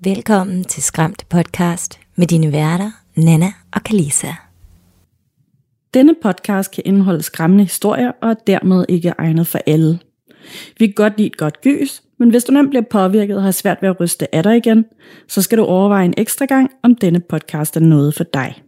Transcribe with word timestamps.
Velkommen 0.00 0.64
til 0.64 0.82
Skræmt 0.82 1.26
podcast 1.28 2.00
med 2.16 2.26
dine 2.26 2.52
værter, 2.52 2.90
Nana 3.14 3.46
og 3.74 3.82
Kalisa. 3.82 4.28
Denne 5.94 6.14
podcast 6.22 6.70
kan 6.70 6.82
indeholde 6.86 7.22
skræmmende 7.22 7.64
historier 7.64 8.12
og 8.22 8.30
er 8.30 8.34
dermed 8.34 8.84
ikke 8.88 9.12
egnet 9.18 9.46
for 9.46 9.60
alle. 9.66 9.98
Vi 10.78 10.86
kan 10.86 10.94
godt 10.94 11.16
lide 11.16 11.26
et 11.26 11.36
godt 11.36 11.60
gys, 11.60 12.02
men 12.18 12.30
hvis 12.30 12.44
du 12.44 12.52
nemt 12.52 12.70
bliver 12.70 12.84
påvirket 12.90 13.36
og 13.36 13.42
har 13.42 13.50
svært 13.50 13.78
ved 13.82 13.88
at 13.88 14.00
ryste 14.00 14.34
af 14.34 14.42
dig 14.42 14.56
igen, 14.56 14.84
så 15.28 15.42
skal 15.42 15.58
du 15.58 15.64
overveje 15.64 16.04
en 16.04 16.14
ekstra 16.16 16.44
gang, 16.44 16.70
om 16.82 16.94
denne 16.94 17.20
podcast 17.20 17.76
er 17.76 17.80
noget 17.80 18.14
for 18.14 18.24
dig. 18.24 18.62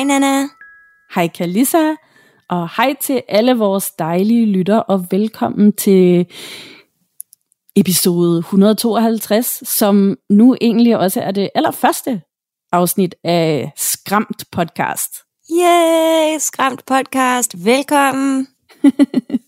Hej 0.00 0.04
Nana. 0.04 0.48
Hej 1.14 1.28
Kalissa, 1.28 1.94
og 2.48 2.68
hej 2.76 2.94
til 3.00 3.22
alle 3.28 3.54
vores 3.54 3.90
dejlige 3.90 4.46
lytter, 4.46 4.76
og 4.76 5.06
velkommen 5.10 5.72
til 5.72 6.26
episode 7.76 8.38
152, 8.38 9.68
som 9.68 10.16
nu 10.30 10.56
egentlig 10.60 10.98
også 10.98 11.20
er 11.20 11.30
det 11.30 11.50
allerførste 11.54 12.22
afsnit 12.72 13.14
af 13.24 13.72
Skræmt 13.76 14.44
podcast. 14.52 15.14
Yay, 15.52 16.38
Skræmt 16.38 16.84
podcast. 16.86 17.64
Velkommen. 17.64 18.46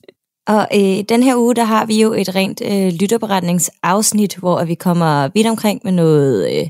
og 0.46 0.69
øh, 0.74 1.05
den 1.09 1.23
her 1.23 1.37
uge, 1.37 1.55
der 1.55 1.64
har 1.64 1.87
vi 1.87 2.02
jo 2.02 2.12
et 2.12 2.34
rent 2.34 2.62
øh, 2.64 2.92
lytterberetningsafsnit, 2.92 4.37
hvor 4.37 4.65
vi 4.65 4.74
kommer 4.74 5.28
vidt 5.34 5.46
omkring 5.46 5.80
med 5.84 5.92
noget 5.92 6.59
øh, 6.59 6.68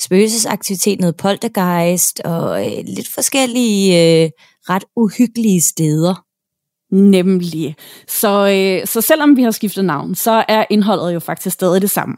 spøgelsesaktivitet, 0.00 1.00
noget 1.00 1.16
poltergeist 1.16 2.20
og 2.20 2.66
øh, 2.66 2.84
lidt 2.86 3.08
forskellige 3.08 4.22
øh, 4.24 4.30
ret 4.70 4.84
uhyggelige 4.96 5.62
steder. 5.62 6.24
Nemlig. 6.94 7.76
Så, 8.08 8.48
øh, 8.48 8.86
så 8.86 9.00
selvom 9.00 9.36
vi 9.36 9.42
har 9.42 9.50
skiftet 9.50 9.84
navn, 9.84 10.14
så 10.14 10.44
er 10.48 10.64
indholdet 10.70 11.14
jo 11.14 11.20
faktisk 11.20 11.54
stadig 11.54 11.82
det 11.82 11.90
samme. 11.90 12.16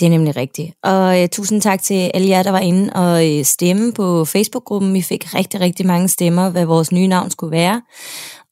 Det 0.00 0.06
er 0.06 0.10
nemlig 0.10 0.36
rigtigt. 0.36 0.72
Og 0.82 1.22
øh, 1.22 1.28
tusind 1.28 1.62
tak 1.62 1.82
til 1.82 2.10
alle 2.14 2.28
jer, 2.28 2.42
der 2.42 2.50
var 2.50 2.58
inde 2.58 2.92
og 2.92 3.28
øh, 3.28 3.44
stemme 3.44 3.92
på 3.92 4.24
Facebook-gruppen. 4.24 4.94
Vi 4.94 5.02
fik 5.02 5.34
rigtig, 5.34 5.60
rigtig 5.60 5.86
mange 5.86 6.08
stemmer, 6.08 6.50
hvad 6.50 6.64
vores 6.64 6.92
nye 6.92 7.06
navn 7.06 7.30
skulle 7.30 7.50
være. 7.50 7.82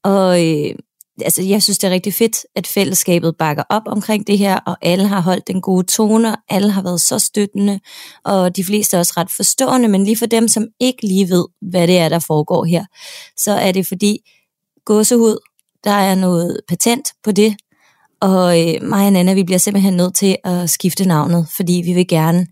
Og 0.03 0.45
øh, 0.45 0.75
altså, 1.21 1.41
jeg 1.43 1.63
synes, 1.63 1.77
det 1.77 1.87
er 1.87 1.91
rigtig 1.91 2.13
fedt, 2.13 2.45
at 2.55 2.67
fællesskabet 2.67 3.35
bakker 3.39 3.63
op 3.69 3.81
omkring 3.85 4.27
det 4.27 4.37
her, 4.37 4.59
og 4.59 4.77
alle 4.81 5.07
har 5.07 5.21
holdt 5.21 5.47
den 5.47 5.61
gode 5.61 5.85
tone, 5.85 6.31
og 6.31 6.37
alle 6.49 6.71
har 6.71 6.81
været 6.81 7.01
så 7.01 7.19
støttende, 7.19 7.79
og 8.25 8.55
de 8.55 8.63
fleste 8.63 8.97
er 8.97 8.99
også 8.99 9.13
ret 9.17 9.31
forstående, 9.31 9.87
men 9.87 10.03
lige 10.03 10.17
for 10.17 10.25
dem, 10.25 10.47
som 10.47 10.67
ikke 10.79 11.07
lige 11.07 11.29
ved, 11.29 11.45
hvad 11.61 11.87
det 11.87 11.97
er, 11.97 12.09
der 12.09 12.19
foregår 12.19 12.65
her, 12.65 12.85
så 13.37 13.51
er 13.51 13.71
det 13.71 13.87
fordi 13.87 14.19
gåsehud, 14.85 15.37
der 15.83 15.91
er 15.91 16.15
noget 16.15 16.61
patent 16.67 17.07
på 17.23 17.31
det, 17.31 17.55
og 18.21 18.59
øh, 18.59 18.83
mig 18.83 19.05
og 19.05 19.13
Nana, 19.13 19.33
vi 19.33 19.43
bliver 19.43 19.57
simpelthen 19.57 19.93
nødt 19.93 20.15
til 20.15 20.37
at 20.43 20.69
skifte 20.69 21.05
navnet, 21.05 21.47
fordi 21.55 21.81
vi 21.85 21.93
vil 21.93 22.07
gerne, 22.07 22.47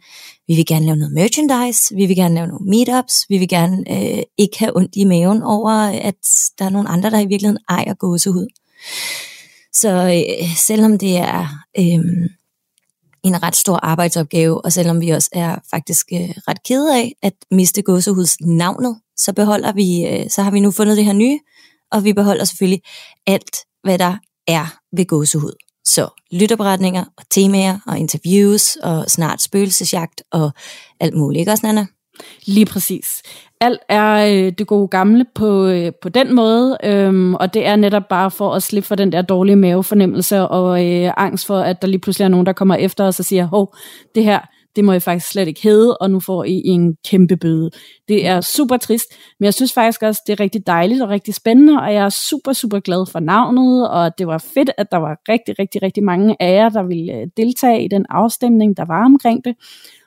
vi 0.48 0.56
vil 0.56 0.66
gerne 0.66 0.86
lave 0.86 0.98
noget 0.98 1.14
merchandise, 1.14 1.96
vi 1.96 2.06
vil 2.06 2.16
gerne 2.16 2.36
lave 2.36 2.48
nogle 2.48 2.70
meetups, 2.70 3.26
vi 3.30 3.38
vil 3.38 3.48
gerne 3.48 3.78
øh, 3.92 4.24
ikke 4.38 4.60
have 4.60 4.78
ondt 4.78 4.96
i 4.96 5.04
maven 5.04 5.44
over, 5.44 5.72
at 6.10 6.16
der 6.60 6.66
er 6.66 6.70
nogle 6.70 6.90
andre, 6.90 7.10
der 7.10 7.20
i 7.20 7.26
virkeligheden 7.26 7.64
ejer 7.70 7.94
gåsehud. 7.94 8.48
Så 9.74 9.90
øh, 9.90 10.56
selvom 10.58 10.98
det 10.98 11.18
er 11.18 11.48
øh, 11.80 12.30
en 13.24 13.44
ret 13.44 13.56
stor 13.56 13.76
arbejdsopgave, 13.76 14.66
og 14.66 14.74
selvom 14.74 15.02
vi 15.02 15.10
også 15.10 15.30
er 15.32 15.56
faktisk 15.72 16.08
øh, 16.14 16.30
ret 16.48 16.64
kede 16.64 16.98
af 16.98 17.16
at 17.22 17.34
miste 17.52 17.82
gåsehuds 17.82 18.42
navnet, 18.42 19.00
så 19.18 19.34
beholder 19.34 19.74
vi, 19.74 20.08
øh, 20.08 20.30
så 20.30 20.42
har 20.42 20.52
vi 20.52 20.60
nu 20.60 20.72
fundet 20.72 20.98
det 20.98 21.06
her 21.06 21.14
nye, 21.14 21.40
og 21.92 22.04
vi 22.04 22.14
beholder 22.14 22.46
selvfølgelig 22.46 22.82
alt, 23.28 23.56
hvad 23.84 23.98
der 23.98 24.18
er 24.48 24.78
ved 24.96 25.06
gåsehud. 25.06 25.65
Så 25.86 26.08
lytterberetninger 26.32 27.04
og 27.18 27.24
temaer 27.30 27.80
og 27.88 28.00
interviews 28.00 28.76
og 28.76 29.06
snart 29.08 29.42
spøgelsesjagt 29.42 30.24
og 30.32 30.52
alt 31.00 31.14
muligt, 31.14 31.40
ikke 31.40 31.52
også, 31.52 31.66
Nana? 31.66 31.86
Lige 32.46 32.66
præcis. 32.66 33.22
Alt 33.62 33.80
er 33.90 34.14
øh, 34.14 34.54
det 34.58 34.68
gode 34.68 34.88
gamle 34.88 35.26
på, 35.36 35.66
øh, 35.66 35.92
på 36.02 36.10
den 36.10 36.36
måde, 36.36 36.78
øhm, 36.84 37.36
og 37.36 37.54
det 37.54 37.66
er 37.66 37.76
netop 37.76 38.04
bare 38.10 38.32
for 38.32 38.54
at 38.54 38.64
slippe 38.64 38.88
for 38.88 38.96
den 38.96 39.12
der 39.12 39.22
dårlige 39.22 39.56
mavefornemmelse 39.56 40.48
og 40.48 40.86
øh, 40.86 41.12
angst 41.18 41.46
for, 41.46 41.60
at 41.60 41.82
der 41.82 41.88
lige 41.88 42.00
pludselig 42.00 42.26
er 42.26 42.30
nogen, 42.30 42.46
der 42.46 42.54
kommer 42.54 42.76
efter 42.76 43.04
os 43.04 43.20
og 43.20 43.26
siger, 43.26 43.46
hov, 43.46 43.76
det 44.16 44.24
her, 44.24 44.40
det 44.76 44.86
må 44.86 44.94
I 44.94 45.00
faktisk 45.00 45.32
slet 45.32 45.48
ikke 45.48 45.64
hedde, 45.64 45.98
og 45.98 46.12
nu 46.12 46.20
får 46.20 46.44
I 46.44 46.62
en 46.66 46.96
kæmpe 47.10 47.38
bøde. 47.38 47.70
Det 48.08 48.28
er 48.28 48.42
super 48.42 48.78
trist, 48.78 49.06
men 49.40 49.46
jeg 49.46 49.54
synes 49.54 49.74
faktisk 49.74 50.04
også, 50.04 50.22
det 50.28 50.34
er 50.34 50.40
rigtig 50.40 50.68
dejligt 50.68 51.02
og 51.02 51.10
rigtig 51.10 51.34
spændende, 51.34 51.82
og 51.82 51.94
jeg 51.94 52.06
er 52.06 52.10
super, 52.10 52.54
super 52.54 52.80
glad 52.80 53.06
for 53.12 53.20
navnet, 53.20 53.90
og 53.90 54.12
det 54.18 54.28
var 54.28 54.38
fedt, 54.38 54.72
at 54.78 54.88
der 54.92 54.98
var 54.98 55.18
rigtig, 55.30 55.60
rigtig, 55.60 55.82
rigtig 55.82 56.04
mange 56.04 56.36
af 56.40 56.54
jer, 56.54 56.70
der 56.70 56.84
ville 56.84 57.14
øh, 57.14 57.28
deltage 57.38 57.86
i 57.86 57.88
den 57.88 58.06
afstemning, 58.10 58.78
der 58.78 58.86
var 58.86 59.06
omkring 59.06 59.46
det 59.46 59.56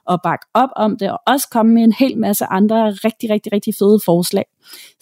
og 0.06 0.20
bakke 0.22 0.46
op 0.54 0.68
om 0.76 0.96
det, 0.98 1.10
og 1.12 1.18
også 1.26 1.48
komme 1.50 1.74
med 1.74 1.82
en 1.82 1.92
hel 1.92 2.18
masse 2.18 2.44
andre 2.44 2.90
rigtig, 2.90 3.30
rigtig, 3.30 3.52
rigtig 3.52 3.74
fede 3.78 3.98
forslag. 4.04 4.44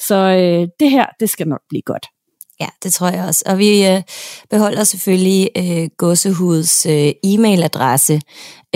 Så 0.08 0.14
øh, 0.14 0.68
det 0.80 0.90
her, 0.90 1.06
det 1.20 1.30
skal 1.30 1.48
nok 1.48 1.60
blive 1.68 1.82
godt. 1.82 2.06
Ja, 2.60 2.66
det 2.82 2.92
tror 2.92 3.08
jeg 3.08 3.24
også. 3.24 3.42
Og 3.46 3.58
vi 3.58 3.86
øh, 3.86 4.02
beholder 4.50 4.84
selvfølgelig 4.84 5.50
øh, 5.56 5.88
Gåsehuds 5.98 6.86
øh, 6.86 7.12
e-mailadresse 7.26 8.20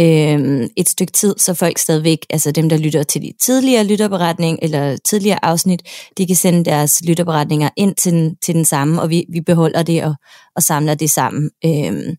øh, 0.00 0.68
et 0.76 0.88
stykke 0.88 1.12
tid, 1.12 1.34
så 1.38 1.54
folk 1.54 1.78
stadigvæk, 1.78 2.26
altså 2.30 2.52
dem, 2.52 2.68
der 2.68 2.76
lytter 2.76 3.02
til 3.02 3.22
de 3.22 3.32
tidligere 3.40 3.84
lytterberetning 3.84 4.58
eller 4.62 4.96
tidligere 4.96 5.44
afsnit, 5.44 5.82
de 6.18 6.26
kan 6.26 6.36
sende 6.36 6.64
deres 6.64 7.02
lytterberetninger 7.04 7.68
ind 7.76 7.94
til 7.94 8.12
den, 8.12 8.36
til 8.36 8.54
den 8.54 8.64
samme, 8.64 9.02
og 9.02 9.10
vi, 9.10 9.24
vi 9.32 9.40
beholder 9.40 9.82
det 9.82 10.04
og, 10.04 10.14
og 10.56 10.62
samler 10.62 10.94
det 10.94 11.10
sammen. 11.10 11.50
Øh, 11.64 12.16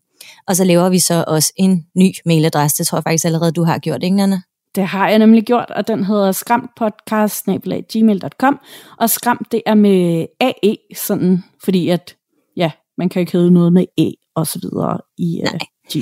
og 0.48 0.56
så 0.56 0.64
laver 0.64 0.88
vi 0.88 0.98
så 0.98 1.24
også 1.26 1.52
en 1.56 1.86
ny 1.96 2.12
mailadresse. 2.26 2.78
Det 2.78 2.86
tror 2.86 2.98
jeg 2.98 3.04
faktisk 3.04 3.24
allerede, 3.24 3.52
du 3.52 3.64
har 3.64 3.78
gjort, 3.78 4.02
ikke 4.02 4.16
Nana? 4.16 4.40
Det 4.74 4.86
har 4.86 5.08
jeg 5.08 5.18
nemlig 5.18 5.44
gjort, 5.44 5.70
og 5.70 5.88
den 5.88 6.04
hedder 6.04 6.32
skramtpodcast.gmail.com. 6.32 8.60
Og 8.98 9.10
skræmt 9.10 9.52
det 9.52 9.62
er 9.66 9.74
med 9.74 10.26
AE, 10.40 10.76
sådan, 10.94 11.44
fordi 11.64 11.88
at, 11.88 12.16
ja, 12.56 12.70
man 12.98 13.08
kan 13.08 13.20
ikke 13.20 13.32
hedde 13.32 13.50
noget 13.50 13.72
med 13.72 13.84
E 13.98 14.12
og 14.34 14.46
så 14.46 14.58
videre 14.62 14.98
i 15.18 15.40
øh, 15.40 15.44
Nej. 15.44 15.54
øh, 15.54 15.60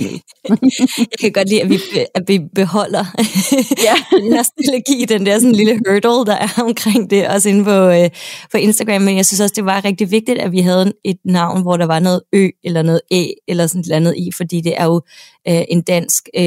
jeg 0.99 1.19
kan 1.21 1.33
godt 1.33 1.49
lide, 1.49 1.63
at 1.63 1.71
vi, 1.71 1.79
at 2.15 2.23
vi 2.27 2.41
beholder 2.55 3.05
ja. 3.89 3.95
nostalgi, 4.37 5.05
den 5.09 5.27
der 5.27 5.39
sådan 5.39 5.55
lille 5.55 5.81
hurdle, 5.87 6.33
der 6.33 6.37
er 6.37 6.63
omkring 6.63 7.11
det, 7.11 7.29
også 7.29 7.49
inde 7.49 7.65
på, 7.65 7.89
uh, 7.89 8.07
på 8.53 8.57
Instagram. 8.57 9.03
Men 9.03 9.17
jeg 9.17 9.27
synes 9.27 9.41
også, 9.41 9.53
det 9.57 9.65
var 9.65 9.85
rigtig 9.85 10.11
vigtigt, 10.11 10.39
at 10.39 10.53
vi 10.53 10.61
havde 10.61 10.93
et 11.05 11.19
navn, 11.25 11.63
hvor 11.63 11.77
der 11.77 11.87
var 11.87 11.99
noget 11.99 12.21
Ø 12.33 12.49
eller 12.65 12.83
noget 12.83 13.01
E 13.11 13.27
eller 13.49 13.67
sådan 13.67 13.85
noget 13.87 13.97
andet 13.97 14.15
i, 14.17 14.31
fordi 14.37 14.61
det 14.61 14.75
er 14.77 14.85
jo 14.85 14.95
uh, 15.51 15.63
en 15.69 15.83
dansk 15.83 16.29
uh, 16.39 16.43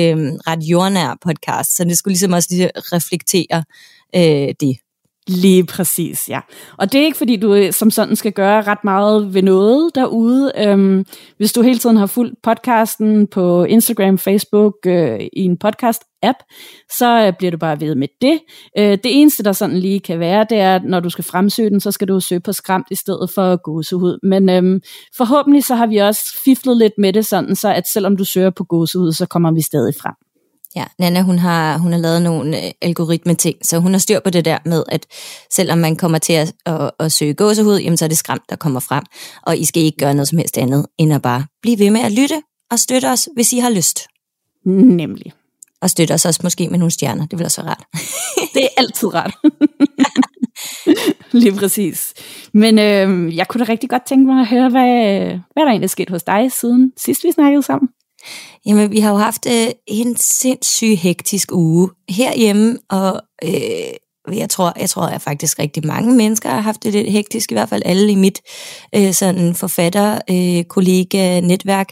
ret 0.47 0.63
jordnær 0.63 1.17
podcast, 1.21 1.75
så 1.75 1.83
det 1.83 1.97
skulle 1.97 2.11
ligesom 2.11 2.33
også 2.33 2.47
lige 2.51 2.69
reflektere 2.75 3.63
uh, 4.15 4.53
det. 4.59 4.77
Lige 5.27 5.65
præcis, 5.65 6.29
ja. 6.29 6.39
Og 6.77 6.91
det 6.91 7.01
er 7.01 7.05
ikke 7.05 7.17
fordi, 7.17 7.35
du 7.35 7.53
øh, 7.53 7.73
som 7.73 7.91
sådan 7.91 8.15
skal 8.15 8.31
gøre 8.31 8.61
ret 8.61 8.83
meget 8.83 9.33
ved 9.33 9.41
noget 9.41 9.95
derude. 9.95 10.51
Øhm, 10.57 11.05
hvis 11.37 11.53
du 11.53 11.61
hele 11.61 11.79
tiden 11.79 11.97
har 11.97 12.05
fulgt 12.05 12.41
podcasten 12.43 13.27
på 13.27 13.63
Instagram, 13.63 14.17
Facebook, 14.17 14.73
øh, 14.85 15.19
i 15.19 15.41
en 15.41 15.57
podcast-app, 15.65 16.37
så 16.97 17.25
øh, 17.27 17.33
bliver 17.37 17.51
du 17.51 17.57
bare 17.57 17.79
ved 17.79 17.95
med 17.95 18.07
det. 18.21 18.39
Øh, 18.77 18.91
det 18.91 19.21
eneste, 19.21 19.43
der 19.43 19.51
sådan 19.51 19.77
lige 19.77 19.99
kan 19.99 20.19
være, 20.19 20.45
det 20.49 20.57
er, 20.57 20.75
at 20.75 20.83
når 20.83 20.99
du 20.99 21.09
skal 21.09 21.23
fremsøge 21.23 21.69
den, 21.69 21.79
så 21.79 21.91
skal 21.91 22.07
du 22.07 22.19
søge 22.19 22.41
på 22.41 22.53
skræmt 22.53 22.87
i 22.91 22.95
stedet 22.95 23.29
for 23.35 23.55
gåsehud. 23.55 24.19
Men 24.23 24.49
øhm, 24.49 24.81
forhåbentlig 25.17 25.63
så 25.63 25.75
har 25.75 25.87
vi 25.87 25.97
også 25.97 26.41
fiflet 26.45 26.77
lidt 26.77 26.93
med 26.97 27.13
det 27.13 27.25
sådan, 27.25 27.55
så 27.55 27.73
at 27.73 27.83
selvom 27.93 28.17
du 28.17 28.23
søger 28.23 28.49
på 28.49 28.63
gåsehud, 28.63 29.11
så 29.11 29.25
kommer 29.25 29.51
vi 29.51 29.61
stadig 29.61 29.93
frem. 30.01 30.32
Ja, 30.75 30.85
Nana 30.99 31.21
hun 31.21 31.39
har, 31.39 31.77
hun 31.77 31.91
har 31.91 31.99
lavet 31.99 32.21
nogle 32.21 32.65
øh, 32.65 32.71
algoritme-ting, 32.81 33.57
så 33.65 33.79
hun 33.79 33.91
har 33.91 33.99
styr 33.99 34.19
på 34.19 34.29
det 34.29 34.45
der 34.45 34.57
med, 34.65 34.83
at 34.89 35.05
selvom 35.51 35.77
man 35.77 35.95
kommer 35.95 36.17
til 36.17 36.33
at, 36.33 36.53
at, 36.65 36.91
at 36.99 37.11
søge 37.11 37.33
gåsehud, 37.33 37.79
jamen 37.79 37.97
så 37.97 38.05
er 38.05 38.09
det 38.09 38.17
skræmt, 38.17 38.43
der 38.49 38.55
kommer 38.55 38.79
frem. 38.79 39.03
Og 39.41 39.57
I 39.57 39.65
skal 39.65 39.83
ikke 39.83 39.97
gøre 39.97 40.13
noget 40.13 40.27
som 40.27 40.37
helst 40.37 40.57
andet, 40.57 40.85
end 40.97 41.13
at 41.13 41.21
bare 41.21 41.45
blive 41.61 41.79
ved 41.79 41.91
med 41.91 42.01
at 42.01 42.11
lytte 42.11 42.41
og 42.71 42.79
støtte 42.79 43.05
os, 43.11 43.29
hvis 43.35 43.53
I 43.53 43.57
har 43.57 43.69
lyst. 43.69 43.99
Nemlig. 44.65 45.33
Og 45.81 45.89
støtte 45.89 46.13
os 46.13 46.25
også 46.25 46.39
måske 46.43 46.69
med 46.69 46.79
nogle 46.79 46.91
stjerner, 46.91 47.25
det 47.25 47.39
vil 47.39 47.45
også 47.45 47.61
være 47.61 47.69
rart. 47.69 47.85
det 48.53 48.63
er 48.63 48.67
altid 48.77 49.13
rart. 49.13 49.33
Lige 51.41 51.55
præcis. 51.55 52.13
Men 52.53 52.79
øh, 52.79 53.35
jeg 53.35 53.47
kunne 53.47 53.65
da 53.65 53.71
rigtig 53.71 53.89
godt 53.89 54.05
tænke 54.05 54.25
mig 54.25 54.41
at 54.41 54.47
høre, 54.47 54.69
hvad, 54.69 55.21
hvad 55.53 55.63
der 55.63 55.69
egentlig 55.69 55.87
er 55.87 55.87
sket 55.87 56.09
hos 56.09 56.23
dig 56.23 56.51
siden 56.51 56.93
sidst 56.97 57.23
vi 57.23 57.31
snakkede 57.31 57.63
sammen. 57.63 57.89
Jamen, 58.65 58.91
vi 58.91 58.99
har 58.99 59.11
jo 59.11 59.17
haft 59.17 59.45
øh, 59.45 59.67
en 59.87 60.15
sindssygt 60.17 60.99
hektisk 60.99 61.51
uge 61.51 61.89
herhjemme, 62.09 62.77
og 62.89 63.21
øh, 63.43 63.93
jeg 64.31 64.49
tror, 64.49 64.73
jeg 64.79 64.89
tror, 64.89 65.03
at 65.03 65.21
faktisk 65.21 65.59
rigtig 65.59 65.85
mange 65.87 66.15
mennesker 66.15 66.49
har 66.49 66.61
haft 66.61 66.83
det 66.83 66.93
lidt 66.93 67.11
hektisk, 67.11 67.51
i 67.51 67.55
hvert 67.55 67.69
fald 67.69 67.81
alle 67.85 68.11
i 68.11 68.15
mit 68.15 68.41
øh, 68.95 69.13
sådan 69.13 69.55
forfatter, 69.55 70.19
øh, 70.29 70.63
kollega, 70.63 71.39
netværk, 71.39 71.87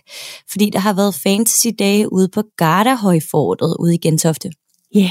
fordi 0.51 0.69
der 0.69 0.80
har 0.80 0.94
været 0.94 1.16
fantasy-dage 1.16 2.13
ude 2.13 2.30
på 2.34 2.44
Gardahøjfortet 2.57 3.75
ude 3.80 3.95
i 3.95 3.98
Gentofte. 3.98 4.51
Yeah. 4.98 5.10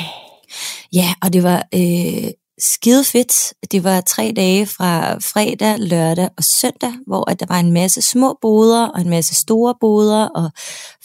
Ja, 0.93 1.15
og 1.23 1.33
det 1.33 1.43
var 1.43 1.67
øh, 1.75 2.31
skide 2.61 3.05
fedt. 3.05 3.55
Det 3.73 3.85
var 3.85 4.01
tre 4.01 4.33
dage 4.37 4.67
fra 4.67 5.19
fredag, 5.19 5.79
lørdag 5.79 6.29
og 6.37 6.45
søndag, 6.45 6.93
hvor 7.07 7.31
at 7.31 7.41
der 7.41 7.47
var 7.49 7.59
en 7.59 7.73
masse 7.73 8.03
små 8.03 8.39
boder 8.43 8.87
og 8.87 9.01
en 9.01 9.11
masse 9.11 9.35
store 9.35 9.75
boder 9.81 10.29
og 10.29 10.51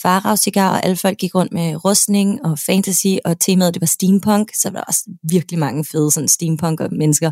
faragsigar, 0.01 0.69
og 0.69 0.85
alle 0.85 0.97
folk 0.97 1.17
gik 1.17 1.35
rundt 1.35 1.53
med 1.53 1.85
rustning 1.85 2.45
og 2.45 2.59
fantasy, 2.59 3.15
og 3.25 3.39
temaet 3.39 3.73
det 3.73 3.81
var 3.81 3.87
steampunk, 3.87 4.51
så 4.55 4.69
der 4.69 4.73
var 4.73 4.83
også 4.87 5.03
virkelig 5.29 5.59
mange 5.59 5.85
fede 5.91 6.11
sådan 6.11 6.27
steampunk 6.27 6.79
og 6.79 6.89
mennesker. 6.91 7.31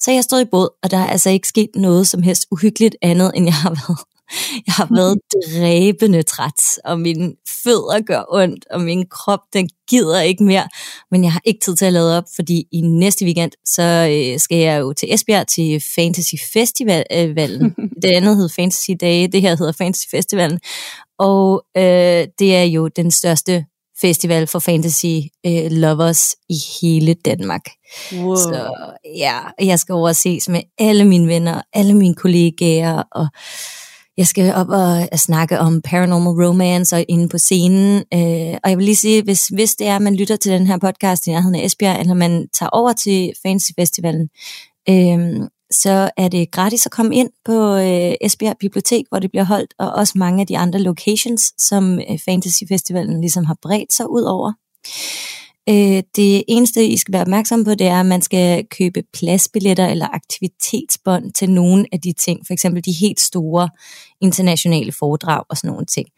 Så 0.00 0.10
jeg 0.10 0.24
stod 0.24 0.40
i 0.40 0.44
båd, 0.50 0.68
og 0.82 0.90
der 0.90 0.98
er 0.98 1.06
altså 1.06 1.30
ikke 1.30 1.48
sket 1.48 1.70
noget 1.74 2.08
som 2.08 2.22
helst 2.22 2.46
uhyggeligt 2.50 2.96
andet, 3.02 3.32
end 3.34 3.46
jeg 3.46 3.54
har 3.54 3.70
været 3.70 3.98
jeg 4.66 4.74
har 4.74 4.88
været 4.94 5.18
dræbende 5.46 6.22
træt, 6.22 6.78
og 6.84 7.00
mine 7.00 7.32
fødder 7.64 8.00
gør 8.00 8.22
ondt, 8.28 8.66
og 8.70 8.80
min 8.80 9.06
krop, 9.10 9.40
den 9.52 9.68
gider 9.88 10.20
ikke 10.20 10.44
mere. 10.44 10.68
Men 11.10 11.24
jeg 11.24 11.32
har 11.32 11.40
ikke 11.44 11.60
tid 11.60 11.76
til 11.76 11.84
at 11.84 11.92
lade 11.92 12.18
op, 12.18 12.24
fordi 12.34 12.64
i 12.72 12.80
næste 12.80 13.24
weekend, 13.24 13.52
så 13.64 13.82
øh, 13.82 14.40
skal 14.40 14.58
jeg 14.58 14.80
jo 14.80 14.92
til 14.92 15.14
Esbjerg 15.14 15.46
til 15.46 15.82
Fantasy 15.94 16.34
Festivalen. 16.52 17.74
det 18.02 18.10
andet 18.10 18.36
hedder 18.36 18.54
Fantasy 18.56 18.90
Dage, 19.00 19.28
det 19.28 19.42
her 19.42 19.56
hedder 19.56 19.72
Fantasy 19.72 20.06
Festivalen. 20.10 20.60
Og 21.18 21.64
øh, 21.76 22.26
det 22.38 22.56
er 22.56 22.64
jo 22.64 22.88
den 22.88 23.10
største 23.10 23.64
festival 24.02 24.46
for 24.46 24.58
fantasy 24.58 25.06
øh, 25.46 25.70
lovers 25.70 26.34
i 26.48 26.54
hele 26.80 27.14
Danmark. 27.14 27.64
Wow. 28.12 28.36
Så 28.36 28.70
ja, 29.16 29.38
jeg 29.60 29.78
skal 29.78 29.92
over 29.92 30.08
og 30.08 30.16
ses 30.16 30.48
med 30.48 30.60
alle 30.78 31.04
mine 31.04 31.28
venner, 31.28 31.62
alle 31.72 31.94
mine 31.94 32.14
kollegaer, 32.14 33.02
og 33.12 33.26
jeg 34.16 34.26
skal 34.26 34.54
op 34.54 34.68
og, 34.68 35.08
og 35.12 35.18
snakke 35.18 35.58
om 35.58 35.82
paranormal 35.82 36.46
romance 36.46 36.96
og 36.96 37.04
inde 37.08 37.28
på 37.28 37.38
scenen. 37.38 37.96
Øh, 38.14 38.58
og 38.64 38.70
jeg 38.70 38.78
vil 38.78 38.84
lige 38.84 38.96
sige, 38.96 39.22
hvis, 39.22 39.46
hvis 39.46 39.74
det 39.74 39.86
er, 39.86 39.96
at 39.96 40.02
man 40.02 40.16
lytter 40.16 40.36
til 40.36 40.52
den 40.52 40.66
her 40.66 40.78
podcast 40.78 41.26
i 41.26 41.30
nærheden 41.30 41.54
af 41.54 41.64
Esbjerg, 41.64 42.00
eller 42.00 42.14
man 42.14 42.48
tager 42.52 42.70
over 42.70 42.92
til 42.92 43.32
Fantasy 43.42 43.70
Festivalen, 43.78 44.28
øh, 44.88 45.48
så 45.70 46.10
er 46.16 46.28
det 46.28 46.50
gratis 46.50 46.86
at 46.86 46.92
komme 46.92 47.16
ind 47.16 47.30
på 47.44 47.74
øh, 47.76 48.14
Esbjerg 48.20 48.56
Bibliotek, 48.60 49.04
hvor 49.08 49.18
det 49.18 49.30
bliver 49.30 49.44
holdt, 49.44 49.74
og 49.78 49.92
også 49.92 50.12
mange 50.16 50.40
af 50.40 50.46
de 50.46 50.58
andre 50.58 50.78
locations, 50.78 51.52
som 51.58 51.98
øh, 51.98 52.18
Fantasy 52.24 52.62
Festivalen 52.68 53.20
ligesom 53.20 53.44
har 53.44 53.56
bredt 53.62 53.92
sig 53.92 54.10
ud 54.10 54.22
over. 54.22 54.52
Øh, 55.68 56.02
det 56.16 56.44
eneste, 56.48 56.86
I 56.86 56.96
skal 56.96 57.12
være 57.12 57.22
opmærksom 57.22 57.64
på, 57.64 57.74
det 57.74 57.86
er, 57.86 58.00
at 58.00 58.06
man 58.06 58.22
skal 58.22 58.66
købe 58.78 59.02
pladsbilletter 59.12 59.88
eller 59.88 60.08
aktivitetsbånd 60.12 61.32
til 61.32 61.50
nogle 61.50 61.86
af 61.92 62.00
de 62.00 62.12
ting, 62.12 62.40
for 62.46 62.52
eksempel 62.52 62.84
de 62.84 62.92
helt 62.92 63.20
store 63.20 63.68
internationale 64.20 64.92
foredrag 64.92 65.44
og 65.48 65.56
sådan 65.56 65.70
nogle 65.70 65.86
ting. 65.86 66.08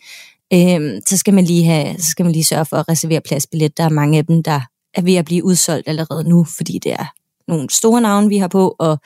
Øh, 0.53 1.03
så, 1.07 1.17
skal 1.17 1.35
man 1.35 1.45
lige 1.45 1.65
have, 1.65 1.99
så 1.99 2.11
skal 2.11 2.25
man 2.25 2.33
lige 2.33 2.45
sørge 2.45 2.65
for 2.65 2.77
at 2.77 2.89
reservere 2.89 3.21
pladsbillet. 3.21 3.77
Der 3.77 3.85
er 3.85 3.89
mange 3.89 4.19
af 4.19 4.27
dem, 4.27 4.43
der 4.43 4.61
er 4.95 5.03
ved 5.03 5.15
at 5.15 5.25
blive 5.25 5.45
udsolgt 5.45 5.89
allerede 5.89 6.29
nu, 6.29 6.45
fordi 6.57 6.79
det 6.79 6.93
er 6.93 7.07
nogle 7.49 7.71
store 7.71 8.01
navne, 8.01 8.29
vi 8.29 8.37
har 8.37 8.49
på, 8.49 8.75
og 8.79 8.99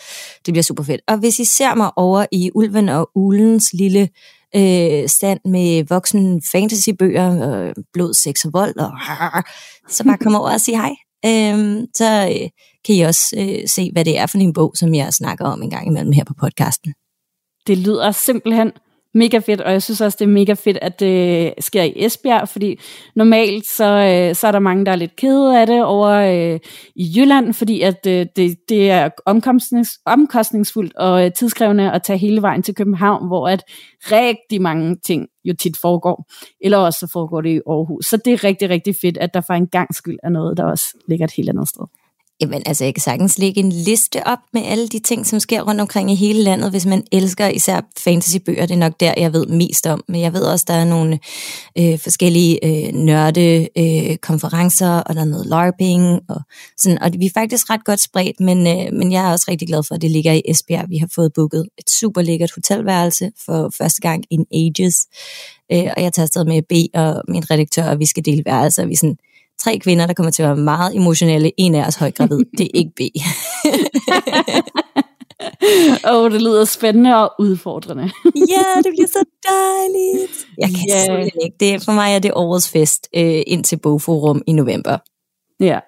det 0.47 0.55
bliver 0.55 0.63
super 0.63 0.83
fedt. 0.83 1.01
Og 1.09 1.19
hvis 1.19 1.39
I 1.39 1.45
ser 1.45 1.75
mig 1.75 1.91
over 1.97 2.27
i 2.33 2.51
Ulven 2.55 2.89
og 2.89 3.11
Ulens 3.15 3.73
lille 3.73 4.09
øh, 4.57 5.09
stand 5.09 5.41
med 5.45 5.85
voksen 5.89 6.43
fantasybøger, 6.53 7.31
øh, 7.51 7.75
blod, 7.93 8.15
sex 8.15 8.45
og 8.45 8.53
vold, 8.53 8.77
og 8.77 8.93
så 9.89 10.05
bare 10.05 10.19
kom 10.19 10.35
over 10.35 10.51
og 10.51 10.61
sige 10.61 10.77
hej. 10.77 10.95
Øh, 11.25 11.87
så 11.95 12.29
øh, 12.33 12.49
kan 12.85 12.95
I 12.95 13.01
også 13.01 13.37
øh, 13.39 13.69
se, 13.69 13.91
hvad 13.93 14.05
det 14.05 14.19
er 14.19 14.27
for 14.27 14.39
en 14.39 14.53
bog, 14.53 14.73
som 14.75 14.95
jeg 14.95 15.13
snakker 15.13 15.45
om 15.45 15.63
en 15.63 15.71
gang 15.71 15.87
imellem 15.87 16.13
her 16.13 16.25
på 16.25 16.35
podcasten. 16.41 16.95
Det 17.67 17.79
lyder 17.79 18.11
simpelthen 18.11 18.73
mega 19.15 19.39
fedt, 19.39 19.61
og 19.61 19.73
jeg 19.73 19.83
synes 19.83 20.01
også, 20.01 20.17
det 20.21 20.25
er 20.25 20.29
mega 20.29 20.53
fedt, 20.53 20.79
at 20.83 21.01
det 21.01 21.55
sker 21.61 21.83
i 21.83 21.93
Esbjerg, 21.97 22.49
fordi 22.49 22.81
normalt 23.17 23.67
så, 23.67 23.85
øh, 23.85 24.35
så 24.35 24.47
er 24.47 24.53
der 24.53 24.59
mange, 24.59 24.87
der 24.87 24.93
er 24.93 24.97
lidt 24.97 25.17
kede 25.17 25.61
af 25.61 25.67
det 25.67 25.85
over 25.85 26.09
øh, 26.09 26.61
i 26.97 27.13
Jylland, 27.17 27.55
fordi 27.55 27.81
at 27.81 28.07
øh, 28.07 28.27
det, 28.37 28.57
det 28.69 28.91
er 28.91 29.09
omkostnings, 29.27 29.91
omkostningsfuldt 30.07 30.97
og 30.97 31.25
øh, 31.25 31.33
tidskrævende 31.33 31.93
at 31.93 32.03
tage 32.03 32.19
hele 32.19 32.43
vejen 32.43 32.63
til 32.63 32.75
København, 32.75 33.27
hvor 33.27 33.49
at 33.49 33.63
rigtig 34.13 34.63
mange 34.63 34.97
ting 35.07 35.27
jo 35.45 35.55
tit 35.55 35.77
foregår, 35.77 36.27
eller 36.61 36.79
også 36.79 36.99
så 36.99 37.11
foregår 37.13 37.41
det 37.41 37.51
i 37.51 37.61
Aarhus. 37.67 38.05
Så 38.07 38.17
det 38.25 38.33
er 38.33 38.45
rigtig, 38.45 38.71
rigtig 38.71 38.95
fedt, 39.03 39.17
at 39.17 39.35
der 39.35 39.41
for 39.41 39.55
en 39.55 39.67
gang 39.67 39.95
skyld 39.95 40.19
er 40.23 40.29
noget, 40.29 40.57
der 40.57 40.65
også 40.65 40.85
ligger 41.09 41.25
et 41.25 41.33
helt 41.37 41.49
andet 41.49 41.69
sted. 41.69 41.85
Jamen, 42.41 42.63
altså, 42.67 42.85
jeg 42.85 42.95
kan 42.95 43.03
sagtens 43.03 43.39
lægge 43.39 43.61
en 43.61 43.73
liste 43.73 44.27
op 44.27 44.39
med 44.53 44.63
alle 44.65 44.89
de 44.89 44.99
ting, 44.99 45.27
som 45.27 45.41
sker 45.41 45.63
rundt 45.63 45.81
omkring 45.81 46.11
i 46.11 46.15
hele 46.15 46.43
landet, 46.43 46.71
hvis 46.71 46.87
man 46.87 47.03
elsker 47.13 47.49
især 47.49 47.81
fantasybøger. 47.99 48.67
Det 48.67 48.75
er 48.75 48.79
nok 48.79 49.01
der, 49.01 49.15
jeg 49.17 49.33
ved 49.33 49.47
mest 49.47 49.87
om. 49.87 50.05
Men 50.09 50.21
jeg 50.21 50.33
ved 50.33 50.43
også, 50.43 50.65
der 50.69 50.75
er 50.75 50.85
nogle 50.85 51.19
øh, 51.79 51.99
forskellige 51.99 52.65
øh, 52.65 52.93
nørde 52.95 53.69
øh, 53.79 54.17
konferencer, 54.17 54.91
og 54.91 55.15
der 55.15 55.21
er 55.21 55.25
noget 55.25 55.47
LARPing, 55.47 56.21
og 56.29 56.41
sådan. 56.77 57.03
Og 57.03 57.11
vi 57.19 57.27
er 57.27 57.31
faktisk 57.35 57.71
ret 57.71 57.85
godt 57.85 58.01
spredt, 58.01 58.41
men, 58.41 58.67
øh, 58.67 58.93
men 58.93 59.13
jeg 59.13 59.29
er 59.29 59.33
også 59.33 59.47
rigtig 59.49 59.69
glad 59.69 59.83
for, 59.83 59.95
at 59.95 60.03
det 60.03 60.11
ligger 60.11 60.33
i 60.33 60.43
Esbjerg. 60.49 60.91
Vi 60.91 60.97
har 60.97 61.09
fået 61.15 61.33
booket 61.33 61.69
et 61.79 61.91
super 61.91 62.23
lækkert 62.23 62.53
hotelværelse 62.55 63.31
for 63.47 63.71
første 63.79 64.01
gang 64.01 64.25
in 64.31 64.47
ages. 64.53 65.07
Øh, 65.73 65.91
og 65.97 66.03
jeg 66.03 66.13
tager 66.13 66.25
afsted 66.25 66.45
med 66.45 66.63
B 66.63 66.97
og 66.97 67.23
min 67.29 67.51
redaktør, 67.51 67.85
og 67.85 67.99
vi 67.99 68.07
skal 68.07 68.25
dele 68.25 68.43
værelser. 68.47 68.87
Vi 68.87 68.95
sådan 68.95 69.19
tre 69.59 69.79
kvinder, 69.79 70.07
der 70.07 70.15
kommer 70.15 70.31
til 70.31 70.43
at 70.43 70.49
være 70.49 70.57
meget 70.57 70.97
emotionelle. 70.97 71.53
En 71.57 71.75
af 71.75 71.87
os 71.87 71.95
højgravid. 71.95 72.45
Det 72.59 72.67
er 72.67 72.71
ikke 72.75 72.93
B. 72.97 73.01
Åh, 76.11 76.23
oh, 76.23 76.31
det 76.31 76.43
lyder 76.43 76.65
spændende 76.65 77.17
og 77.17 77.33
udfordrende. 77.39 78.03
ja, 78.55 78.65
det 78.77 78.93
bliver 78.97 79.09
så 79.09 79.25
dejligt. 79.49 80.47
Jeg 80.59 80.69
kan 80.69 80.89
yeah. 80.91 81.05
simpelthen 81.05 81.41
ikke. 81.45 81.57
Det, 81.61 81.85
for 81.85 81.93
mig 81.93 82.15
er 82.15 82.19
det 82.19 82.33
årets 82.35 82.71
fest 82.71 83.09
øh, 83.17 83.43
ind 83.47 83.65
til 83.65 83.77
Bogforum 83.77 84.43
i 84.47 84.53
november. 84.53 84.99
Ja, 85.61 85.79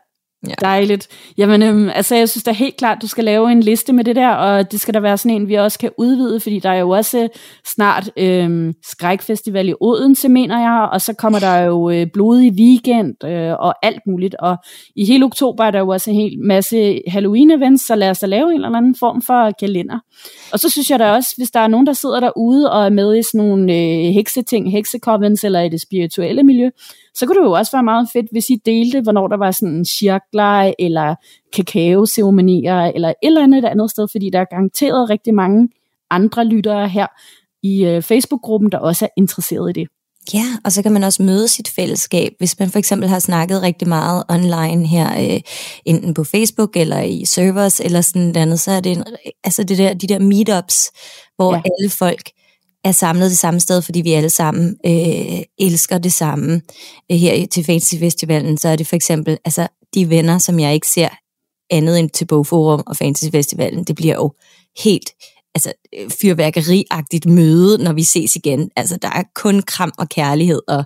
Ja. 0.48 0.54
Dejligt. 0.60 1.08
Jamen, 1.38 1.62
øhm, 1.62 1.88
altså, 1.88 2.14
jeg 2.14 2.28
synes 2.28 2.44
da 2.44 2.52
helt 2.52 2.76
klart, 2.76 3.02
du 3.02 3.08
skal 3.08 3.24
lave 3.24 3.52
en 3.52 3.60
liste 3.60 3.92
med 3.92 4.04
det 4.04 4.16
der, 4.16 4.28
og 4.28 4.72
det 4.72 4.80
skal 4.80 4.94
der 4.94 5.00
være 5.00 5.18
sådan 5.18 5.36
en, 5.36 5.48
vi 5.48 5.54
også 5.54 5.78
kan 5.78 5.90
udvide, 5.98 6.40
fordi 6.40 6.58
der 6.58 6.70
er 6.70 6.78
jo 6.78 6.90
også 6.90 7.18
øh, 7.18 7.28
snart 7.66 8.10
øhm, 8.16 8.74
skrækfestival 8.82 9.68
i 9.68 9.74
Odense, 9.80 10.28
mener 10.28 10.60
jeg, 10.60 10.88
og 10.92 11.00
så 11.00 11.12
kommer 11.12 11.38
der 11.38 11.56
jo 11.56 11.90
øh, 11.90 12.06
blodig 12.12 12.52
weekend 12.52 13.24
øh, 13.24 13.52
og 13.52 13.74
alt 13.86 14.00
muligt, 14.06 14.34
og 14.34 14.56
i 14.96 15.04
hele 15.04 15.24
oktober 15.24 15.64
er 15.64 15.70
der 15.70 15.78
jo 15.78 15.88
også 15.88 16.10
en 16.10 16.16
hel 16.16 16.38
masse 16.38 17.00
Halloween-events, 17.08 17.86
så 17.86 17.94
lad 17.94 18.10
os 18.10 18.18
da 18.18 18.26
lave 18.26 18.48
en 18.48 18.54
eller 18.64 18.78
anden 18.78 18.96
form 18.98 19.22
for 19.22 19.50
kalender. 19.60 19.98
Og 20.52 20.60
så 20.60 20.70
synes 20.70 20.90
jeg 20.90 20.98
da 20.98 21.10
også, 21.10 21.34
hvis 21.36 21.50
der 21.50 21.60
er 21.60 21.68
nogen, 21.68 21.86
der 21.86 21.92
sidder 21.92 22.20
derude 22.20 22.72
og 22.72 22.84
er 22.84 22.90
med 22.90 23.18
i 23.18 23.22
sådan 23.22 23.46
nogle 23.48 23.72
øh, 23.72 24.14
hekseting, 24.14 24.72
heksekovens 24.72 25.44
eller 25.44 25.60
i 25.60 25.68
det 25.68 25.80
spirituelle 25.80 26.42
miljø, 26.42 26.70
så 27.14 27.26
kunne 27.26 27.38
det 27.38 27.44
jo 27.44 27.52
også 27.52 27.72
være 27.72 27.82
meget 27.82 28.08
fedt, 28.12 28.26
hvis 28.32 28.50
I 28.50 28.56
delte, 28.66 29.00
hvornår 29.00 29.28
der 29.28 29.36
var 29.36 29.50
sådan 29.50 29.74
en 29.74 29.84
cirkler, 29.84 30.74
eller 30.78 31.14
kakao-ceremonier, 31.52 32.92
eller 32.94 33.08
et 33.08 33.14
eller 33.22 33.42
andet 33.42 33.64
andet 33.64 33.90
sted, 33.90 34.08
fordi 34.10 34.30
der 34.32 34.40
er 34.40 34.44
garanteret 34.50 35.10
rigtig 35.10 35.34
mange 35.34 35.68
andre 36.10 36.44
lyttere 36.44 36.88
her 36.88 37.06
i 37.62 37.84
øh, 37.84 38.02
Facebook-gruppen, 38.02 38.72
der 38.72 38.78
også 38.78 39.04
er 39.04 39.08
interesseret 39.16 39.70
i 39.70 39.80
det. 39.80 39.88
Ja, 40.34 40.44
og 40.64 40.72
så 40.72 40.82
kan 40.82 40.92
man 40.92 41.04
også 41.04 41.22
møde 41.22 41.48
sit 41.48 41.68
fællesskab, 41.68 42.32
hvis 42.38 42.58
man 42.58 42.70
for 42.70 42.78
eksempel 42.78 43.08
har 43.08 43.18
snakket 43.18 43.62
rigtig 43.62 43.88
meget 43.88 44.24
online 44.28 44.86
her, 44.86 45.34
øh, 45.34 45.40
enten 45.84 46.14
på 46.14 46.24
Facebook 46.24 46.76
eller 46.76 47.00
i 47.00 47.24
servers 47.24 47.80
eller 47.80 48.00
sådan 48.00 48.22
noget 48.22 48.36
andet, 48.36 48.60
så 48.60 48.70
er 48.70 48.80
det 48.80 48.92
en, 48.92 49.04
altså 49.44 49.64
det 49.64 49.78
der, 49.78 49.94
de 49.94 50.06
der 50.06 50.18
meetups, 50.18 50.90
hvor 51.36 51.54
ja. 51.54 51.62
alle 51.78 51.90
folk 51.90 52.30
er 52.84 52.92
samlet 52.92 53.30
det 53.30 53.38
samme 53.38 53.60
sted, 53.60 53.82
fordi 53.82 54.00
vi 54.00 54.12
alle 54.12 54.30
sammen 54.30 54.76
øh, 54.86 55.42
elsker 55.58 55.98
det 55.98 56.12
samme. 56.12 56.62
Øh, 57.12 57.18
her 57.18 57.46
til 57.46 57.64
Fantasy 57.64 57.94
Festivalen, 57.94 58.58
så 58.58 58.68
er 58.68 58.76
det 58.76 58.86
for 58.86 58.96
eksempel 58.96 59.38
altså, 59.44 59.68
de 59.94 60.10
venner, 60.10 60.38
som 60.38 60.60
jeg 60.60 60.74
ikke 60.74 60.88
ser 60.88 61.08
andet 61.70 61.98
end 61.98 62.10
til 62.10 62.24
Bogforum 62.24 62.82
og 62.86 62.96
Fantasy 62.96 63.30
Festivalen, 63.30 63.84
det 63.84 63.96
bliver 63.96 64.14
jo 64.14 64.32
helt 64.84 65.10
altså, 65.54 65.72
øh, 65.98 66.10
fyrværkeriagtigt 66.22 67.26
møde, 67.26 67.84
når 67.84 67.92
vi 67.92 68.02
ses 68.02 68.36
igen. 68.36 68.70
Altså, 68.76 68.96
der 68.96 69.08
er 69.08 69.22
kun 69.34 69.62
kram 69.62 69.92
og 69.98 70.08
kærlighed, 70.08 70.60
og 70.68 70.84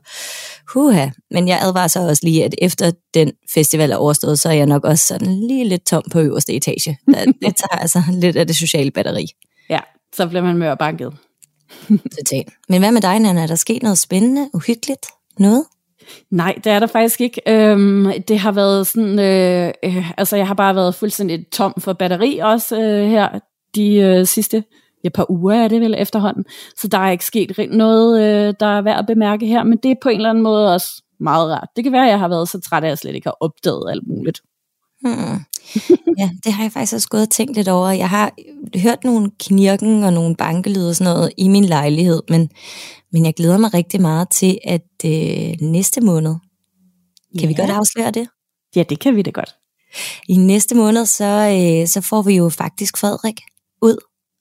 huha. 0.72 1.08
Men 1.30 1.48
jeg 1.48 1.58
advarer 1.62 1.88
så 1.88 2.08
også 2.08 2.22
lige, 2.24 2.44
at 2.44 2.54
efter 2.58 2.90
den 3.14 3.32
festival 3.54 3.90
er 3.90 3.96
overstået, 3.96 4.38
så 4.38 4.48
er 4.48 4.52
jeg 4.52 4.66
nok 4.66 4.84
også 4.84 5.06
sådan 5.06 5.46
lige 5.48 5.64
lidt 5.64 5.86
tom 5.86 6.02
på 6.12 6.20
øverste 6.20 6.54
etage. 6.54 6.98
Det 7.42 7.56
tager 7.56 7.78
altså 7.80 8.02
lidt 8.12 8.36
af 8.36 8.46
det 8.46 8.56
sociale 8.56 8.90
batteri. 8.90 9.26
Ja, 9.70 9.80
så 10.16 10.26
bliver 10.26 10.42
man 10.42 10.56
mørbanket 10.56 11.12
banket. 11.88 12.12
Total. 12.18 12.44
Men 12.68 12.80
hvad 12.80 12.92
med 12.92 13.00
dig, 13.00 13.18
Nana? 13.18 13.42
Er 13.42 13.46
der 13.46 13.54
sket 13.54 13.82
noget 13.82 13.98
spændende, 13.98 14.50
uhyggeligt? 14.54 15.06
Noget? 15.38 15.64
Nej, 16.30 16.54
det 16.64 16.72
er 16.72 16.78
der 16.78 16.86
faktisk 16.86 17.20
ikke. 17.20 17.40
Øhm, 17.46 18.12
det 18.28 18.38
har 18.38 18.52
været 18.52 18.86
sådan, 18.86 19.18
øh, 19.18 19.72
øh, 19.84 20.18
altså 20.18 20.36
jeg 20.36 20.46
har 20.46 20.54
bare 20.54 20.74
været 20.74 20.94
fuldstændig 20.94 21.46
tom 21.52 21.74
for 21.78 21.92
batteri 21.92 22.38
også 22.38 22.80
øh, 22.80 23.08
her 23.08 23.38
de 23.74 23.96
øh, 23.96 24.26
sidste 24.26 24.64
ja, 25.04 25.08
par 25.08 25.30
uger 25.30 25.54
er 25.54 25.68
det 25.68 25.80
vel 25.80 25.94
efterhånden. 25.98 26.44
Så 26.76 26.88
der 26.88 26.98
er 26.98 27.10
ikke 27.10 27.24
sket 27.24 27.68
noget, 27.70 28.20
øh, 28.22 28.54
der 28.60 28.66
er 28.66 28.82
værd 28.82 28.98
at 28.98 29.06
bemærke 29.06 29.46
her, 29.46 29.62
men 29.62 29.78
det 29.82 29.90
er 29.90 29.94
på 30.02 30.08
en 30.08 30.16
eller 30.16 30.30
anden 30.30 30.44
måde 30.44 30.74
også 30.74 31.02
meget 31.20 31.50
rart. 31.50 31.68
Det 31.76 31.84
kan 31.84 31.92
være, 31.92 32.04
at 32.04 32.10
jeg 32.10 32.18
har 32.18 32.28
været 32.28 32.48
så 32.48 32.60
træt, 32.60 32.84
at 32.84 32.88
jeg 32.88 32.98
slet 32.98 33.14
ikke 33.14 33.26
har 33.26 33.36
opdaget 33.40 33.90
alt 33.90 34.06
muligt. 34.06 34.40
Hmm. 35.00 35.40
Ja, 36.18 36.30
det 36.44 36.52
har 36.52 36.62
jeg 36.64 36.72
faktisk 36.72 36.94
også 36.94 37.08
gået 37.08 37.22
og 37.22 37.30
tænkt 37.30 37.56
lidt 37.56 37.68
over. 37.68 37.90
Jeg 37.90 38.10
har 38.10 38.32
hørt 38.78 39.04
nogle 39.04 39.30
knirken 39.40 40.02
og 40.04 40.12
nogle 40.12 40.36
bankelyde 40.36 40.88
og 40.88 40.96
sådan 40.96 41.14
noget 41.14 41.32
i 41.36 41.48
min 41.48 41.64
lejlighed, 41.64 42.22
men, 42.28 42.50
men 43.12 43.24
jeg 43.24 43.34
glæder 43.34 43.58
mig 43.58 43.74
rigtig 43.74 44.00
meget 44.00 44.28
til, 44.30 44.58
at 44.64 44.86
øh, 45.04 45.54
næste 45.60 46.00
måned, 46.00 46.34
kan 47.32 47.40
ja. 47.40 47.46
vi 47.46 47.54
godt 47.54 47.70
afsløre 47.70 48.10
det? 48.10 48.28
Ja, 48.76 48.82
det 48.82 49.00
kan 49.00 49.16
vi 49.16 49.22
da 49.22 49.30
godt. 49.30 49.54
I 50.28 50.36
næste 50.36 50.74
måned, 50.74 51.06
så, 51.06 51.24
øh, 51.24 51.88
så 51.88 52.00
får 52.00 52.22
vi 52.22 52.36
jo 52.36 52.48
faktisk 52.48 52.96
Frederik 52.96 53.40
ud, 53.82 53.96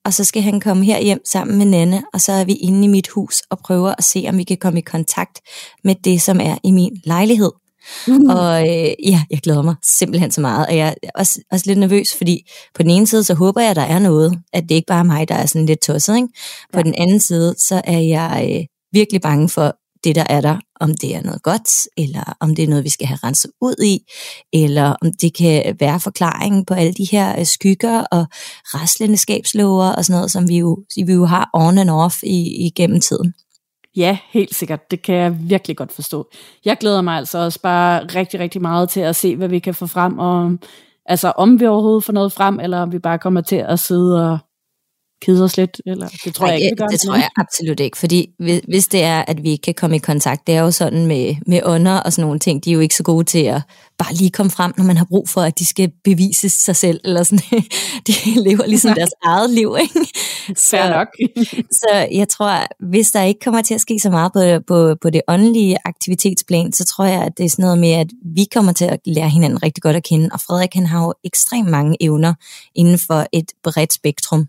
og 0.05 0.13
så 0.13 0.23
skal 0.23 0.41
han 0.41 0.59
komme 0.59 0.85
her 0.85 0.99
hjem 0.99 1.21
sammen 1.25 1.57
med 1.57 1.65
Nanne, 1.65 2.03
og 2.13 2.21
så 2.21 2.31
er 2.31 2.45
vi 2.45 2.53
inde 2.53 2.83
i 2.83 2.87
mit 2.87 3.07
hus 3.07 3.41
og 3.49 3.59
prøver 3.59 3.95
at 3.97 4.03
se, 4.03 4.25
om 4.29 4.37
vi 4.37 4.43
kan 4.43 4.57
komme 4.57 4.79
i 4.79 4.81
kontakt 4.81 5.41
med 5.83 5.95
det, 5.95 6.21
som 6.21 6.39
er 6.39 6.57
i 6.63 6.71
min 6.71 7.01
lejlighed. 7.05 7.51
Mm. 8.07 8.29
Og 8.29 8.61
øh, 8.61 8.93
ja, 9.03 9.23
jeg 9.29 9.39
glæder 9.43 9.61
mig 9.61 9.75
simpelthen 9.83 10.31
så 10.31 10.41
meget, 10.41 10.67
og 10.67 10.77
jeg 10.77 10.95
er 11.03 11.09
også, 11.15 11.39
også 11.51 11.65
lidt 11.67 11.79
nervøs, 11.79 12.15
fordi 12.17 12.51
på 12.75 12.83
den 12.83 12.91
ene 12.91 13.07
side, 13.07 13.23
så 13.23 13.33
håber 13.33 13.61
jeg, 13.61 13.69
at 13.69 13.75
der 13.75 13.81
er 13.81 13.99
noget, 13.99 14.39
at 14.53 14.63
det 14.63 14.75
ikke 14.75 14.87
bare 14.87 14.99
er 14.99 15.03
mig, 15.03 15.27
der 15.27 15.35
er 15.35 15.45
sådan 15.45 15.65
lidt 15.65 15.81
tosset. 15.81 16.15
Ikke? 16.15 16.27
På 16.73 16.79
ja. 16.79 16.83
den 16.83 16.95
anden 16.97 17.19
side, 17.19 17.55
så 17.57 17.81
er 17.83 17.99
jeg 17.99 18.49
øh, 18.51 18.65
virkelig 18.93 19.21
bange 19.21 19.49
for 19.49 19.75
det, 20.03 20.15
der 20.15 20.23
er 20.29 20.41
der, 20.41 20.57
om 20.79 20.97
det 20.97 21.15
er 21.15 21.21
noget 21.21 21.43
godt, 21.43 21.87
eller 21.97 22.37
om 22.39 22.55
det 22.55 22.63
er 22.63 22.67
noget, 22.67 22.83
vi 22.83 22.89
skal 22.89 23.07
have 23.07 23.19
renset 23.23 23.51
ud 23.61 23.75
i, 23.83 23.99
eller 24.53 24.95
om 25.01 25.11
det 25.21 25.35
kan 25.35 25.75
være 25.79 25.99
forklaringen 25.99 26.65
på 26.65 26.73
alle 26.73 26.93
de 26.93 27.07
her 27.11 27.39
øh, 27.39 27.45
skygger 27.45 28.03
og 28.11 28.25
raslende 28.73 29.17
skabslåger 29.17 29.91
og 29.91 30.05
sådan 30.05 30.17
noget, 30.17 30.31
som 30.31 30.47
vi 30.49 30.57
jo, 30.57 30.83
vi 31.05 31.13
jo 31.13 31.25
har 31.25 31.49
on 31.53 31.77
and 31.77 31.89
off 31.89 32.23
i, 32.23 32.65
igennem 32.65 33.01
tiden. 33.01 33.33
Ja, 33.95 34.17
helt 34.29 34.55
sikkert. 34.55 34.91
Det 34.91 35.01
kan 35.01 35.15
jeg 35.15 35.37
virkelig 35.49 35.77
godt 35.77 35.91
forstå. 35.91 36.29
Jeg 36.65 36.77
glæder 36.77 37.01
mig 37.01 37.17
altså 37.17 37.37
også 37.37 37.61
bare 37.61 38.05
rigtig, 38.05 38.39
rigtig 38.39 38.61
meget 38.61 38.89
til 38.89 38.99
at 38.99 39.15
se, 39.15 39.35
hvad 39.35 39.47
vi 39.47 39.59
kan 39.59 39.73
få 39.73 39.87
frem, 39.87 40.19
og 40.19 40.57
altså 41.05 41.31
om 41.37 41.59
vi 41.59 41.65
overhovedet 41.65 42.03
får 42.03 42.13
noget 42.13 42.31
frem, 42.31 42.59
eller 42.59 42.81
om 42.81 42.91
vi 42.91 42.99
bare 42.99 43.19
kommer 43.19 43.41
til 43.41 43.55
at 43.55 43.79
sidde 43.79 44.31
og 44.31 44.37
kede 45.25 45.43
os 45.43 45.57
lidt? 45.57 45.81
Eller, 45.85 46.07
det 46.25 46.35
tror 46.35 46.45
Ej, 46.45 46.51
jeg 46.51 46.61
ikke, 46.61 46.69
det, 46.69 46.77
gør, 46.77 46.87
det 46.87 46.99
tror 46.99 47.15
jeg 47.15 47.29
absolut 47.37 47.79
ikke, 47.79 47.97
fordi 47.97 48.29
hvis 48.67 48.87
det 48.87 49.03
er, 49.03 49.25
at 49.27 49.43
vi 49.43 49.49
ikke 49.49 49.61
kan 49.61 49.73
komme 49.73 49.95
i 49.95 49.99
kontakt, 49.99 50.47
det 50.47 50.55
er 50.55 50.61
jo 50.61 50.71
sådan 50.71 51.05
med, 51.05 51.35
med 51.47 51.61
ånder 51.63 51.99
og 51.99 52.13
sådan 52.13 52.25
nogle 52.25 52.39
ting, 52.39 52.65
de 52.65 52.69
er 52.69 52.73
jo 52.73 52.79
ikke 52.79 52.95
så 52.95 53.03
gode 53.03 53.23
til 53.23 53.43
at 53.43 53.61
bare 53.97 54.13
lige 54.13 54.31
komme 54.31 54.51
frem, 54.51 54.73
når 54.77 54.83
man 54.83 54.97
har 54.97 55.05
brug 55.05 55.29
for, 55.29 55.41
at 55.41 55.59
de 55.59 55.65
skal 55.65 55.91
bevise 56.03 56.49
sig 56.49 56.75
selv, 56.75 56.99
eller 57.03 57.23
sådan, 57.23 57.39
de 58.07 58.13
lever 58.35 58.65
ligesom 58.65 58.93
deres 58.99 59.13
eget 59.23 59.49
liv, 59.49 59.77
ikke? 59.81 60.09
Så, 60.55 60.89
nok. 60.89 61.07
så 61.81 62.07
jeg 62.11 62.29
tror, 62.29 62.67
hvis 62.89 63.11
der 63.11 63.21
ikke 63.21 63.39
kommer 63.39 63.61
til 63.61 63.73
at 63.73 63.81
ske 63.81 63.99
så 63.99 64.09
meget 64.09 64.31
på, 64.33 64.39
på, 64.67 64.95
på 65.01 65.09
det 65.09 65.21
åndelige 65.27 65.77
aktivitetsplan, 65.85 66.73
så 66.73 66.85
tror 66.85 67.05
jeg, 67.05 67.21
at 67.21 67.37
det 67.37 67.45
er 67.45 67.49
sådan 67.49 67.63
noget 67.63 67.79
med, 67.79 67.91
at 67.91 68.07
vi 68.35 68.45
kommer 68.53 68.73
til 68.73 68.85
at 68.85 68.99
lære 69.05 69.29
hinanden 69.29 69.63
rigtig 69.63 69.83
godt 69.83 69.95
at 69.95 70.03
kende, 70.03 70.29
og 70.33 70.41
Frederik 70.41 70.73
han 70.73 70.85
har 70.85 71.03
jo 71.03 71.13
ekstremt 71.23 71.69
mange 71.69 71.97
evner 71.99 72.33
inden 72.75 72.99
for 73.07 73.25
et 73.33 73.51
bredt 73.63 73.93
spektrum. 73.93 74.47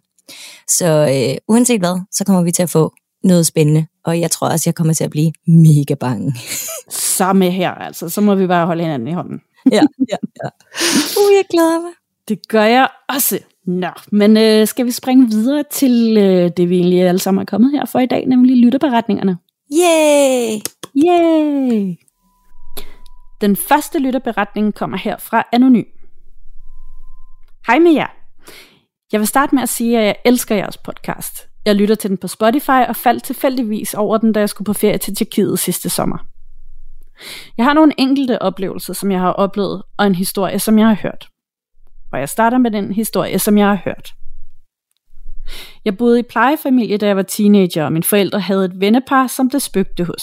Så 0.69 0.87
øh, 0.87 1.37
uanset 1.49 1.81
hvad, 1.81 2.01
så 2.11 2.25
kommer 2.25 2.43
vi 2.43 2.51
til 2.51 2.63
at 2.63 2.71
få 2.71 2.93
noget 3.25 3.47
spændende, 3.47 3.87
og 4.05 4.21
jeg 4.21 4.31
tror 4.31 4.49
også, 4.49 4.63
jeg 4.67 4.75
kommer 4.75 4.95
til 4.95 5.05
at 5.05 5.11
blive 5.11 5.33
mega 5.47 5.95
bange. 5.95 6.35
Samme 7.19 7.51
her, 7.51 7.71
altså. 7.71 8.09
Så 8.09 8.21
må 8.21 8.35
vi 8.35 8.47
bare 8.47 8.67
holde 8.67 8.83
hinanden 8.83 9.09
i 9.09 9.13
hånden. 9.13 9.41
ja, 9.73 9.83
ja, 10.11 10.17
ja. 10.43 10.49
Uh, 11.19 11.35
jeg 11.37 11.45
glæder 11.51 11.81
mig. 11.81 11.93
Det 12.29 12.49
gør 12.49 12.65
jeg 12.65 12.89
også. 13.09 13.39
Nå, 13.67 13.89
men 14.13 14.37
øh, 14.37 14.67
skal 14.67 14.87
vi 14.87 14.91
springe 14.91 15.29
videre 15.29 15.65
til 15.71 16.17
øh, 16.19 16.51
det, 16.57 16.69
vi 16.69 16.77
egentlig 16.77 17.03
alle 17.03 17.19
sammen 17.19 17.43
er 17.43 17.47
kommet 17.47 17.71
her 17.71 17.85
for 17.85 17.99
i 17.99 18.07
dag, 18.07 18.27
nemlig 18.27 18.57
lytterberetningerne. 18.57 19.39
Yay! 19.73 20.61
Yay! 20.97 21.95
Den 23.41 23.57
første 23.57 23.99
lytterberetning 23.99 24.75
kommer 24.75 24.97
her 24.97 25.17
fra 25.19 25.43
Anonym. 25.53 25.85
Hej 27.67 27.79
med 27.79 27.93
jer. 27.93 28.24
Jeg 29.15 29.21
vil 29.21 29.29
starte 29.29 29.55
med 29.55 29.63
at 29.63 29.69
sige, 29.69 29.99
at 29.99 30.05
jeg 30.07 30.17
elsker 30.25 30.55
jeres 30.55 30.77
podcast. 30.77 31.49
Jeg 31.67 31.75
lytter 31.75 31.95
til 31.95 32.11
den 32.11 32.19
på 32.19 32.29
Spotify 32.29 32.71
og 32.89 32.97
faldt 32.97 33.25
tilfældigvis 33.25 33.95
over 33.95 34.19
den, 34.19 34.33
da 34.33 34.41
jeg 34.41 34.49
skulle 34.49 34.67
på 34.67 34.73
ferie 34.73 34.99
til 34.99 35.17
Tjekkiet 35.17 35.59
sidste 35.59 35.91
sommer. 35.91 36.19
Jeg 37.57 37.67
har 37.67 37.73
nogle 37.73 37.93
enkelte 37.99 38.43
oplevelser, 38.43 38.93
som 38.93 39.11
jeg 39.11 39.21
har 39.21 39.33
oplevet, 39.33 39.83
og 39.97 40.07
en 40.07 40.15
historie, 40.15 40.59
som 40.59 40.79
jeg 40.79 40.87
har 40.87 40.99
hørt. 41.03 41.29
Og 42.13 42.19
jeg 42.19 42.29
starter 42.29 42.59
med 42.59 42.71
den 42.71 42.93
historie, 42.93 43.39
som 43.39 43.59
jeg 43.59 43.67
har 43.67 43.81
hørt. 43.85 44.13
Jeg 45.85 45.97
boede 45.97 46.21
i 46.21 46.23
plejefamilie, 46.23 46.99
da 46.99 47.07
jeg 47.07 47.17
var 47.17 47.23
teenager, 47.23 47.85
og 47.85 47.93
mine 47.93 48.05
forældre 48.05 48.41
havde 48.41 48.65
et 48.65 48.81
vennepar, 48.81 49.27
som 49.27 49.51
det 49.51 49.63
spøgte 49.63 50.05
hos. 50.05 50.23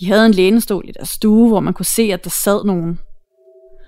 De 0.00 0.06
havde 0.06 0.26
en 0.26 0.32
lænestol 0.32 0.88
i 0.88 0.92
deres 0.92 1.08
stue, 1.08 1.48
hvor 1.48 1.60
man 1.60 1.74
kunne 1.74 1.86
se, 1.86 2.02
at 2.02 2.24
der 2.24 2.30
sad 2.30 2.64
nogen. 2.64 2.98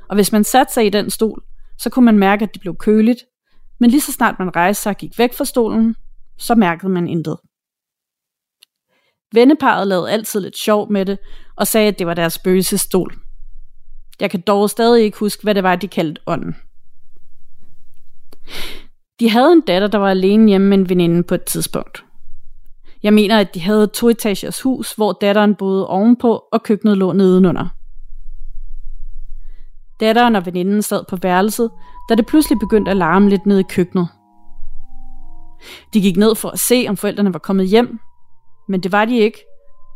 Og 0.08 0.14
hvis 0.14 0.32
man 0.32 0.44
satte 0.44 0.72
sig 0.72 0.86
i 0.86 0.90
den 0.90 1.10
stol, 1.10 1.42
så 1.78 1.90
kunne 1.90 2.04
man 2.04 2.18
mærke, 2.18 2.42
at 2.42 2.54
det 2.54 2.60
blev 2.60 2.76
køligt, 2.76 3.24
men 3.85 3.91
lige 3.91 4.00
så 4.00 4.12
snart 4.12 4.38
man 4.38 4.57
rejste 4.57 4.83
sig 4.83 4.91
og 4.91 4.97
gik 4.97 5.19
væk 5.19 5.35
fra 5.35 5.45
stolen, 5.45 5.97
så 6.38 6.55
mærkede 6.55 6.93
man 6.93 7.09
intet. 7.09 7.37
Venneparet 9.33 9.87
lavede 9.87 10.11
altid 10.11 10.41
lidt 10.41 10.57
sjov 10.57 10.93
med 10.93 11.07
det, 11.07 11.19
og 11.57 11.67
sagde, 11.67 11.88
at 11.88 11.99
det 11.99 12.07
var 12.07 12.14
deres 12.14 12.33
spøgelsesstol. 12.33 13.14
Jeg 14.21 14.31
kan 14.31 14.41
dog 14.41 14.71
stadig 14.71 15.05
ikke 15.05 15.19
huske, 15.19 15.43
hvad 15.43 15.55
det 15.55 15.62
var, 15.62 15.76
de 15.76 15.88
kaldte 15.88 16.21
ånden. 16.26 16.57
De 19.21 19.31
havde 19.31 19.53
en 19.53 19.61
datter, 19.61 19.88
der 19.88 19.99
var 19.99 20.11
alene 20.11 20.49
hjemme 20.49 20.69
med 20.69 20.79
en 20.79 20.88
veninde 20.88 21.23
på 21.23 21.35
et 21.35 21.45
tidspunkt. 21.45 22.05
Jeg 23.03 23.14
mener, 23.14 23.38
at 23.41 23.55
de 23.55 23.61
havde 23.61 23.85
et 23.85 23.93
toetagers 23.93 24.62
hus, 24.62 24.93
hvor 24.93 25.12
datteren 25.12 25.55
boede 25.55 25.87
ovenpå, 25.87 26.45
og 26.53 26.62
køkkenet 26.62 26.99
lå 26.99 27.12
nedenunder. 27.12 27.69
Datteren 30.00 30.37
og 30.37 30.47
veninden 30.47 30.83
sad 30.83 31.05
på 31.09 31.17
værelset, 31.17 31.71
da 32.08 32.14
det 32.14 32.26
pludselig 32.26 32.58
begyndte 32.58 32.90
at 32.90 32.96
larme 32.96 33.28
lidt 33.28 33.46
ned 33.46 33.58
i 33.58 33.62
køkkenet. 33.62 34.08
De 35.94 36.00
gik 36.00 36.16
ned 36.16 36.34
for 36.34 36.49
at 36.49 36.58
se, 36.58 36.87
om 36.88 36.96
forældrene 36.96 37.32
var 37.32 37.38
kommet 37.38 37.68
hjem, 37.68 38.00
men 38.68 38.80
det 38.80 38.92
var 38.92 39.04
de 39.04 39.18
ikke, 39.18 39.38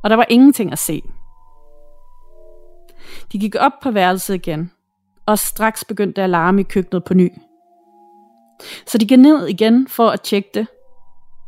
og 0.02 0.10
der 0.10 0.16
var 0.16 0.26
ingenting 0.28 0.72
at 0.72 0.78
se. 0.78 1.02
De 3.32 3.38
gik 3.38 3.54
op 3.60 3.72
på 3.82 3.90
værelset 3.90 4.34
igen, 4.34 4.72
og 5.26 5.38
straks 5.38 5.84
begyndte 5.84 6.22
at 6.22 6.30
larme 6.30 6.60
i 6.60 6.64
køkkenet 6.64 7.04
på 7.04 7.14
ny. 7.14 7.32
Så 8.86 8.98
de 8.98 9.06
gik 9.06 9.18
ned 9.18 9.46
igen 9.46 9.88
for 9.88 10.08
at 10.08 10.20
tjekke 10.20 10.50
det, 10.54 10.66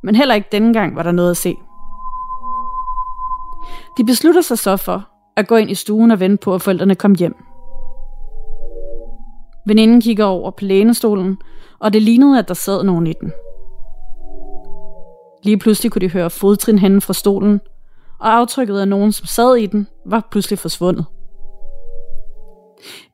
men 0.02 0.14
heller 0.14 0.34
ikke 0.34 0.48
denne 0.52 0.72
gang 0.72 0.96
var 0.96 1.02
der 1.02 1.12
noget 1.12 1.30
at 1.30 1.36
se. 1.36 1.56
De 3.96 4.04
beslutter 4.04 4.40
sig 4.40 4.58
så 4.58 4.76
for 4.76 5.08
at 5.36 5.48
gå 5.48 5.56
ind 5.56 5.70
i 5.70 5.74
stuen 5.74 6.10
og 6.10 6.20
vente 6.20 6.44
på, 6.44 6.54
at 6.54 6.62
forældrene 6.62 6.94
kom 6.94 7.14
hjem. 7.14 7.49
Veninden 9.66 10.00
kigger 10.00 10.24
over 10.24 10.50
på 10.50 10.64
lænestolen, 10.64 11.38
og 11.78 11.92
det 11.92 12.02
lignede, 12.02 12.38
at 12.38 12.48
der 12.48 12.54
sad 12.54 12.84
nogen 12.84 13.06
i 13.06 13.12
den. 13.20 13.32
Lige 15.44 15.58
pludselig 15.58 15.92
kunne 15.92 16.00
de 16.00 16.12
høre 16.12 16.30
fodtrin 16.30 16.78
henne 16.78 17.00
fra 17.00 17.12
stolen, 17.12 17.60
og 18.20 18.34
aftrykket 18.34 18.78
af 18.78 18.88
nogen, 18.88 19.12
som 19.12 19.26
sad 19.26 19.56
i 19.56 19.66
den, 19.66 19.86
var 20.06 20.28
pludselig 20.30 20.58
forsvundet. 20.58 21.04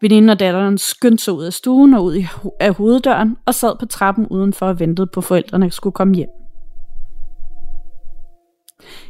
Veninden 0.01 0.31
og 0.31 0.41
datteren 0.41 0.79
skyndte 0.79 1.25
sig 1.25 1.35
ud 1.35 1.45
af 1.45 1.53
stuen 1.53 1.95
og 1.95 2.05
ud 2.05 2.25
af 2.61 2.75
hoveddøren 2.75 3.37
og 3.47 3.55
sad 3.55 3.79
på 3.79 3.87
trappen 3.87 4.27
udenfor 4.27 4.67
og 4.67 4.81
ventede 4.81 5.07
på, 5.07 5.21
at 5.21 5.25
forældrene 5.25 5.71
skulle 5.71 5.95
komme 5.95 6.15
hjem. 6.15 6.29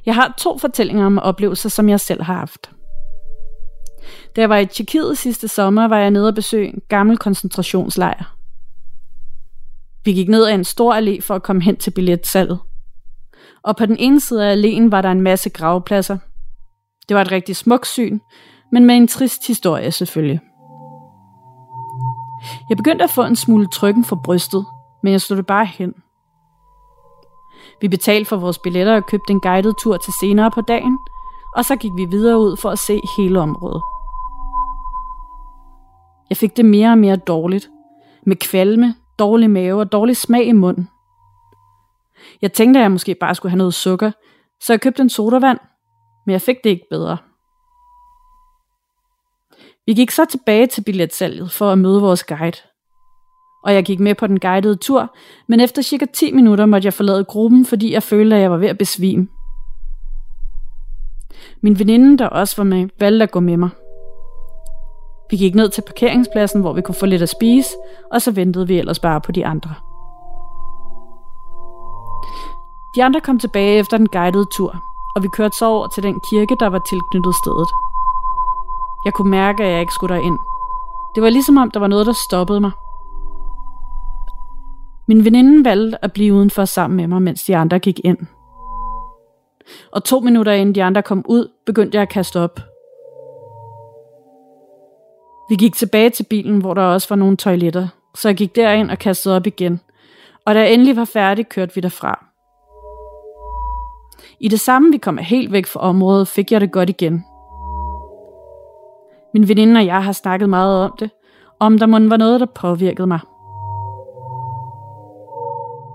Jeg 0.07 0.15
har 0.15 0.35
to 0.39 0.59
fortællinger 0.59 1.07
om 1.07 1.19
oplevelser, 1.19 1.69
som 1.69 1.89
jeg 1.89 2.01
selv 2.01 2.23
har 2.23 2.35
haft. 2.35 2.71
Da 4.37 4.41
jeg 4.41 4.51
var 4.51 4.57
i 4.57 4.67
Tjekkiet 4.67 5.19
sidste 5.19 5.49
sommer, 5.49 5.89
var 5.89 5.99
jeg 5.99 6.11
nede 6.11 6.29
og 6.29 6.35
besøge 6.35 6.69
en 6.69 6.83
gammel 6.89 7.19
koncentrationslejr. 7.19 8.37
Vi 10.05 10.13
gik 10.13 10.29
ned 10.29 10.47
ad 10.47 10.55
en 10.55 10.65
stor 10.65 10.95
allé 10.95 11.21
for 11.21 11.35
at 11.35 11.43
komme 11.43 11.63
hen 11.63 11.77
til 11.77 11.91
billetsalget. 11.91 12.59
Og 13.63 13.77
på 13.77 13.87
den 13.87 13.97
ene 13.99 14.21
side 14.21 14.47
af 14.47 14.57
alléen 14.57 14.91
var 14.91 15.03
der 15.03 15.11
en 15.11 15.21
masse 15.21 15.51
gravpladser. 15.51 16.19
Det 17.09 17.15
var 17.15 17.21
et 17.21 17.33
rigtig 17.33 17.57
smukt 17.57 17.87
syn, 17.87 18.19
men 18.73 18.85
med 18.85 18.97
en 18.97 19.09
trist 19.09 19.47
historie 19.47 19.93
selvfølgelig. 19.93 20.41
Jeg 22.69 22.77
begyndte 22.77 23.05
at 23.05 23.11
få 23.11 23.25
en 23.25 23.37
smule 23.37 23.67
trykken 23.67 24.05
for 24.05 24.21
brystet, 24.25 24.67
men 25.03 25.13
jeg 25.13 25.21
slog 25.21 25.37
det 25.37 25.47
bare 25.47 25.67
hen. 25.67 25.95
Vi 27.81 27.89
betalte 27.89 28.29
for 28.29 28.37
vores 28.37 28.59
billetter 28.59 28.97
og 28.97 29.07
købte 29.07 29.31
en 29.31 29.41
guided 29.41 29.73
tur 29.83 29.97
til 29.97 30.13
senere 30.21 30.51
på 30.51 30.61
dagen, 30.61 30.99
og 31.57 31.65
så 31.65 31.77
gik 31.77 31.93
vi 31.97 32.05
videre 32.11 32.39
ud 32.39 32.57
for 32.57 32.71
at 32.71 32.79
se 32.79 33.01
hele 33.17 33.41
området. 33.41 33.83
Jeg 36.31 36.37
fik 36.37 36.57
det 36.57 36.65
mere 36.65 36.91
og 36.91 36.99
mere 36.99 37.17
dårligt. 37.17 37.71
Med 38.27 38.37
kvalme, 38.37 38.95
dårlig 39.19 39.51
mave 39.51 39.81
og 39.81 39.93
dårlig 39.93 40.17
smag 40.17 40.45
i 40.45 40.53
munden. 40.53 40.89
Jeg 42.43 42.53
tænkte, 42.53 42.81
at 42.81 42.83
jeg 42.83 42.91
måske 42.91 43.15
bare 43.15 43.35
skulle 43.35 43.51
have 43.51 43.59
noget 43.59 43.75
sukker, 43.75 44.11
så 44.61 44.73
jeg 44.73 44.81
købte 44.81 45.03
en 45.03 45.11
sodavand, 45.11 45.59
men 46.27 46.33
jeg 46.33 46.41
fik 46.41 46.57
det 46.65 46.71
ikke 46.71 46.87
bedre. 46.91 47.17
Vi 49.87 49.95
gik 49.95 50.11
så 50.11 50.25
tilbage 50.25 50.67
til 50.67 50.83
billetsalget 50.83 51.53
for 51.53 51.73
at 51.73 51.79
møde 51.79 52.01
vores 52.01 52.25
guide. 52.25 52.59
Og 53.65 53.75
jeg 53.75 53.85
gik 53.85 54.01
med 54.01 54.15
på 54.15 54.27
den 54.27 54.41
guidede 54.41 54.77
tur, 54.77 55.17
men 55.49 55.61
efter 55.61 55.83
cirka 55.83 56.07
10 56.15 56.33
minutter 56.33 56.67
måtte 56.67 56.87
jeg 56.87 56.95
forlade 56.95 57.25
gruppen, 57.25 57.67
fordi 57.67 57.93
jeg 57.93 58.03
følte, 58.03 58.37
at 58.37 58.43
jeg 58.43 58.51
var 58.51 58.57
ved 58.57 58.69
at 58.69 58.79
besvime. 58.79 59.29
Min 61.61 61.79
veninde, 61.79 62.19
der 62.19 62.27
også 62.27 62.57
var 62.57 62.65
med, 62.65 62.89
valgte 63.01 63.23
at 63.23 63.31
gå 63.31 63.41
med 63.41 63.57
mig. 63.57 63.71
Vi 65.31 65.37
gik 65.37 65.55
ned 65.55 65.69
til 65.69 65.83
parkeringspladsen, 65.83 66.61
hvor 66.61 66.73
vi 66.73 66.81
kunne 66.83 66.95
få 66.95 67.07
lidt 67.07 67.23
at 67.23 67.29
spise, 67.29 67.71
og 68.13 68.23
så 68.23 68.31
ventede 68.31 68.67
vi 68.67 68.79
ellers 68.79 68.99
bare 68.99 69.21
på 69.21 69.33
de 69.33 69.47
andre. 69.47 69.75
De 72.97 73.05
andre 73.05 73.21
kom 73.21 73.39
tilbage 73.39 73.79
efter 73.79 73.97
den 73.97 74.09
guidede 74.09 74.47
tur, 74.57 74.83
og 75.17 75.23
vi 75.23 75.29
kørte 75.29 75.57
så 75.57 75.67
over 75.67 75.87
til 75.87 76.03
den 76.03 76.21
kirke, 76.31 76.57
der 76.61 76.67
var 76.67 76.83
tilknyttet 76.89 77.35
stedet. 77.35 77.69
Jeg 79.05 79.13
kunne 79.13 79.31
mærke, 79.31 79.65
at 79.65 79.73
jeg 79.73 79.81
ikke 79.81 79.93
skulle 79.93 80.15
derind. 80.15 80.39
Det 81.15 81.23
var 81.23 81.31
ligesom 81.31 81.57
om, 81.57 81.71
der 81.71 81.81
var 81.81 81.87
noget, 81.87 82.07
der 82.07 82.13
stoppede 82.13 82.61
mig. 82.61 82.71
Min 85.09 85.25
veninde 85.25 85.65
valgte 85.65 86.05
at 86.05 86.13
blive 86.13 86.35
udenfor 86.35 86.65
sammen 86.65 86.97
med 86.97 87.07
mig, 87.07 87.23
mens 87.23 87.45
de 87.45 87.57
andre 87.57 87.79
gik 87.79 88.01
ind. 88.05 88.19
Og 89.93 90.05
to 90.05 90.21
minutter 90.21 90.53
inden 90.53 90.75
de 90.75 90.85
andre 90.85 91.03
kom 91.03 91.25
ud, 91.29 91.49
begyndte 91.67 91.97
jeg 91.97 92.03
at 92.03 92.09
kaste 92.09 92.41
op. 92.41 92.61
Vi 95.49 95.55
gik 95.57 95.75
tilbage 95.75 96.11
til 96.11 96.25
bilen, 96.25 96.61
hvor 96.61 96.75
der 96.75 96.83
også 96.83 97.09
var 97.09 97.17
nogle 97.17 97.37
toiletter, 97.37 97.89
så 98.15 98.29
jeg 98.29 98.37
gik 98.37 98.57
derind 98.57 98.91
og 98.91 98.99
kastede 98.99 99.37
op 99.37 99.47
igen. 99.47 99.81
Og 100.47 100.55
da 100.55 100.61
jeg 100.61 100.73
endelig 100.73 100.97
var 100.97 101.05
færdig, 101.05 101.49
kørte 101.49 101.75
vi 101.75 101.81
derfra. 101.81 102.27
I 104.41 104.49
det 104.49 104.61
samme, 104.61 104.93
vi 104.93 104.99
kom 104.99 105.19
helt 105.19 105.53
væk 105.53 105.67
fra 105.67 105.81
området, 105.81 106.29
fik 106.29 106.53
jeg 106.53 106.61
det 106.61 106.73
godt 106.73 106.89
igen. 106.89 107.25
Min 109.35 109.49
veninde 109.49 109.79
og 109.79 109.87
jeg 109.87 110.05
har 110.05 110.13
snakket 110.13 110.49
meget 110.49 110.85
om 110.85 110.93
det, 110.99 111.11
om 111.61 111.79
der 111.79 111.87
må 111.87 111.99
var 111.99 112.17
noget, 112.17 112.41
der 112.41 112.47
påvirkede 112.47 113.07
mig. 113.07 113.21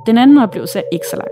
Den 0.06 0.18
anden 0.18 0.38
oplevelse 0.38 0.80
er 0.80 0.84
ikke 0.92 1.06
så 1.12 1.16
lang. 1.16 1.30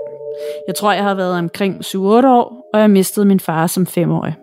Jeg 0.67 0.75
tror, 0.75 0.91
jeg 0.91 1.03
har 1.03 1.13
været 1.13 1.37
omkring 1.37 1.75
7-8 1.85 1.97
år, 1.97 2.69
og 2.73 2.79
jeg 2.79 2.89
mistede 2.89 3.25
min 3.25 3.39
far 3.39 3.67
som 3.67 3.83
5-årig. 3.89 4.35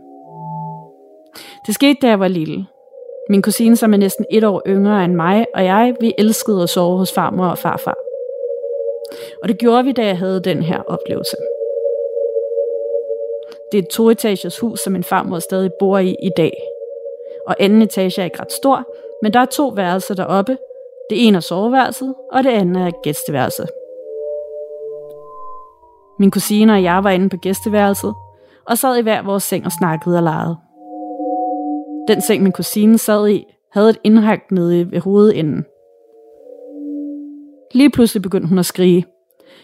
Det 1.66 1.74
skete, 1.74 1.98
da 2.02 2.08
jeg 2.08 2.20
var 2.20 2.28
lille. 2.28 2.66
Min 3.28 3.42
kusine, 3.42 3.76
som 3.76 3.92
er 3.92 3.96
næsten 3.96 4.24
et 4.30 4.44
år 4.44 4.62
yngre 4.66 5.04
end 5.04 5.14
mig, 5.14 5.46
og 5.54 5.64
jeg, 5.64 5.94
vi 6.00 6.14
elskede 6.18 6.62
at 6.62 6.68
sove 6.68 6.98
hos 6.98 7.12
farmor 7.12 7.46
og 7.46 7.58
farfar. 7.58 7.98
Og 9.42 9.48
det 9.48 9.58
gjorde 9.58 9.84
vi, 9.84 9.92
da 9.92 10.06
jeg 10.06 10.18
havde 10.18 10.40
den 10.40 10.62
her 10.62 10.82
oplevelse. 10.82 11.36
Det 13.72 13.78
er 13.78 13.82
et 13.82 13.88
toetagers 13.88 14.58
hus, 14.58 14.80
som 14.80 14.92
min 14.92 15.04
farmor 15.04 15.38
stadig 15.38 15.70
bor 15.78 15.98
i 15.98 16.16
i 16.22 16.30
dag. 16.36 16.52
Og 17.46 17.56
anden 17.58 17.82
etage 17.82 18.20
er 18.20 18.24
ikke 18.24 18.40
ret 18.40 18.52
stor, 18.52 18.84
men 19.22 19.32
der 19.32 19.40
er 19.40 19.44
to 19.44 19.68
værelser 19.68 20.14
deroppe. 20.14 20.58
Det 21.10 21.26
ene 21.26 21.36
er 21.36 21.40
soveværelset, 21.40 22.14
og 22.32 22.44
det 22.44 22.50
andet 22.50 22.82
er 22.82 22.90
gæsteværelset. 23.02 23.68
Min 26.18 26.30
kusine 26.30 26.72
og 26.72 26.82
jeg 26.82 27.04
var 27.04 27.10
inde 27.10 27.28
på 27.28 27.36
gæsteværelset, 27.36 28.14
og 28.66 28.78
sad 28.78 28.96
i 28.96 29.02
hver 29.02 29.22
vores 29.22 29.42
seng 29.42 29.64
og 29.66 29.72
snakkede 29.72 30.16
og 30.16 30.22
legede. 30.22 30.56
Den 32.08 32.20
seng, 32.20 32.42
min 32.42 32.52
kusine 32.52 32.98
sad 32.98 33.28
i, 33.28 33.44
havde 33.72 33.90
et 33.90 33.98
indhæg 34.04 34.40
nede 34.50 34.90
ved 34.90 35.00
hovedenden. 35.00 35.64
Lige 37.74 37.90
pludselig 37.90 38.22
begyndte 38.22 38.48
hun 38.48 38.58
at 38.58 38.66
skrige. 38.66 39.06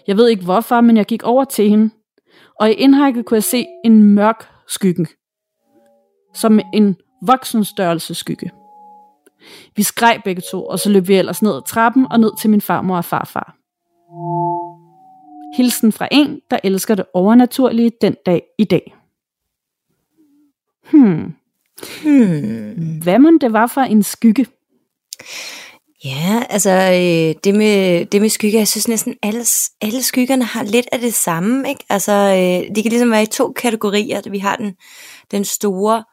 Jeg 0.07 0.17
ved 0.17 0.29
ikke 0.29 0.45
hvorfor, 0.45 0.81
men 0.81 0.97
jeg 0.97 1.07
gik 1.07 1.23
over 1.23 1.45
til 1.45 1.71
hende, 1.71 1.91
og 2.61 2.71
i 2.71 2.73
indhækket 2.73 3.25
kunne 3.25 3.37
jeg 3.37 3.45
se 3.45 3.67
en 3.85 4.03
mørk 4.03 4.49
skygge. 4.69 5.07
Som 6.35 6.61
en 6.75 6.97
voksenstørrelse 7.27 8.15
skygge. 8.15 8.51
Vi 9.77 9.83
skreg 9.83 10.21
begge 10.25 10.43
to, 10.51 10.67
og 10.67 10.79
så 10.79 10.91
løb 10.91 11.09
vi 11.09 11.15
ellers 11.15 11.43
ned 11.43 11.57
ad 11.57 11.63
trappen 11.67 12.07
og 12.11 12.21
ned 12.21 12.31
til 12.41 12.51
min 12.51 12.61
farmor 12.61 12.97
og 12.97 13.05
farfar. 13.05 13.57
Hilsen 15.57 15.93
fra 15.93 16.09
en, 16.11 16.41
der 16.51 16.59
elsker 16.65 16.95
det 16.95 17.05
overnaturlige 17.15 17.93
den 18.01 18.17
dag 18.27 18.43
i 18.59 18.65
dag. 18.65 18.95
Hmm. 20.91 21.35
Hmm. 22.03 23.01
Hvad 23.03 23.19
må 23.19 23.31
det 23.41 23.53
var 23.53 23.67
for 23.67 23.81
en 23.81 24.03
skygge? 24.03 24.47
Ja, 26.05 26.45
altså 26.51 26.71
øh, 26.71 27.43
det, 27.45 27.55
med, 27.55 28.07
det 28.07 28.21
med 28.21 28.29
skygger, 28.29 28.59
jeg 28.59 28.69
synes 28.69 28.89
næsten 28.89 29.15
alle, 29.23 29.45
alle 29.81 30.03
skyggerne 30.03 30.45
har 30.45 30.63
lidt 30.63 30.87
af 30.93 30.99
det 30.99 31.15
samme. 31.15 31.69
Ikke? 31.69 31.85
Altså, 31.89 32.13
øh, 32.13 32.75
de 32.77 32.83
kan 32.83 32.91
ligesom 32.91 33.11
være 33.11 33.23
i 33.23 33.27
to 33.27 33.53
kategorier. 33.53 34.31
Vi 34.31 34.39
har 34.39 34.57
den, 34.57 34.75
den 35.31 35.45
store 35.45 36.05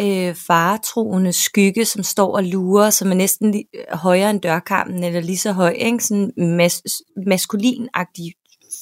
øh, 0.00 0.34
faretroende 0.34 1.32
skygge, 1.32 1.84
som 1.84 2.02
står 2.02 2.36
og 2.36 2.44
lurer, 2.44 2.90
som 2.90 3.10
er 3.10 3.14
næsten 3.14 3.54
li- 3.54 3.96
højere 3.96 4.30
end 4.30 4.40
dørkarmen, 4.40 5.04
eller 5.04 5.20
lige 5.20 5.38
så 5.38 5.52
høj. 5.52 5.70
Ikke? 5.70 6.04
Sådan 6.04 6.32
mas- 6.36 7.22
maskulinagtig 7.26 8.32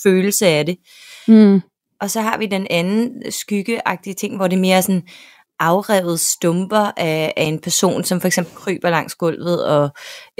følelse 0.02 0.46
af 0.46 0.66
det. 0.66 0.76
Mm. 1.28 1.60
Og 2.00 2.10
så 2.10 2.20
har 2.20 2.38
vi 2.38 2.46
den 2.46 2.66
anden 2.70 3.32
skyggeagtige 3.32 4.14
ting, 4.14 4.36
hvor 4.36 4.48
det 4.48 4.58
mere 4.58 4.76
er 4.76 4.80
sådan 4.80 5.02
afrevet 5.60 6.20
stumper 6.20 6.92
af, 6.96 7.32
af 7.36 7.44
en 7.44 7.58
person, 7.58 8.04
som 8.04 8.20
for 8.20 8.26
eksempel 8.26 8.54
kryber 8.54 8.90
langs 8.90 9.14
gulvet 9.14 9.66
og 9.66 9.90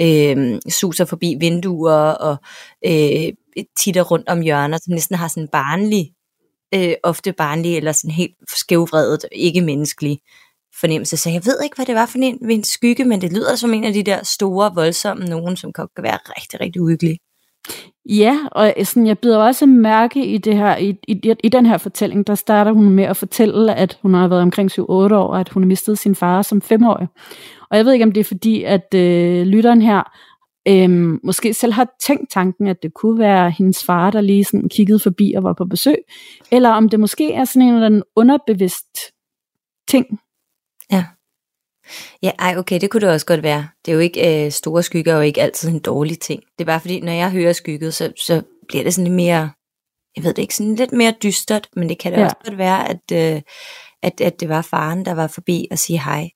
øh, 0.01 0.59
suser 0.69 1.05
forbi 1.05 1.37
vinduer 1.39 2.11
og 2.11 2.37
øh, 2.85 3.33
titter 3.83 4.01
rundt 4.01 4.29
om 4.29 4.41
hjørner, 4.41 4.77
som 4.77 4.93
næsten 4.93 5.15
har 5.15 5.27
sådan 5.27 5.49
barnlig, 5.51 6.11
øh, 6.75 6.93
ofte 7.03 7.33
barnlig 7.33 7.77
eller 7.77 7.91
sådan 7.91 8.11
helt 8.11 8.35
skævvredet, 8.55 9.25
ikke 9.31 9.61
menneskelig 9.61 10.19
fornemmelse. 10.79 11.17
Så 11.17 11.29
jeg 11.29 11.45
ved 11.45 11.57
ikke, 11.63 11.75
hvad 11.75 11.85
det 11.85 11.95
var 11.95 12.05
for 12.05 12.17
en, 12.17 12.49
en 12.49 12.63
skygge, 12.63 13.05
men 13.05 13.21
det 13.21 13.33
lyder 13.33 13.55
som 13.55 13.73
en 13.73 13.83
af 13.83 13.93
de 13.93 14.03
der 14.03 14.23
store, 14.23 14.71
voldsomme 14.75 15.25
nogen, 15.25 15.57
som 15.57 15.73
kan 15.73 15.87
være 15.97 16.17
rigtig, 16.17 16.59
rigtig 16.59 16.81
uhyggelig. 16.81 17.17
Ja, 18.09 18.39
og 18.51 18.73
øh, 18.77 18.85
sådan, 18.85 19.07
jeg 19.07 19.19
bider 19.19 19.37
også 19.37 19.65
mærke 19.65 20.25
i, 20.25 20.37
det 20.37 20.57
her, 20.57 20.77
i, 20.77 20.97
i, 21.07 21.33
i 21.43 21.49
den 21.49 21.65
her 21.65 21.77
fortælling, 21.77 22.27
der 22.27 22.35
starter 22.35 22.71
hun 22.71 22.89
med 22.89 23.03
at 23.03 23.17
fortælle, 23.17 23.75
at 23.75 23.99
hun 24.01 24.13
har 24.13 24.27
været 24.27 24.41
omkring 24.41 24.71
7-8 24.71 24.83
år, 24.83 25.09
og 25.09 25.39
at 25.39 25.49
hun 25.49 25.63
har 25.63 25.67
mistet 25.67 25.99
sin 25.99 26.15
far 26.15 26.41
som 26.41 26.61
5-årig. 26.65 27.07
Og 27.69 27.77
jeg 27.77 27.85
ved 27.85 27.93
ikke, 27.93 28.05
om 28.05 28.11
det 28.11 28.19
er 28.19 28.25
fordi, 28.25 28.63
at 28.63 28.93
øh, 28.95 29.45
lytteren 29.47 29.81
her 29.81 30.03
øh, 30.67 31.19
måske 31.23 31.53
selv 31.53 31.73
har 31.73 31.87
tænkt 32.01 32.31
tanken, 32.31 32.67
at 32.67 32.83
det 32.83 32.93
kunne 32.93 33.19
være 33.19 33.51
hendes 33.51 33.83
far, 33.83 34.11
der 34.11 34.21
lige 34.21 34.43
sådan 34.43 34.69
kiggede 34.69 34.99
forbi 34.99 35.33
og 35.37 35.43
var 35.43 35.53
på 35.53 35.65
besøg, 35.65 35.97
eller 36.51 36.69
om 36.69 36.89
det 36.89 36.99
måske 36.99 37.33
er 37.33 37.45
sådan 37.45 37.61
en 37.67 37.73
eller 37.73 37.85
anden 37.85 38.03
underbevidst 38.15 38.97
ting. 39.87 40.19
Ja. 42.23 42.31
Ej, 42.39 42.55
okay, 42.57 42.81
det 42.81 42.89
kunne 42.89 43.01
det 43.01 43.09
også 43.09 43.25
godt 43.25 43.43
være. 43.43 43.67
Det 43.85 43.91
er 43.91 43.95
jo 43.95 43.99
ikke 44.01 44.45
øh, 44.45 44.51
store 44.51 44.83
skygger, 44.83 45.15
og 45.15 45.27
ikke 45.27 45.41
altid 45.41 45.69
en 45.69 45.79
dårlig 45.79 46.19
ting. 46.19 46.41
Det 46.57 46.63
er 46.63 46.65
bare 46.65 46.79
fordi, 46.79 46.99
når 46.99 47.11
jeg 47.11 47.31
hører 47.31 47.53
skygget, 47.53 47.93
så, 47.93 48.13
så 48.25 48.41
bliver 48.67 48.83
det 48.83 48.93
sådan 48.93 49.03
lidt 49.05 49.15
mere, 49.15 49.49
jeg 50.15 50.23
ved 50.23 50.33
det 50.33 50.41
ikke, 50.41 50.55
sådan 50.55 50.75
lidt 50.75 50.91
mere 50.91 51.13
dystert, 51.23 51.69
men 51.75 51.89
det 51.89 51.97
kan 51.99 52.11
da 52.11 52.19
Ja. 52.19 52.25
også 52.25 52.35
godt 52.45 52.57
være, 52.57 52.89
at, 52.89 53.35
øh, 53.35 53.41
at, 54.03 54.21
at 54.21 54.39
det 54.39 54.49
var 54.49 54.61
faren, 54.61 55.05
der 55.05 55.11
var 55.13 55.27
forbi 55.27 55.67
og 55.71 55.79
sige 55.79 55.99
hej. 56.03 56.29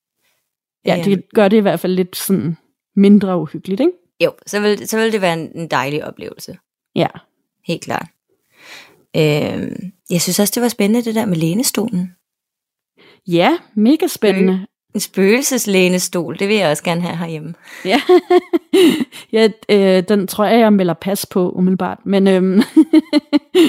Ja, 0.85 0.95
Øhm, 0.97 1.03
det 1.03 1.23
gør 1.33 1.47
det 1.47 1.57
i 1.57 1.61
hvert 1.61 1.79
fald 1.79 1.93
lidt 1.93 2.15
sådan 2.15 2.57
mindre 2.95 3.37
uhyggeligt, 3.41 3.79
ikke? 3.81 3.91
Jo, 4.23 4.33
så 4.47 4.59
vil, 4.59 4.89
så 4.89 4.97
vil 4.97 5.11
det 5.11 5.21
være 5.21 5.33
en, 5.33 5.51
en 5.55 5.67
dejlig 5.67 6.05
oplevelse. 6.05 6.57
Ja. 6.95 7.07
Helt 7.67 7.81
klart. 7.83 8.07
Øhm, 9.15 9.91
jeg 10.09 10.21
synes 10.21 10.39
også, 10.39 10.51
det 10.55 10.63
var 10.63 10.69
spændende, 10.69 11.05
det 11.05 11.15
der 11.15 11.25
med 11.25 11.35
lænestolen. 11.37 12.15
Ja, 13.27 13.57
mega 13.75 14.07
spændende. 14.07 14.67
En 14.93 14.99
spøgelseslænesstol, 14.99 16.39
det 16.39 16.47
vil 16.47 16.55
jeg 16.55 16.71
også 16.71 16.83
gerne 16.83 17.01
have 17.01 17.17
herhjemme. 17.17 17.53
Ja, 17.85 18.01
ja 19.33 19.49
øh, 19.69 20.03
den 20.09 20.27
tror 20.27 20.45
jeg, 20.45 20.59
jeg 20.59 20.73
melder 20.73 20.93
pas 20.93 21.25
på 21.25 21.51
umiddelbart. 21.51 21.97
Men, 22.05 22.27
øhm, 22.27 22.61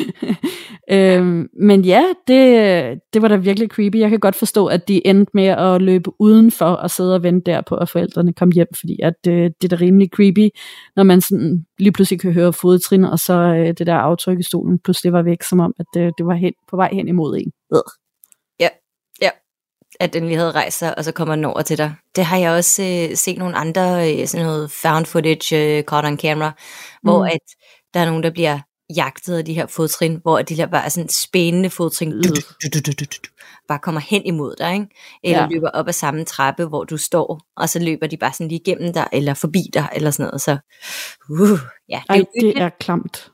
øhm, 0.92 1.48
men 1.60 1.84
ja, 1.84 2.04
det, 2.28 3.00
det 3.14 3.22
var 3.22 3.28
da 3.28 3.36
virkelig 3.36 3.68
creepy. 3.68 3.96
Jeg 3.96 4.10
kan 4.10 4.18
godt 4.18 4.34
forstå, 4.34 4.66
at 4.66 4.88
de 4.88 5.06
endte 5.06 5.30
med 5.34 5.44
at 5.46 5.82
løbe 5.82 6.10
udenfor 6.18 6.66
og 6.66 6.90
sidde 6.90 7.14
og 7.14 7.22
vente 7.22 7.50
der 7.50 7.60
på, 7.60 7.74
at 7.74 7.88
forældrene 7.88 8.32
kom 8.32 8.50
hjem, 8.54 8.68
fordi 8.80 9.00
at, 9.02 9.14
øh, 9.28 9.50
det 9.62 9.72
er 9.72 9.76
da 9.76 9.84
rimelig 9.84 10.08
creepy, 10.14 10.48
når 10.96 11.02
man 11.02 11.20
sådan 11.20 11.64
lige 11.78 11.92
pludselig 11.92 12.20
kan 12.20 12.32
høre 12.32 12.52
fodtrin, 12.52 13.04
og 13.04 13.18
så 13.18 13.32
øh, 13.32 13.66
det 13.66 13.86
der 13.86 13.94
aftryk 13.94 14.38
i 14.38 14.42
stolen 14.42 14.78
pludselig 14.84 15.12
var 15.12 15.22
væk, 15.22 15.42
som 15.42 15.60
om, 15.60 15.74
at 15.78 16.02
øh, 16.02 16.12
det 16.18 16.26
var 16.26 16.34
hen, 16.34 16.52
på 16.70 16.76
vej 16.76 16.90
hen 16.92 17.08
imod 17.08 17.36
en. 17.36 17.52
Øh. 17.74 17.99
At 20.00 20.12
den 20.12 20.26
lige 20.26 20.36
havde 20.36 20.50
rejst 20.52 20.78
sig, 20.78 20.98
og 20.98 21.04
så 21.04 21.12
kommer 21.12 21.34
den 21.34 21.44
over 21.44 21.62
til 21.62 21.78
dig. 21.78 21.94
Det 22.16 22.24
har 22.24 22.36
jeg 22.36 22.50
også 22.52 22.82
øh, 22.82 23.16
set 23.16 23.38
nogle 23.38 23.56
andre, 23.56 24.12
øh, 24.20 24.26
sådan 24.26 24.46
noget 24.46 24.70
found 24.70 25.06
footage, 25.06 25.56
øh, 25.78 25.84
caught 25.84 26.06
on 26.06 26.18
camera, 26.18 26.52
hvor 27.02 27.18
Mm. 27.18 27.24
at 27.32 27.38
der 27.94 28.00
er 28.00 28.04
nogen, 28.06 28.22
der 28.22 28.30
bliver 28.30 28.58
jagtet 28.96 29.38
af 29.38 29.44
de 29.44 29.54
her 29.54 29.66
fodtrin, 29.66 30.18
hvor 30.22 30.42
de 30.42 30.56
der 30.56 30.66
bare 30.66 30.84
er 30.84 30.88
sådan 30.88 31.08
spændende 31.08 31.70
fodtrin, 31.70 32.10
du, 32.10 32.28
du, 32.74 32.80
du, 33.00 33.04
bare 33.68 33.78
kommer 33.78 34.00
hen 34.00 34.22
imod 34.26 34.54
dig, 34.58 34.72
ikke? 34.74 34.86
eller 35.24 35.40
Ja. 35.40 35.46
løber 35.50 35.68
op 35.70 35.88
ad 35.88 35.92
samme 35.92 36.24
trappe, 36.24 36.64
hvor 36.64 36.84
du 36.84 36.96
står, 36.96 37.40
og 37.56 37.68
så 37.68 37.78
løber 37.78 38.06
de 38.06 38.16
bare 38.16 38.32
sådan 38.32 38.48
lige 38.48 38.60
igennem 38.60 38.92
dig, 38.92 39.08
eller 39.12 39.34
forbi 39.34 39.62
dig, 39.74 39.88
eller 39.94 40.10
sådan 40.10 40.26
noget. 40.26 40.40
Så, 40.40 40.58
uh, 41.30 41.58
ja, 41.88 42.02
det 42.02 42.04
er 42.08 42.14
Ej, 42.14 42.16
jo 42.18 42.26
det 42.40 42.58
er 42.62 42.68
klamt. 42.68 43.32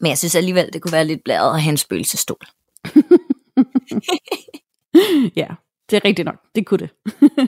men 0.00 0.08
jeg 0.08 0.18
synes 0.18 0.34
alligevel, 0.34 0.70
det 0.72 0.82
kunne 0.82 0.92
være 0.92 1.04
lidt 1.04 1.20
blæret 1.24 1.54
at 1.54 1.62
have 1.62 1.70
en 1.70 1.76
spøgelsestol. 1.76 2.36
Ja, 5.36 5.46
det 5.92 6.04
er 6.04 6.08
rigtigt 6.08 6.26
nok. 6.26 6.36
Det 6.54 6.66
kunne 6.66 6.78
det. 6.78 6.90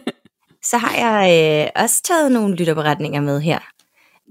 Så 0.71 0.79
har 0.79 0.97
jeg 0.97 1.31
øh, 1.77 1.83
også 1.83 2.03
taget 2.03 2.33
nogle 2.33 2.57
lytterberetninger 2.57 3.21
med 3.21 3.41
her. 3.41 3.59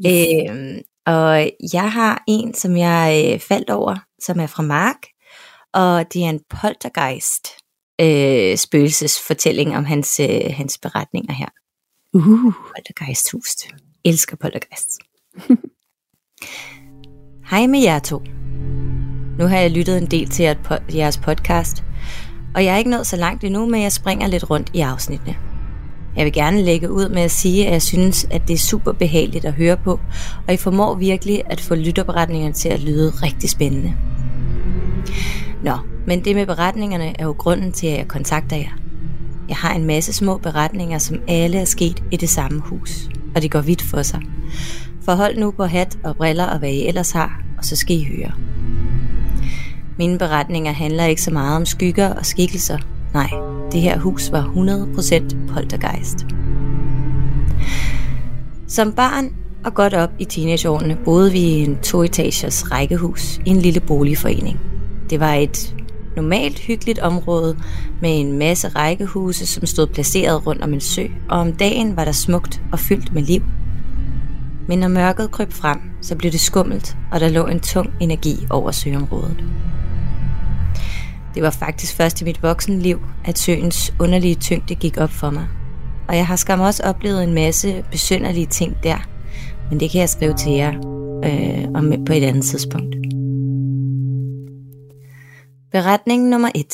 Yes. 0.05 0.49
Øhm, 0.49 0.81
og 1.05 1.51
jeg 1.73 1.91
har 1.91 2.23
en, 2.27 2.53
som 2.53 2.77
jeg 2.77 3.31
øh, 3.33 3.39
faldt 3.39 3.69
over, 3.69 3.95
som 4.19 4.39
er 4.39 4.47
fra 4.47 4.63
Mark, 4.63 4.97
og 5.73 6.13
det 6.13 6.25
er 6.25 6.29
en 6.29 6.41
poltergeist 6.49 7.47
øh, 8.01 8.57
spøgelsesfortælling 8.57 9.77
om 9.77 9.85
hans, 9.85 10.19
øh, 10.19 10.41
hans 10.49 10.77
beretninger 10.77 11.33
her. 11.33 11.47
Uh, 12.13 12.53
poltergeisthus. 12.75 13.55
Elsker 14.05 14.35
poltergeist. 14.35 14.89
Hej 17.51 17.67
med 17.67 17.79
jer 17.79 17.99
to. 17.99 18.19
Nu 19.39 19.47
har 19.47 19.57
jeg 19.57 19.71
lyttet 19.71 19.97
en 19.97 20.11
del 20.11 20.29
til 20.29 20.57
jeres 20.93 21.17
podcast, 21.17 21.83
og 22.55 22.65
jeg 22.65 22.73
er 22.73 22.77
ikke 22.77 22.89
nået 22.89 23.07
så 23.07 23.15
langt 23.15 23.43
endnu, 23.43 23.65
men 23.65 23.81
jeg 23.81 23.91
springer 23.91 24.27
lidt 24.27 24.49
rundt 24.49 24.69
i 24.73 24.79
afsnittene. 24.79 25.35
Jeg 26.15 26.25
vil 26.25 26.33
gerne 26.33 26.61
lægge 26.61 26.91
ud 26.91 27.09
med 27.09 27.21
at 27.21 27.31
sige, 27.31 27.67
at 27.67 27.73
jeg 27.73 27.81
synes, 27.81 28.27
at 28.31 28.47
det 28.47 28.53
er 28.53 28.57
super 28.57 28.91
behageligt 28.91 29.45
at 29.45 29.53
høre 29.53 29.77
på, 29.77 29.99
og 30.47 30.53
I 30.53 30.57
formår 30.57 30.95
virkelig 30.95 31.41
at 31.45 31.61
få 31.61 31.75
lytterberetningerne 31.75 32.53
til 32.53 32.69
at 32.69 32.79
lyde 32.79 33.09
rigtig 33.09 33.49
spændende. 33.49 33.93
Nå, 35.63 35.77
men 36.07 36.25
det 36.25 36.35
med 36.35 36.45
beretningerne 36.45 37.19
er 37.19 37.25
jo 37.25 37.31
grunden 37.31 37.71
til, 37.71 37.87
at 37.87 37.97
jeg 37.97 38.07
kontakter 38.07 38.57
jer. 38.57 38.77
Jeg 39.49 39.57
har 39.57 39.73
en 39.73 39.85
masse 39.85 40.13
små 40.13 40.37
beretninger, 40.37 40.97
som 40.97 41.19
alle 41.27 41.59
er 41.59 41.65
sket 41.65 42.03
i 42.11 42.17
det 42.17 42.29
samme 42.29 42.59
hus, 42.59 43.09
og 43.35 43.41
det 43.41 43.51
går 43.51 43.61
vidt 43.61 43.81
for 43.81 44.01
sig. 44.01 44.21
Forhold 45.05 45.37
nu 45.37 45.51
på 45.51 45.65
hat 45.65 45.97
og 46.03 46.15
briller 46.15 46.45
og 46.45 46.59
hvad 46.59 46.69
I 46.69 46.87
ellers 46.87 47.11
har, 47.11 47.41
og 47.57 47.65
så 47.65 47.75
skal 47.75 47.95
I 47.95 48.03
høre. 48.03 48.52
Mine 49.97 50.17
beretninger 50.17 50.71
handler 50.71 51.05
ikke 51.05 51.21
så 51.21 51.31
meget 51.31 51.55
om 51.55 51.65
skygger 51.65 52.13
og 52.13 52.25
skikkelser. 52.25 52.77
Nej, 53.13 53.29
det 53.71 53.81
her 53.81 53.99
hus 53.99 54.31
var 54.31 54.43
100% 54.43 55.53
poltergeist. 55.53 56.25
Som 58.67 58.93
barn 58.93 59.35
og 59.65 59.73
godt 59.73 59.93
op 59.93 60.09
i 60.19 60.25
teenageårene 60.25 60.97
boede 61.05 61.31
vi 61.31 61.39
i 61.39 61.63
en 61.63 61.77
toetagers 61.83 62.71
rækkehus 62.71 63.37
i 63.45 63.49
en 63.49 63.59
lille 63.59 63.79
boligforening. 63.79 64.59
Det 65.09 65.19
var 65.19 65.33
et 65.33 65.75
normalt 66.15 66.59
hyggeligt 66.59 66.99
område 66.99 67.57
med 68.01 68.19
en 68.19 68.37
masse 68.37 68.67
rækkehuse, 68.67 69.45
som 69.47 69.65
stod 69.65 69.87
placeret 69.87 70.47
rundt 70.47 70.61
om 70.61 70.73
en 70.73 70.81
sø, 70.81 71.03
og 71.29 71.39
om 71.39 71.53
dagen 71.53 71.95
var 71.95 72.05
der 72.05 72.11
smukt 72.11 72.61
og 72.71 72.79
fyldt 72.79 73.13
med 73.13 73.21
liv. 73.21 73.43
Men 74.67 74.79
når 74.79 74.87
mørket 74.87 75.31
kryb 75.31 75.51
frem, 75.51 75.79
så 76.01 76.15
blev 76.15 76.31
det 76.31 76.39
skummelt, 76.39 76.97
og 77.11 77.19
der 77.19 77.29
lå 77.29 77.45
en 77.45 77.59
tung 77.59 77.89
energi 77.99 78.47
over 78.49 78.71
søområdet. 78.71 79.43
Det 81.35 81.43
var 81.43 81.49
faktisk 81.49 81.95
først 81.95 82.21
i 82.21 82.23
mit 82.23 82.43
voksenliv, 82.43 82.99
at 83.25 83.39
søens 83.39 83.93
underlige 83.99 84.35
tyngde 84.35 84.75
gik 84.75 84.97
op 84.97 85.09
for 85.09 85.29
mig. 85.29 85.47
Og 86.07 86.15
jeg 86.15 86.27
har 86.27 86.35
skam 86.35 86.59
også 86.59 86.83
oplevet 86.83 87.23
en 87.23 87.33
masse 87.33 87.85
besynderlige 87.91 88.45
ting 88.45 88.77
der, 88.83 88.97
men 89.69 89.79
det 89.79 89.91
kan 89.91 90.01
jeg 90.01 90.09
skrive 90.09 90.33
til 90.33 90.51
jer 90.51 90.73
øh, 91.25 91.67
om 91.75 92.05
på 92.05 92.13
et 92.13 92.23
andet 92.23 92.45
tidspunkt. 92.45 92.95
Beretning 95.71 96.29
nummer 96.29 96.49
1 96.55 96.65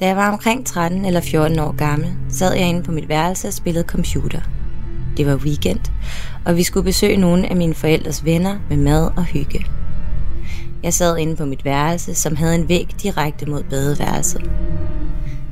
Da 0.00 0.06
jeg 0.06 0.16
var 0.16 0.32
omkring 0.32 0.66
13 0.66 1.04
eller 1.04 1.20
14 1.20 1.58
år 1.58 1.76
gammel, 1.76 2.16
sad 2.28 2.54
jeg 2.54 2.68
inde 2.68 2.82
på 2.82 2.92
mit 2.92 3.08
værelse 3.08 3.48
og 3.48 3.54
spillede 3.54 3.88
computer. 3.88 4.40
Det 5.16 5.26
var 5.26 5.36
weekend, 5.36 5.80
og 6.46 6.56
vi 6.56 6.62
skulle 6.62 6.84
besøge 6.84 7.16
nogle 7.16 7.48
af 7.48 7.56
mine 7.56 7.74
forældres 7.74 8.24
venner 8.24 8.58
med 8.68 8.76
mad 8.76 9.10
og 9.16 9.24
hygge. 9.24 9.66
Jeg 10.82 10.94
sad 10.94 11.18
inde 11.18 11.36
på 11.36 11.44
mit 11.44 11.64
værelse, 11.64 12.14
som 12.14 12.36
havde 12.36 12.54
en 12.54 12.68
væg 12.68 12.88
direkte 13.02 13.46
mod 13.46 13.62
badeværelset. 13.62 14.50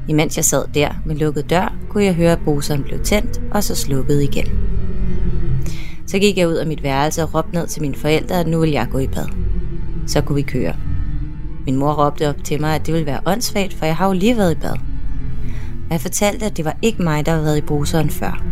Imens 0.08 0.36
jeg 0.36 0.44
sad 0.44 0.64
der 0.74 0.88
med 1.04 1.16
lukket 1.16 1.50
dør, 1.50 1.74
kunne 1.88 2.04
jeg 2.04 2.14
høre, 2.14 2.32
at 2.32 2.40
bruseren 2.44 2.82
blev 2.82 3.00
tændt 3.00 3.40
og 3.50 3.64
så 3.64 3.74
slukket 3.74 4.22
igen. 4.22 4.46
Så 6.06 6.18
gik 6.18 6.38
jeg 6.38 6.48
ud 6.48 6.54
af 6.54 6.66
mit 6.66 6.82
værelse 6.82 7.22
og 7.22 7.34
råbte 7.34 7.54
ned 7.54 7.66
til 7.66 7.82
mine 7.82 7.94
forældre, 7.94 8.40
at 8.40 8.46
nu 8.46 8.60
ville 8.60 8.74
jeg 8.74 8.88
gå 8.90 8.98
i 8.98 9.06
bad. 9.06 9.26
Så 10.06 10.20
kunne 10.20 10.36
vi 10.36 10.42
køre. 10.42 10.74
Min 11.66 11.76
mor 11.76 11.92
råbte 11.92 12.28
op 12.28 12.44
til 12.44 12.60
mig, 12.60 12.74
at 12.74 12.86
det 12.86 12.94
ville 12.94 13.06
være 13.06 13.20
åndssvagt, 13.26 13.74
for 13.74 13.86
jeg 13.86 13.96
har 13.96 14.06
jo 14.06 14.12
lige 14.12 14.36
været 14.36 14.52
i 14.52 14.60
bad. 14.60 14.72
Og 15.86 15.90
jeg 15.90 16.00
fortalte, 16.00 16.46
at 16.46 16.56
det 16.56 16.64
var 16.64 16.76
ikke 16.82 17.02
mig, 17.02 17.26
der 17.26 17.32
havde 17.32 17.44
været 17.44 17.58
i 17.58 17.60
bruseren 17.60 18.10
før. 18.10 18.44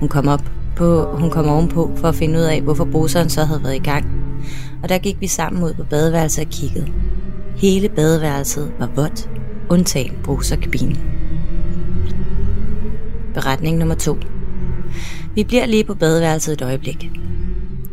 Hun 0.00 0.08
kom 0.08 0.28
op 0.28 0.42
på, 0.76 1.16
hun 1.16 1.30
kom 1.30 1.46
ovenpå 1.48 1.90
for 1.96 2.08
at 2.08 2.14
finde 2.14 2.38
ud 2.38 2.44
af, 2.44 2.60
hvorfor 2.60 2.84
bruseren 2.84 3.30
så 3.30 3.44
havde 3.44 3.62
været 3.62 3.74
i 3.74 3.78
gang. 3.78 4.19
Og 4.82 4.88
der 4.88 4.98
gik 4.98 5.20
vi 5.20 5.26
sammen 5.26 5.62
ud 5.62 5.74
på 5.74 5.84
badeværelset 5.84 6.44
og 6.44 6.50
kiggede. 6.50 6.92
Hele 7.56 7.88
badeværelset 7.88 8.72
var 8.78 8.90
vådt, 8.94 9.30
undtagen 9.68 10.18
bruserkabinen. 10.24 10.98
Beretning 13.34 13.78
nummer 13.78 13.94
2 13.94 14.18
Vi 15.34 15.44
bliver 15.44 15.66
lige 15.66 15.84
på 15.84 15.94
badeværelset 15.94 16.52
et 16.52 16.62
øjeblik. 16.62 17.10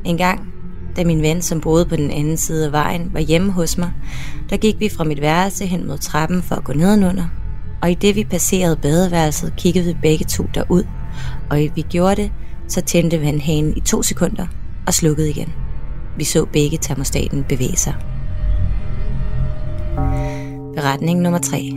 En 0.06 0.17
gang 0.17 0.54
da 0.97 1.04
min 1.04 1.21
ven, 1.21 1.41
som 1.41 1.62
boede 1.62 1.86
på 1.86 1.95
den 1.95 2.12
anden 2.12 2.38
side 2.38 2.65
af 2.65 2.71
vejen, 2.71 3.10
var 3.13 3.19
hjemme 3.19 3.52
hos 3.52 3.78
mig, 3.78 3.91
der 4.50 4.58
gik 4.58 4.80
vi 4.80 4.89
fra 4.89 5.04
mit 5.04 5.21
værelse 5.21 5.65
hen 5.65 5.88
mod 5.88 5.97
trappen 5.97 6.41
for 6.41 6.56
at 6.56 6.63
gå 6.63 6.73
nedenunder, 6.73 7.26
og 7.82 7.91
i 7.91 7.93
det 7.93 8.15
vi 8.15 8.23
passerede 8.23 8.76
badeværelset, 8.76 9.54
kiggede 9.58 9.86
vi 9.86 9.97
begge 10.02 10.26
to 10.26 10.45
derud, 10.54 10.84
og 11.50 11.63
i 11.63 11.71
vi 11.76 11.82
gjorde 11.82 12.15
det, 12.15 12.32
så 12.67 12.82
tændte 12.82 13.21
vandhanen 13.21 13.78
i 13.78 13.80
to 13.80 14.04
sekunder 14.04 14.47
og 14.88 14.93
slukkede 14.93 15.30
igen. 15.30 15.54
Vi 16.17 16.23
så 16.23 16.45
begge 16.53 16.77
termostaten 16.77 17.43
bevæge 17.43 17.77
sig. 17.77 17.95
Beretning 20.75 21.21
nummer 21.21 21.39
3 21.39 21.71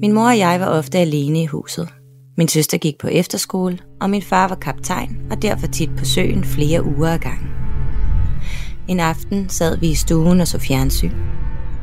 Min 0.00 0.12
mor 0.12 0.28
og 0.28 0.38
jeg 0.38 0.60
var 0.60 0.66
ofte 0.66 0.98
alene 0.98 1.42
i 1.42 1.46
huset. 1.46 1.88
Min 2.36 2.48
søster 2.48 2.78
gik 2.78 2.98
på 2.98 3.08
efterskole, 3.08 3.78
og 4.00 4.10
min 4.10 4.22
far 4.22 4.48
var 4.48 4.54
kaptajn 4.54 5.16
og 5.30 5.42
derfor 5.42 5.66
tit 5.66 5.90
på 5.98 6.04
søen 6.04 6.44
flere 6.44 6.84
uger 6.84 7.08
ad 7.08 7.18
gangen. 7.18 7.48
En 8.88 9.00
aften 9.00 9.48
sad 9.48 9.78
vi 9.78 9.90
i 9.90 9.94
stuen 9.94 10.40
og 10.40 10.48
så 10.48 10.58
fjernsyn. 10.58 11.12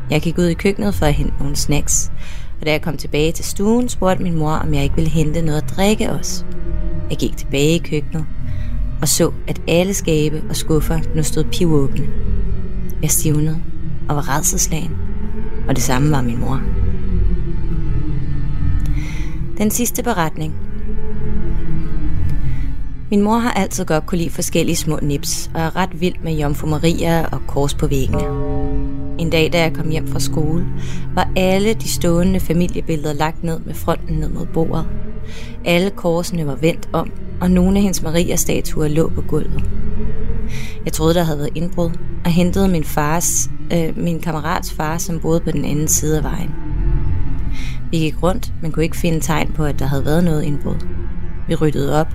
Jeg 0.10 0.22
gik 0.22 0.38
ud 0.38 0.46
i 0.46 0.54
køkkenet 0.54 0.96
for 0.96 1.06
at 1.06 1.14
hente 1.14 1.34
nogle 1.40 1.56
snacks, 1.56 2.12
og 2.60 2.66
da 2.66 2.72
jeg 2.72 2.82
kom 2.82 2.98
tilbage 2.98 3.32
til 3.32 3.46
stuen, 3.46 3.90
spurgte 3.90 4.24
min 4.24 4.36
mor, 4.36 4.52
om 4.52 4.74
jeg 4.74 4.84
ikke 4.84 4.96
ville 4.96 5.10
hente 5.10 5.42
noget 5.42 5.62
at 5.62 5.70
drikke 5.76 6.12
os. 6.12 6.46
Jeg 7.10 7.18
gik 7.18 7.38
tilbage 7.38 7.76
i 7.76 7.78
køkkenet 7.78 8.26
og 9.02 9.08
så, 9.08 9.32
at 9.48 9.62
alle 9.68 9.94
skabe 9.94 10.44
og 10.50 10.56
skuffer 10.56 11.00
nu 11.16 11.24
stod 11.24 11.44
pivåbne. 11.44 12.08
Jeg 13.02 13.12
stivnede 13.12 13.62
og 14.10 14.16
var 14.16 14.38
redselslagen, 14.38 14.98
og 15.68 15.76
det 15.76 15.84
samme 15.84 16.12
var 16.12 16.22
min 16.22 16.40
mor. 16.40 16.62
Den 19.58 19.72
sidste 19.72 20.04
beretning 20.04 20.56
min 23.12 23.22
mor 23.22 23.38
har 23.38 23.52
altid 23.52 23.86
godt 23.86 24.06
kunne 24.06 24.18
lide 24.18 24.30
forskellige 24.30 24.76
små 24.76 25.00
nips, 25.02 25.52
og 25.54 25.62
er 25.62 25.76
ret 25.76 26.02
vild 26.02 26.16
med 26.24 26.34
Jomfru 26.34 26.68
Maria 26.68 27.26
og 27.26 27.42
kors 27.48 27.74
på 27.74 27.88
væggene. 27.88 28.24
En 29.20 29.30
dag, 29.30 29.54
da 29.54 29.62
jeg 29.62 29.74
kom 29.74 29.90
hjem 29.90 30.08
fra 30.08 30.20
skole, 30.20 30.68
var 31.16 31.32
alle 31.36 31.74
de 31.74 31.90
stående 31.90 32.40
familiebilleder 32.40 33.14
lagt 33.14 33.44
ned 33.44 33.60
med 33.60 33.74
fronten 33.74 34.18
ned 34.18 34.30
mod 34.30 34.46
bordet. 34.46 34.86
Alle 35.66 35.90
korsene 35.90 36.48
var 36.48 36.56
vendt 36.56 36.90
om, 36.94 37.12
og 37.42 37.52
nogle 37.52 37.78
af 37.78 37.82
hendes 37.82 38.02
Maria-statuer 38.02 38.88
lå 38.88 39.12
på 39.16 39.22
gulvet. 39.22 39.64
Jeg 40.86 40.94
troede, 40.94 41.14
der 41.14 41.24
havde 41.24 41.38
været 41.38 41.50
indbrud, 41.56 41.90
og 42.26 42.32
hentede 42.32 42.68
min 42.68 42.84
fars, 42.84 43.50
øh, 43.74 43.98
min 43.98 44.20
kammerats 44.20 44.74
far, 44.74 44.98
som 44.98 45.20
boede 45.20 45.40
på 45.40 45.52
den 45.52 45.66
anden 45.66 45.88
side 45.88 46.18
af 46.18 46.24
vejen. 46.24 46.52
Vi 47.92 47.98
gik 47.98 48.24
rundt, 48.24 48.54
men 48.62 48.72
kunne 48.72 48.84
ikke 48.84 48.98
finde 48.98 49.20
tegn 49.20 49.52
på, 49.52 49.66
at 49.66 49.80
der 49.80 49.86
havde 49.86 50.06
været 50.06 50.24
noget 50.24 50.44
indbrud. 50.44 50.76
Vi 51.48 51.56
ryddede 51.56 52.02
op, 52.02 52.08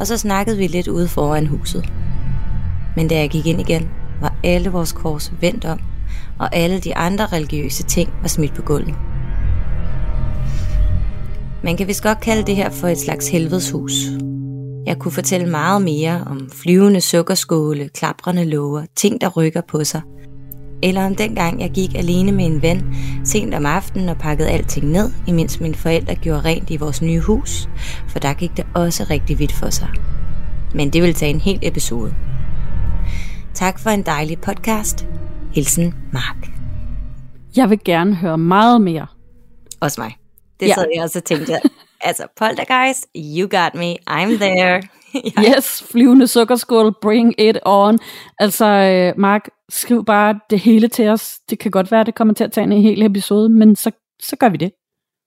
og 0.00 0.06
så 0.06 0.16
snakkede 0.16 0.56
vi 0.56 0.66
lidt 0.66 0.88
ude 0.88 1.08
foran 1.08 1.46
huset. 1.46 1.92
Men 2.96 3.08
da 3.08 3.18
jeg 3.18 3.30
gik 3.30 3.46
ind 3.46 3.60
igen, 3.60 3.88
var 4.20 4.34
alle 4.44 4.70
vores 4.70 4.92
kors 4.92 5.32
vendt 5.40 5.64
om, 5.64 5.80
og 6.38 6.56
alle 6.56 6.80
de 6.80 6.96
andre 6.96 7.26
religiøse 7.26 7.82
ting 7.82 8.10
var 8.22 8.28
smidt 8.28 8.54
på 8.54 8.62
gulvet. 8.62 8.94
Man 11.64 11.76
kan 11.76 11.86
vist 11.86 12.02
godt 12.02 12.20
kalde 12.20 12.42
det 12.42 12.56
her 12.56 12.70
for 12.70 12.88
et 12.88 12.98
slags 12.98 13.28
helvedeshus. 13.28 13.92
Jeg 14.86 14.98
kunne 14.98 15.12
fortælle 15.12 15.46
meget 15.46 15.82
mere 15.82 16.24
om 16.26 16.50
flyvende 16.50 17.00
sukkerskåle, 17.00 17.88
klaprende 17.88 18.44
låger, 18.44 18.84
ting 18.96 19.20
der 19.20 19.28
rykker 19.28 19.60
på 19.60 19.84
sig. 19.84 20.02
Eller 20.82 21.06
om 21.06 21.14
dengang 21.14 21.60
jeg 21.60 21.70
gik 21.70 21.94
alene 21.94 22.32
med 22.32 22.44
en 22.44 22.62
ven 22.62 22.94
sent 23.24 23.54
om 23.54 23.66
aftenen 23.66 24.08
og 24.08 24.16
pakkede 24.16 24.48
alting 24.50 24.86
ned, 24.86 25.10
imens 25.26 25.60
mine 25.60 25.74
forældre 25.74 26.14
gjorde 26.14 26.40
rent 26.40 26.70
i 26.70 26.76
vores 26.76 27.02
nye 27.02 27.20
hus, 27.20 27.68
for 28.08 28.18
der 28.18 28.32
gik 28.32 28.56
det 28.56 28.66
også 28.74 29.06
rigtig 29.10 29.38
vidt 29.38 29.52
for 29.52 29.70
sig. 29.70 29.88
Men 30.74 30.90
det 30.90 31.02
vil 31.02 31.14
tage 31.14 31.30
en 31.30 31.40
hel 31.40 31.58
episode. 31.62 32.14
Tak 33.54 33.78
for 33.78 33.90
en 33.90 34.02
dejlig 34.02 34.38
podcast. 34.40 35.06
Hilsen 35.54 35.94
Mark. 36.12 36.50
Jeg 37.56 37.70
vil 37.70 37.78
gerne 37.84 38.14
høre 38.14 38.38
meget 38.38 38.80
mere. 38.80 39.06
Også 39.80 40.00
mig. 40.00 40.16
Det 40.60 40.68
ja. 40.68 40.74
sad 40.74 40.86
jeg 40.94 41.02
også 41.02 41.18
og 41.18 41.24
tænkte. 41.24 41.60
Altså, 42.02 42.26
Poltergeist, 42.36 43.06
you 43.16 43.48
got 43.48 43.74
me, 43.74 43.96
I'm 44.10 44.36
there. 44.36 44.82
ja. 45.42 45.56
Yes, 45.56 45.84
flyvende 45.90 46.26
sukkerskål, 46.26 46.94
bring 47.02 47.34
it 47.38 47.58
on. 47.64 47.98
Altså, 48.38 48.66
øh, 48.66 49.20
Mark, 49.20 49.48
skriv 49.70 50.04
bare 50.04 50.40
det 50.50 50.60
hele 50.60 50.88
til 50.88 51.08
os. 51.08 51.32
Det 51.50 51.58
kan 51.58 51.70
godt 51.70 51.90
være, 51.90 52.04
det 52.04 52.14
kommer 52.14 52.34
til 52.34 52.44
at 52.44 52.52
tage 52.52 52.64
en 52.64 52.82
hel 52.82 53.02
episode, 53.02 53.48
men 53.48 53.76
så, 53.76 53.90
så 54.22 54.36
gør 54.36 54.48
vi 54.48 54.56
det. 54.56 54.70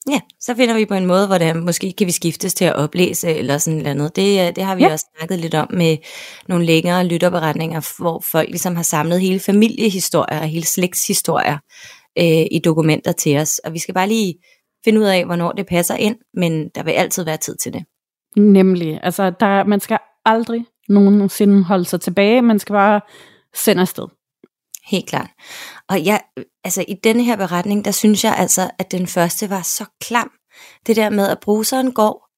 Ja, 0.10 0.20
så 0.40 0.56
finder 0.56 0.76
vi 0.76 0.86
på 0.86 0.94
en 0.94 1.06
måde, 1.06 1.28
hvor 1.28 1.38
det 1.38 1.56
måske 1.56 1.94
kan 1.98 2.08
vi 2.08 2.12
skiftes 2.12 2.54
til 2.54 2.66
at 2.66 2.76
oplæse 2.76 3.30
eller 3.30 3.58
sådan 3.58 3.78
noget 3.78 3.92
andet. 3.92 4.16
Det, 4.16 4.48
øh, 4.48 4.56
det 4.56 4.64
har 4.64 4.76
vi 4.76 4.84
ja. 4.84 4.92
også 4.92 5.06
snakket 5.18 5.40
lidt 5.40 5.54
om 5.54 5.68
med 5.74 5.98
nogle 6.48 6.66
længere 6.66 7.06
lytterberetninger, 7.06 7.96
hvor 8.02 8.24
folk 8.32 8.50
ligesom 8.50 8.76
har 8.76 8.84
samlet 8.84 9.22
hele 9.22 9.40
familiehistorier 9.40 10.40
og 10.40 10.48
hele 10.48 10.66
slægtshistorier 10.66 11.58
øh, 12.20 12.46
i 12.52 12.62
dokumenter 12.66 13.12
til 13.12 13.38
os. 13.38 13.60
Og 13.60 13.74
vi 13.74 13.80
skal 13.80 13.94
bare 13.94 14.08
lige 14.08 14.34
finde 14.86 15.00
ud 15.00 15.06
af, 15.06 15.26
hvornår 15.26 15.52
det 15.52 15.68
passer 15.68 15.96
ind, 15.96 16.18
men 16.34 16.70
der 16.70 16.84
vil 16.84 16.92
altid 16.92 17.24
være 17.24 17.38
tid 17.38 17.56
til 17.56 17.74
det. 17.74 17.86
Nemlig. 18.38 19.00
Altså, 19.04 19.30
der, 19.40 19.64
man 19.64 19.80
skal 19.80 19.98
aldrig 20.26 20.66
nogensinde 20.90 21.64
holde 21.64 21.86
sig 21.86 22.02
tilbage. 22.02 22.42
Man 22.42 22.60
skal 22.60 22.74
bare 22.74 23.02
sende 23.54 23.82
afsted. 23.82 24.08
Helt 24.86 25.08
klart. 25.08 25.30
Og 25.90 26.02
ja, 26.02 26.18
altså 26.64 26.86
i 26.88 26.94
denne 27.04 27.24
her 27.24 27.36
beretning, 27.36 27.86
der 27.86 27.92
synes 27.92 28.24
jeg 28.24 28.36
altså, 28.38 28.72
at 28.80 28.92
den 28.92 29.08
første 29.08 29.50
var 29.50 29.62
så 29.62 29.86
klam. 30.02 30.32
Det 30.88 30.96
der 30.96 31.10
med, 31.10 31.28
at 31.28 31.40
bruseren 31.40 31.92
går, 31.92 32.30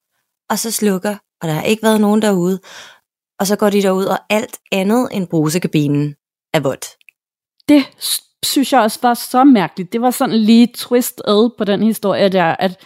og 0.50 0.58
så 0.58 0.70
slukker, 0.70 1.16
og 1.40 1.48
der 1.48 1.54
har 1.54 1.62
ikke 1.62 1.82
været 1.82 2.00
nogen 2.00 2.22
derude. 2.22 2.60
Og 3.38 3.46
så 3.46 3.56
går 3.56 3.70
de 3.70 3.82
derud, 3.82 4.04
og 4.04 4.18
alt 4.30 4.58
andet 4.72 5.08
end 5.12 5.28
brusekabinen 5.28 6.14
er 6.54 6.60
vådt. 6.60 6.86
Det 7.68 7.84
synes 8.44 8.72
jeg 8.72 8.80
også 8.80 8.98
var 9.02 9.14
så 9.14 9.44
mærkeligt. 9.44 9.92
Det 9.92 10.00
var 10.00 10.10
sådan 10.10 10.36
lige 10.36 10.68
twist 10.74 11.22
ad 11.24 11.56
på 11.58 11.64
den 11.64 11.82
historie 11.82 12.28
der, 12.28 12.44
at 12.44 12.80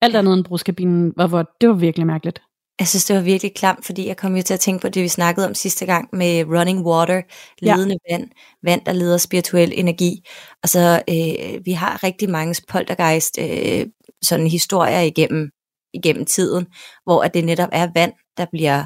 alt 0.00 0.16
andet 0.16 0.34
end 0.34 0.44
bruskabinen 0.44 1.12
var 1.16 1.26
vådt. 1.26 1.46
Det 1.60 1.68
var 1.68 1.74
virkelig 1.74 2.06
mærkeligt. 2.06 2.42
Jeg 2.78 2.88
synes, 2.88 3.04
det 3.04 3.16
var 3.16 3.22
virkelig 3.22 3.54
klamt, 3.54 3.86
fordi 3.86 4.06
jeg 4.06 4.16
kom 4.16 4.36
jo 4.36 4.42
til 4.42 4.54
at 4.54 4.60
tænke 4.60 4.82
på 4.82 4.88
det, 4.88 5.02
vi 5.02 5.08
snakkede 5.08 5.46
om 5.46 5.54
sidste 5.54 5.86
gang 5.86 6.08
med 6.12 6.44
running 6.44 6.86
water, 6.86 7.22
ledende 7.62 7.98
ja. 8.10 8.14
vand, 8.14 8.28
vand, 8.62 8.80
der 8.86 8.92
leder 8.92 9.18
spirituel 9.18 9.72
energi. 9.74 10.26
Og 10.62 10.68
så 10.68 11.02
øh, 11.08 11.60
vi 11.64 11.72
har 11.72 12.04
rigtig 12.04 12.30
mange 12.30 12.54
poltergeist 12.68 13.38
øh, 13.40 13.86
sådan 14.22 14.46
historier 14.46 15.00
igennem, 15.00 15.50
igennem 15.94 16.24
tiden, 16.24 16.66
hvor 17.04 17.22
at 17.22 17.34
det 17.34 17.44
netop 17.44 17.68
er 17.72 17.88
vand, 17.94 18.12
der 18.36 18.46
bliver, 18.52 18.84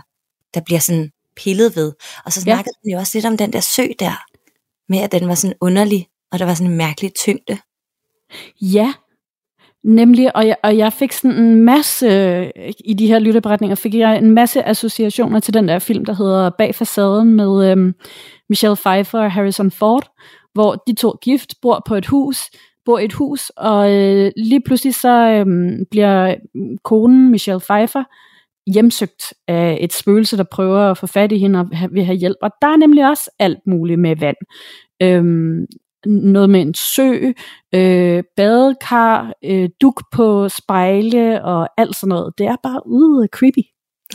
der 0.55 0.61
bliver 0.61 0.81
sådan 0.81 1.11
pillet 1.37 1.77
ved. 1.77 1.93
Og 2.25 2.33
så 2.33 2.41
snakkede 2.41 2.75
ja. 2.85 2.89
vi 2.89 2.93
jo 2.93 2.99
også 2.99 3.19
lidt 3.19 3.27
om 3.27 3.37
den 3.37 3.53
der 3.53 3.61
sø 3.61 3.87
der, 3.99 4.25
med 4.89 4.99
at 4.99 5.13
den 5.13 5.29
var 5.29 5.35
sådan 5.35 5.57
underlig, 5.61 6.07
og 6.33 6.39
der 6.39 6.45
var 6.45 6.55
sådan 6.55 6.71
en 6.71 6.77
mærkelig 6.77 7.15
tyngde. 7.15 7.59
Ja, 8.61 8.93
Nemlig, 9.85 10.37
og 10.37 10.47
jeg, 10.47 10.57
og 10.63 10.77
jeg 10.77 10.93
fik 10.93 11.13
sådan 11.13 11.37
en 11.37 11.65
masse, 11.65 12.07
øh, 12.07 12.73
i 12.85 12.95
de 12.95 13.07
her 13.07 13.19
lytteberetninger, 13.19 13.75
fik 13.75 13.95
jeg 13.95 14.19
en 14.19 14.31
masse 14.31 14.69
associationer 14.69 15.41
til 15.41 15.55
den 15.55 15.69
der 15.69 15.79
film, 15.79 16.05
der 16.05 16.13
hedder 16.15 16.51
Bag 16.59 16.75
facaden 16.75 17.35
med 17.35 17.71
øhm, 17.71 17.95
Michelle 18.49 18.77
Pfeiffer 18.77 19.19
og 19.19 19.33
Harrison 19.33 19.71
Ford, 19.71 20.11
hvor 20.53 20.83
de 20.87 20.95
to 20.95 21.13
gift 21.23 21.55
bor 21.63 21.83
på 21.87 21.95
et 21.95 22.07
hus, 22.07 22.39
bor 22.85 22.99
i 22.99 23.05
et 23.05 23.13
hus, 23.13 23.51
og 23.57 23.93
øh, 23.93 24.33
lige 24.37 24.61
pludselig 24.61 24.95
så 24.95 25.29
øh, 25.29 25.47
bliver 25.91 26.35
konen 26.85 27.31
Michelle 27.31 27.61
Pfeiffer 27.61 28.05
hjemsøgt 28.67 29.35
af 29.49 29.79
et 29.81 29.93
spøgelse, 29.93 30.37
der 30.37 30.45
prøver 30.53 30.91
at 30.91 30.99
få 30.99 31.07
fat 31.07 31.33
i 31.33 31.39
hende 31.39 31.59
og 31.59 31.69
vil 31.91 32.05
have 32.05 32.19
hjælp. 32.19 32.37
Og 32.43 32.51
der 32.63 32.69
er 32.69 32.77
nemlig 32.77 33.09
også 33.09 33.31
alt 33.39 33.59
muligt 33.67 34.01
med 34.01 34.17
vand. 34.17 34.37
Øhm, 35.03 35.67
noget 36.07 36.51
med 36.51 36.61
en 36.61 36.75
sø, 36.75 37.33
øh, 37.75 38.25
badekar, 38.37 39.33
øh, 39.45 39.69
duk 39.81 40.03
på 40.13 40.49
spejle 40.49 41.45
og 41.45 41.69
alt 41.77 41.97
sådan 41.97 42.09
noget. 42.09 42.35
Det 42.39 42.47
er 42.47 42.57
bare 42.63 42.87
ude 42.87 43.29
creepy. 43.33 43.65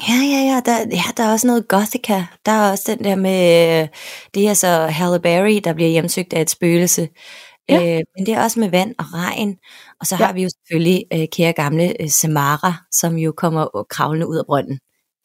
Ja, 0.09 0.13
ja, 0.13 0.39
ja. 0.53 0.61
Der, 0.65 0.77
ja, 0.91 1.03
der 1.17 1.23
er 1.23 1.31
også 1.31 1.47
noget 1.47 1.67
Gothica. 1.67 2.25
Der 2.45 2.51
er 2.51 2.71
også 2.71 2.95
den 2.95 3.03
der 3.03 3.15
med, 3.15 3.81
øh, 3.81 3.87
det 4.33 4.47
er 4.47 4.53
så 4.53 4.67
Halle 4.67 5.19
Berry, 5.19 5.59
der 5.63 5.73
bliver 5.73 5.89
hjemsøgt 5.89 6.33
af 6.33 6.41
et 6.41 6.49
spøgelse. 6.49 7.09
Ja. 7.69 7.97
Øh, 7.97 8.03
men 8.17 8.25
det 8.25 8.33
er 8.33 8.43
også 8.43 8.59
med 8.59 8.69
vand 8.69 8.95
og 8.99 9.05
regn. 9.13 9.57
Og 9.99 10.05
så 10.05 10.15
ja. 10.19 10.25
har 10.25 10.33
vi 10.33 10.43
jo 10.43 10.49
selvfølgelig 10.49 11.05
øh, 11.13 11.27
kære 11.31 11.53
gamle 11.53 12.01
øh, 12.01 12.09
Samara, 12.09 12.73
som 12.91 13.17
jo 13.17 13.31
kommer 13.31 13.85
kravlende 13.89 14.27
ud 14.27 14.37
af 14.37 14.45
brønden. 14.45 14.79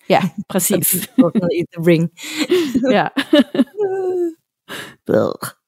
Ja, 0.08 0.22
præcis. 0.50 0.94
I 0.94 1.64
the 1.74 1.86
ring. 1.86 2.10
ja. 2.96 3.08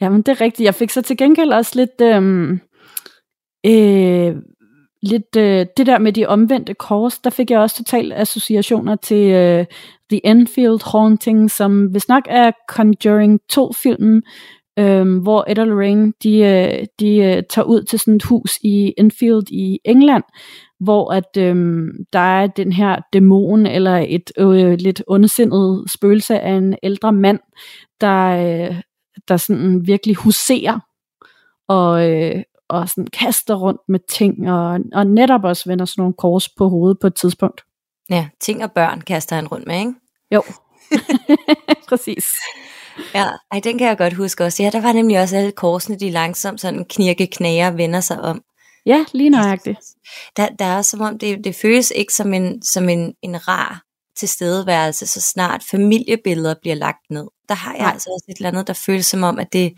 Jamen, 0.00 0.22
det 0.22 0.28
er 0.28 0.40
rigtigt. 0.40 0.66
Jeg 0.66 0.74
fik 0.74 0.90
så 0.90 1.02
til 1.02 1.16
gengæld 1.16 1.52
også 1.52 1.72
lidt, 1.74 2.00
øhm, 2.02 2.60
øh, 3.66 4.36
lidt 5.02 5.36
øh, 5.36 5.66
det 5.76 5.86
der 5.86 5.98
med 5.98 6.12
de 6.12 6.26
omvendte 6.26 6.74
kors, 6.74 7.18
der 7.18 7.30
fik 7.30 7.50
jeg 7.50 7.60
også 7.60 7.76
totalt 7.76 8.12
associationer 8.12 8.96
til 8.96 9.30
øh, 9.30 9.64
The 10.10 10.26
Enfield 10.26 10.90
Haunting, 10.92 11.50
som 11.50 11.86
hvis 11.86 12.08
nok 12.08 12.22
er 12.28 12.50
Conjuring 12.68 13.40
2-filmen, 13.52 14.22
øh, 14.78 15.22
hvor 15.22 15.44
Ed 15.48 15.58
og 15.58 15.66
Lorraine, 15.66 16.12
de, 16.22 16.38
øh, 16.38 16.86
de 17.00 17.16
øh, 17.16 17.42
tager 17.50 17.66
ud 17.66 17.82
til 17.82 17.98
sådan 17.98 18.14
et 18.16 18.22
hus 18.22 18.58
i 18.62 18.94
Enfield 18.98 19.50
i 19.50 19.78
England, 19.84 20.24
hvor 20.80 21.12
at 21.12 21.36
øh, 21.38 21.86
der 22.12 22.18
er 22.18 22.46
den 22.46 22.72
her 22.72 23.00
dæmon, 23.12 23.66
eller 23.66 24.04
et 24.08 24.32
øh, 24.38 24.72
lidt 24.78 25.02
ondsindet 25.06 25.90
spøgelse 25.90 26.40
af 26.40 26.52
en 26.52 26.76
ældre 26.82 27.12
mand, 27.12 27.38
der, 28.00 28.26
øh, 28.70 28.76
der 29.28 29.36
sådan 29.36 29.86
virkelig 29.86 30.16
huserer 30.16 30.80
og, 31.68 32.10
øh, 32.10 32.42
og 32.68 32.88
sådan 32.88 33.06
kaster 33.06 33.54
rundt 33.54 33.80
med 33.88 34.00
ting, 34.08 34.50
og, 34.50 34.80
og 34.92 35.06
netop 35.06 35.44
også 35.44 35.68
vender 35.68 35.84
sådan 35.84 36.02
nogle 36.02 36.14
kors 36.14 36.48
på 36.48 36.68
hovedet 36.68 36.98
på 37.00 37.06
et 37.06 37.14
tidspunkt. 37.14 37.64
Ja, 38.10 38.28
ting 38.40 38.64
og 38.64 38.72
børn 38.72 39.00
kaster 39.00 39.36
han 39.36 39.48
rundt 39.48 39.66
med, 39.66 39.78
ikke? 39.78 39.94
Jo, 40.30 40.42
præcis. 41.88 42.34
Ja, 43.14 43.26
ej, 43.52 43.60
den 43.64 43.78
kan 43.78 43.88
jeg 43.88 43.98
godt 43.98 44.14
huske 44.14 44.44
også. 44.44 44.62
Ja, 44.62 44.70
der 44.70 44.80
var 44.80 44.92
nemlig 44.92 45.20
også 45.20 45.36
alle 45.36 45.52
korsene, 45.52 45.98
de 45.98 46.10
langsomt 46.10 46.60
sådan 46.60 46.84
knirke 46.84 47.26
knager 47.26 47.70
vender 47.70 48.00
sig 48.00 48.20
om. 48.20 48.42
Ja, 48.86 49.04
lige 49.12 49.30
nøjagtigt. 49.30 49.78
Der, 50.36 50.48
der 50.48 50.64
er 50.64 50.82
som 50.82 51.00
om, 51.00 51.18
det, 51.18 51.44
det 51.44 51.54
føles 51.54 51.92
ikke 51.96 52.12
som 52.12 52.34
en, 52.34 52.62
som 52.62 52.88
en, 52.88 53.14
en 53.22 53.48
rar 53.48 53.85
tilstedeværelse, 54.18 55.06
så 55.06 55.20
snart 55.20 55.62
familiebilleder 55.70 56.54
bliver 56.62 56.76
lagt 56.76 57.10
ned. 57.10 57.26
Der 57.48 57.54
har 57.54 57.72
jeg 57.72 57.82
Nej. 57.82 57.92
altså 57.92 58.10
også 58.10 58.24
et 58.28 58.36
eller 58.36 58.48
andet, 58.48 58.66
der 58.66 58.72
føles 58.72 59.06
som 59.06 59.22
om, 59.22 59.38
at 59.38 59.52
det, 59.52 59.72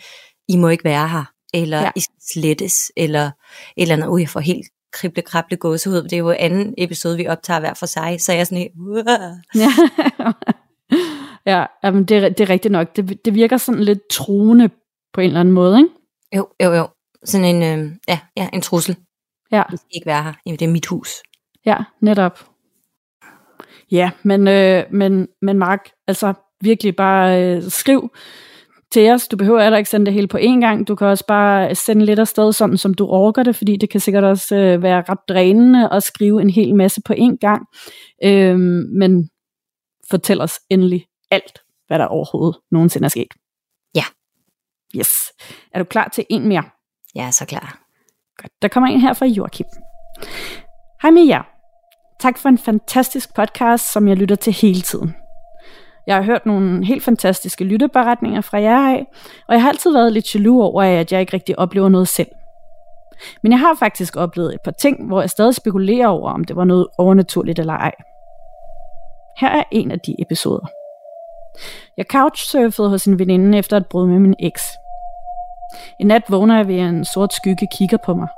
I 0.49 0.57
må 0.57 0.69
ikke 0.69 0.85
være 0.85 1.09
her, 1.09 1.25
eller 1.55 1.81
ja. 1.81 1.91
I 1.97 2.01
slettes, 2.33 2.93
eller 2.97 3.31
eller 3.77 3.95
andet, 3.95 4.09
uh, 4.09 4.21
jeg 4.21 4.29
får 4.29 4.41
helt 4.41 4.67
krible 4.93 5.23
krable 5.23 5.57
gåsehud, 5.57 6.03
det 6.03 6.13
er 6.13 6.19
jo 6.19 6.31
anden 6.31 6.75
episode, 6.79 7.17
vi 7.17 7.27
optager 7.27 7.61
hver 7.61 7.75
for 7.75 7.87
sig, 7.87 8.21
så 8.21 8.33
jeg 8.33 8.41
er 8.41 8.45
sådan 8.45 8.69
uh. 8.79 9.03
ja. 9.55 9.71
ja, 11.53 11.67
jamen 11.85 12.05
det, 12.05 12.39
det 12.39 12.41
er 12.41 12.49
rigtigt 12.49 12.73
nok. 12.73 12.97
Det, 12.97 13.25
det 13.25 13.35
virker 13.35 13.57
sådan 13.57 13.85
lidt 13.85 14.09
truende 14.11 14.71
på 15.13 15.21
en 15.21 15.27
eller 15.27 15.41
anden 15.41 15.55
måde, 15.55 15.79
ikke? 15.79 15.91
Jo, 16.37 16.49
jo, 16.63 16.73
jo. 16.73 16.89
Sådan 17.25 17.57
en, 17.57 17.63
øh, 17.63 17.93
ja, 18.09 18.19
ja, 18.37 18.49
en 18.53 18.63
trussel. 18.63 18.97
Ja. 19.53 19.63
Vi 19.71 19.77
skal 19.77 19.89
ikke 19.93 20.07
være 20.07 20.23
her. 20.23 20.33
Det 20.47 20.63
er 20.63 20.69
mit 20.69 20.87
hus. 20.87 21.23
Ja, 21.67 21.77
netop. 22.01 22.49
Ja, 23.91 24.11
men, 24.23 24.49
øh, 24.49 24.85
men, 24.91 25.29
men 25.43 25.59
Mark, 25.59 25.91
altså 26.07 26.35
virkelig 26.61 26.97
bare 26.97 27.43
øh, 27.43 27.63
skriv 27.63 28.11
til 28.93 29.11
os. 29.11 29.29
Du 29.29 29.37
behøver 29.37 29.63
heller 29.63 29.79
ikke 29.79 29.91
sende 29.91 30.07
det 30.07 30.15
hele 30.15 30.29
på 30.29 30.39
én 30.39 30.61
gang. 30.61 30.89
Du 30.89 30.95
kan 30.95 31.07
også 31.07 31.27
bare 31.27 31.75
sende 31.75 32.05
lidt 32.05 32.19
afsted, 32.19 32.53
sådan 32.53 32.77
som 32.77 32.95
du 32.95 33.07
orker 33.07 33.43
det, 33.43 33.57
fordi 33.57 33.77
det 33.77 33.91
kan 33.91 34.01
sikkert 34.01 34.25
også 34.25 34.57
øh, 34.57 34.83
være 34.83 35.05
ret 35.09 35.29
drænende 35.29 35.89
at 35.93 36.03
skrive 36.03 36.43
en 36.43 36.51
hel 36.51 36.75
masse 36.75 37.01
på 37.03 37.13
én 37.13 37.37
gang. 37.41 37.67
Øh, 38.25 38.59
men 38.99 39.31
fortæl 40.11 40.41
os 40.41 40.61
endelig 40.71 41.07
alt, 41.31 41.59
hvad 41.87 41.99
der 41.99 42.07
overhovedet 42.07 42.61
nogensinde 42.71 43.05
er 43.05 43.09
sket. 43.09 43.35
Ja. 43.95 44.05
Yes. 44.97 45.33
Er 45.75 45.79
du 45.79 45.85
klar 45.85 46.09
til 46.09 46.25
en 46.31 46.49
mere? 46.49 46.63
Jeg 47.15 47.27
er 47.27 47.31
så 47.31 47.47
klar. 47.47 47.81
Godt. 48.37 48.53
Der 48.63 48.69
kommer 48.69 48.89
en 48.89 49.01
her 49.01 49.13
fra 49.13 49.27
Joachim. 49.27 49.67
Hej 51.03 51.11
med 51.11 51.27
jer. 51.27 51.58
Tak 52.21 52.39
for 52.39 52.49
en 52.49 52.59
fantastisk 52.59 53.35
podcast, 53.35 53.93
som 53.93 54.09
jeg 54.09 54.17
lytter 54.17 54.37
til 54.37 54.53
hele 54.53 54.81
tiden. 54.81 55.15
Jeg 56.07 56.17
har 56.17 56.23
hørt 56.23 56.47
nogle 56.47 56.87
helt 56.87 57.05
fantastiske 57.05 57.65
lytteberetninger 57.65 58.41
fra 58.41 58.61
jer 58.61 58.97
af, 58.97 59.07
og 59.49 59.55
jeg 59.55 59.63
har 59.63 59.69
altid 59.69 59.93
været 59.93 60.13
lidt 60.13 60.35
jaloux 60.35 60.63
over, 60.63 60.83
at 60.83 61.13
jeg 61.13 61.21
ikke 61.21 61.33
rigtig 61.33 61.59
oplever 61.59 61.89
noget 61.89 62.09
selv. 62.09 62.29
Men 63.43 63.53
jeg 63.53 63.59
har 63.59 63.77
faktisk 63.79 64.17
oplevet 64.17 64.55
et 64.55 64.61
par 64.61 64.71
ting, 64.71 65.07
hvor 65.07 65.21
jeg 65.21 65.31
stadig 65.31 65.55
spekulerer 65.55 66.09
over, 66.09 66.33
om 66.33 66.45
det 66.45 66.57
var 66.57 66.65
noget 66.65 66.87
overnaturligt 66.99 67.59
eller 67.59 67.75
ej. 67.75 67.93
Her 69.37 69.49
er 69.49 69.63
en 69.73 69.91
af 69.91 70.01
de 70.01 70.15
episoder. 70.19 70.67
Jeg 71.97 72.05
couchsurfede 72.11 72.89
hos 72.89 73.05
en 73.05 73.19
veninde 73.19 73.59
efter 73.59 73.77
et 73.77 73.87
brud 73.87 74.07
med 74.07 74.19
min 74.19 74.35
eks. 74.39 74.63
En 76.01 76.07
nat 76.07 76.23
vågner 76.29 76.57
jeg 76.57 76.69
ved, 76.69 76.79
at 76.79 76.89
en 76.89 77.05
sort 77.05 77.33
skygge 77.33 77.69
kigger 77.73 77.97
på 77.97 78.15
mig. 78.15 78.29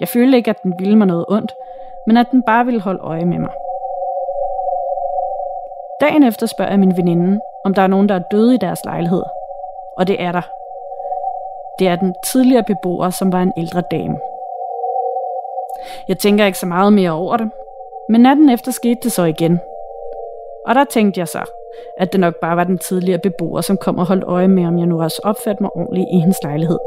Jeg 0.00 0.08
følte 0.08 0.36
ikke, 0.36 0.50
at 0.50 0.62
den 0.62 0.74
ville 0.78 0.96
mig 0.96 1.06
noget 1.06 1.24
ondt, 1.28 1.52
men 2.06 2.16
at 2.16 2.26
den 2.30 2.42
bare 2.42 2.64
ville 2.64 2.80
holde 2.80 3.00
øje 3.00 3.24
med 3.24 3.38
mig. 3.38 3.52
Dagen 6.00 6.22
efter 6.22 6.46
spørger 6.46 6.70
jeg 6.70 6.80
min 6.80 6.96
veninde, 6.96 7.40
om 7.64 7.74
der 7.74 7.82
er 7.82 7.86
nogen, 7.86 8.08
der 8.08 8.14
er 8.14 8.28
døde 8.30 8.54
i 8.54 8.58
deres 8.58 8.84
lejlighed. 8.84 9.22
Og 9.96 10.06
det 10.06 10.22
er 10.22 10.32
der. 10.32 10.42
Det 11.78 11.88
er 11.88 11.96
den 11.96 12.14
tidligere 12.32 12.64
beboer, 12.64 13.10
som 13.10 13.32
var 13.32 13.42
en 13.42 13.52
ældre 13.56 13.82
dame. 13.90 14.18
Jeg 16.08 16.18
tænker 16.18 16.46
ikke 16.46 16.58
så 16.58 16.66
meget 16.66 16.92
mere 16.92 17.10
over 17.10 17.36
det, 17.36 17.50
men 18.08 18.20
natten 18.20 18.48
efter 18.48 18.72
skete 18.72 19.00
det 19.02 19.12
så 19.12 19.24
igen. 19.24 19.60
Og 20.66 20.74
der 20.74 20.84
tænkte 20.84 21.18
jeg 21.18 21.28
så, 21.28 21.50
at 21.98 22.12
det 22.12 22.20
nok 22.20 22.34
bare 22.40 22.56
var 22.56 22.64
den 22.64 22.78
tidligere 22.78 23.18
beboer, 23.18 23.60
som 23.60 23.76
kom 23.76 23.98
og 23.98 24.06
holdt 24.06 24.24
øje 24.24 24.48
med, 24.48 24.66
om 24.66 24.78
jeg 24.78 24.86
nu 24.86 25.02
også 25.02 25.20
opførte 25.24 25.62
mig 25.62 25.70
ordentligt 25.76 26.06
i 26.12 26.18
hendes 26.18 26.42
lejlighed. 26.42 26.78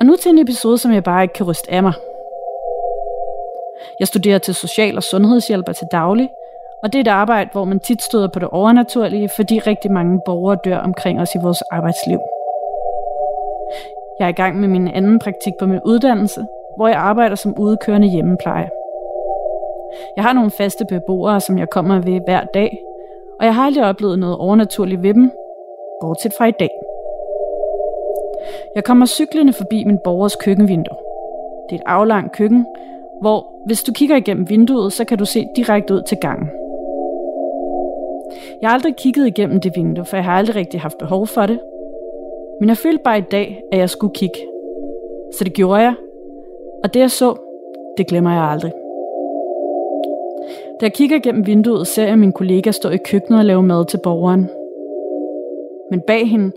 Og 0.00 0.06
nu 0.06 0.16
til 0.16 0.30
en 0.30 0.38
episode, 0.38 0.78
som 0.78 0.92
jeg 0.92 1.04
bare 1.04 1.22
ikke 1.22 1.34
kan 1.34 1.46
ryste 1.46 1.72
af 1.72 1.82
mig– 1.82 1.92
jeg 4.00 4.08
studerer 4.08 4.38
til 4.38 4.54
social- 4.54 4.96
og 4.96 5.02
sundhedshjælper 5.02 5.72
til 5.72 5.86
daglig, 5.92 6.28
og 6.82 6.92
det 6.92 6.98
er 6.98 7.00
et 7.00 7.08
arbejde, 7.08 7.50
hvor 7.52 7.64
man 7.64 7.80
tit 7.80 8.02
støder 8.02 8.28
på 8.28 8.38
det 8.38 8.48
overnaturlige, 8.48 9.28
fordi 9.36 9.58
rigtig 9.58 9.92
mange 9.92 10.20
borgere 10.26 10.58
dør 10.64 10.78
omkring 10.78 11.20
os 11.20 11.34
i 11.34 11.38
vores 11.42 11.62
arbejdsliv. 11.62 12.18
Jeg 14.18 14.24
er 14.24 14.28
i 14.28 14.32
gang 14.42 14.60
med 14.60 14.68
min 14.68 14.88
anden 14.88 15.18
praktik 15.18 15.52
på 15.58 15.66
min 15.66 15.80
uddannelse, 15.84 16.46
hvor 16.76 16.88
jeg 16.88 16.96
arbejder 16.96 17.36
som 17.36 17.58
udkørende 17.58 18.08
hjemmepleje. 18.08 18.70
Jeg 20.16 20.24
har 20.24 20.32
nogle 20.32 20.50
faste 20.50 20.84
beboere, 20.88 21.40
som 21.40 21.58
jeg 21.58 21.70
kommer 21.70 22.00
ved 22.00 22.20
hver 22.24 22.44
dag, 22.54 22.78
og 23.40 23.46
jeg 23.46 23.54
har 23.54 23.66
aldrig 23.66 23.84
oplevet 23.84 24.18
noget 24.18 24.36
overnaturligt 24.36 25.02
ved 25.02 25.14
dem, 25.14 25.32
bortset 26.00 26.32
fra 26.38 26.46
i 26.46 26.50
dag. 26.50 26.70
Jeg 28.74 28.84
kommer 28.84 29.06
cyklende 29.06 29.52
forbi 29.52 29.84
min 29.84 29.98
borgers 30.04 30.36
køkkenvindue. 30.36 30.96
Det 31.68 31.76
er 31.76 31.80
et 31.80 31.86
aflangt 31.86 32.32
køkken, 32.32 32.66
hvor 33.24 33.46
hvis 33.66 33.82
du 33.82 33.92
kigger 33.92 34.16
igennem 34.16 34.50
vinduet, 34.50 34.92
så 34.92 35.04
kan 35.04 35.18
du 35.18 35.24
se 35.24 35.46
direkte 35.56 35.94
ud 35.94 36.02
til 36.08 36.18
gangen. 36.18 36.48
Jeg 38.60 38.70
har 38.70 38.74
aldrig 38.74 38.96
kigget 38.96 39.26
igennem 39.26 39.60
det 39.60 39.72
vindue, 39.76 40.04
for 40.04 40.16
jeg 40.16 40.24
har 40.24 40.32
aldrig 40.32 40.56
rigtig 40.56 40.80
haft 40.80 40.98
behov 40.98 41.26
for 41.26 41.46
det. 41.46 41.60
Men 42.60 42.68
jeg 42.68 42.76
følte 42.76 43.02
bare 43.04 43.18
i 43.18 43.28
dag, 43.30 43.62
at 43.72 43.78
jeg 43.78 43.90
skulle 43.90 44.14
kigge. 44.14 44.38
Så 45.32 45.44
det 45.44 45.52
gjorde 45.52 45.80
jeg. 45.80 45.94
Og 46.82 46.94
det 46.94 47.00
jeg 47.00 47.10
så, 47.10 47.34
det 47.96 48.06
glemmer 48.06 48.30
jeg 48.30 48.42
aldrig. 48.42 48.72
Da 50.80 50.86
jeg 50.86 50.92
kigger 50.92 51.18
gennem 51.18 51.46
vinduet, 51.46 51.86
ser 51.86 52.06
jeg 52.06 52.18
min 52.18 52.32
kollega 52.32 52.70
stå 52.70 52.88
i 52.88 52.98
køkkenet 53.04 53.38
og 53.38 53.44
lave 53.44 53.62
mad 53.62 53.86
til 53.86 54.00
borgeren. 54.02 54.48
Men 55.90 56.00
bag 56.00 56.28
hende, 56.28 56.52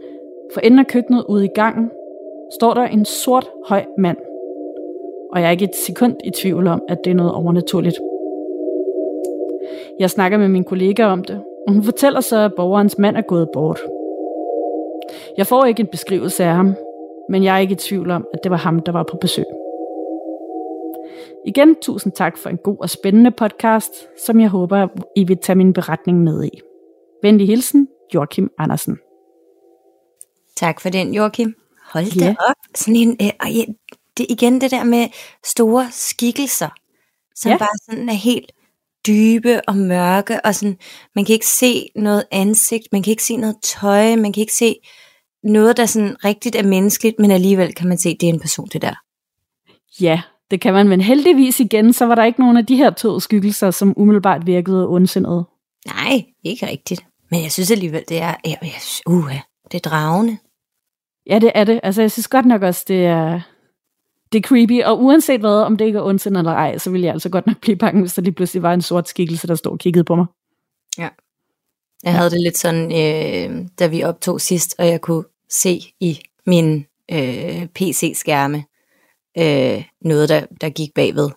for 0.53 0.61
enden 0.61 0.79
af 0.79 0.87
køkkenet 0.87 1.25
ude 1.29 1.45
i 1.45 1.51
gangen, 1.55 1.91
står 2.59 2.73
der 2.73 2.83
en 2.83 3.05
sort, 3.05 3.49
høj 3.69 3.85
mand. 3.97 4.17
Og 5.31 5.41
jeg 5.41 5.47
er 5.47 5.51
ikke 5.51 5.65
et 5.65 5.75
sekund 5.75 6.15
i 6.23 6.31
tvivl 6.41 6.67
om, 6.67 6.81
at 6.89 6.97
det 7.03 7.11
er 7.11 7.15
noget 7.15 7.31
overnaturligt. 7.31 7.95
Jeg 9.99 10.09
snakker 10.09 10.37
med 10.37 10.47
min 10.47 10.63
kollega 10.63 11.05
om 11.05 11.23
det, 11.23 11.43
og 11.67 11.73
hun 11.73 11.83
fortæller 11.83 12.21
så, 12.21 12.37
at 12.37 12.53
borgerens 12.55 12.97
mand 12.97 13.17
er 13.17 13.21
gået 13.21 13.49
bort. 13.53 13.79
Jeg 15.37 15.47
får 15.47 15.65
ikke 15.65 15.81
en 15.81 15.87
beskrivelse 15.87 16.43
af 16.43 16.53
ham, 16.53 16.75
men 17.29 17.43
jeg 17.43 17.55
er 17.55 17.59
ikke 17.59 17.71
i 17.71 17.75
tvivl 17.75 18.11
om, 18.11 18.27
at 18.33 18.39
det 18.43 18.51
var 18.51 18.57
ham, 18.57 18.79
der 18.79 18.91
var 18.91 19.03
på 19.03 19.17
besøg. 19.21 19.45
Igen 21.45 21.75
tusind 21.81 22.13
tak 22.13 22.37
for 22.37 22.49
en 22.49 22.57
god 22.57 22.77
og 22.79 22.89
spændende 22.89 23.31
podcast, 23.31 23.93
som 24.25 24.39
jeg 24.39 24.49
håber, 24.49 24.87
I 25.15 25.23
vil 25.23 25.37
tage 25.37 25.55
min 25.55 25.73
beretning 25.73 26.23
med 26.23 26.43
i. 26.43 26.61
Venlig 27.21 27.47
hilsen, 27.47 27.87
Joachim 28.13 28.51
Andersen. 28.57 28.99
Tak 30.55 30.81
for 30.81 30.89
den, 30.89 31.13
Joachim. 31.13 31.55
Hold 31.93 32.19
da 32.19 32.25
ja. 32.25 32.35
op. 32.49 32.55
Sådan 32.75 32.95
en, 32.95 33.17
øh, 33.21 33.29
det, 34.17 34.25
igen 34.29 34.61
det 34.61 34.71
der 34.71 34.83
med 34.83 35.07
store 35.45 35.87
skikkelser, 35.91 36.69
som 37.35 37.51
ja. 37.51 37.57
bare 37.57 37.77
sådan 37.85 38.09
er 38.09 38.13
helt 38.13 38.51
dybe 39.07 39.61
og 39.67 39.75
mørke, 39.75 40.45
og 40.45 40.55
sådan, 40.55 40.77
man 41.15 41.25
kan 41.25 41.33
ikke 41.33 41.47
se 41.47 41.89
noget 41.95 42.23
ansigt, 42.31 42.87
man 42.91 43.03
kan 43.03 43.11
ikke 43.11 43.23
se 43.23 43.37
noget 43.37 43.55
tøj, 43.63 44.15
man 44.15 44.33
kan 44.33 44.41
ikke 44.41 44.53
se 44.53 44.75
noget, 45.43 45.77
der 45.77 45.85
sådan 45.85 46.25
rigtigt 46.25 46.55
er 46.55 46.63
menneskeligt, 46.63 47.19
men 47.19 47.31
alligevel 47.31 47.73
kan 47.73 47.87
man 47.87 47.97
se, 47.97 48.09
at 48.09 48.17
det 48.21 48.29
er 48.29 48.33
en 48.33 48.39
person, 48.39 48.67
det 48.73 48.81
der. 48.81 48.95
Ja, 50.01 50.21
det 50.51 50.61
kan 50.61 50.73
man, 50.73 50.87
men 50.87 51.01
heldigvis 51.01 51.59
igen, 51.59 51.93
så 51.93 52.05
var 52.05 52.15
der 52.15 52.23
ikke 52.23 52.39
nogen 52.39 52.57
af 52.57 52.65
de 52.65 52.75
her 52.75 52.89
to 52.89 53.19
skyggelser, 53.19 53.71
som 53.71 53.93
umiddelbart 53.97 54.45
virkede 54.45 54.87
ondsindede. 54.87 55.45
Nej, 55.85 56.23
ikke 56.43 56.67
rigtigt. 56.67 57.05
Men 57.31 57.43
jeg 57.43 57.51
synes 57.51 57.71
alligevel, 57.71 58.03
det 58.09 58.21
er, 58.21 58.35
ja, 58.45 58.55
uh, 59.07 59.31
det 59.71 59.85
er 59.85 59.89
dragende. 59.89 60.37
Ja, 61.29 61.39
det 61.39 61.51
er 61.55 61.63
det. 61.63 61.79
Altså, 61.83 62.01
jeg 62.01 62.11
synes 62.11 62.27
godt 62.27 62.45
nok 62.45 62.61
også, 62.61 62.85
det 62.87 63.05
er, 63.05 63.41
det 64.31 64.37
er 64.37 64.47
creepy, 64.47 64.83
og 64.83 65.03
uanset 65.03 65.39
hvad, 65.39 65.61
om 65.61 65.77
det 65.77 65.85
ikke 65.85 65.97
er 65.97 66.03
ondsind 66.03 66.37
eller 66.37 66.51
ej, 66.51 66.77
så 66.77 66.89
vil 66.89 67.01
jeg 67.01 67.13
altså 67.13 67.29
godt 67.29 67.47
nok 67.47 67.57
blive 67.61 67.77
bange, 67.77 68.01
hvis 68.01 68.13
der 68.13 68.21
lige 68.21 68.33
pludselig 68.33 68.63
var 68.63 68.73
en 68.73 68.81
sort 68.81 69.09
skikkelse, 69.09 69.47
der 69.47 69.55
stod 69.55 69.71
og 69.71 69.79
kiggede 69.79 70.03
på 70.03 70.15
mig. 70.15 70.25
Ja. 70.97 71.09
Jeg 72.03 72.13
havde 72.13 72.29
det 72.29 72.41
lidt 72.41 72.57
sådan, 72.57 72.91
øh, 72.91 73.65
da 73.79 73.87
vi 73.87 74.03
optog 74.03 74.41
sidst, 74.41 74.75
og 74.79 74.87
jeg 74.87 75.01
kunne 75.01 75.23
se 75.49 75.81
i 75.99 76.19
min 76.45 76.85
øh, 77.11 77.65
PC-skærme 77.65 78.63
øh, 79.37 79.83
noget, 80.01 80.29
der, 80.29 80.45
der 80.61 80.69
gik 80.69 80.93
bagved. 80.95 81.29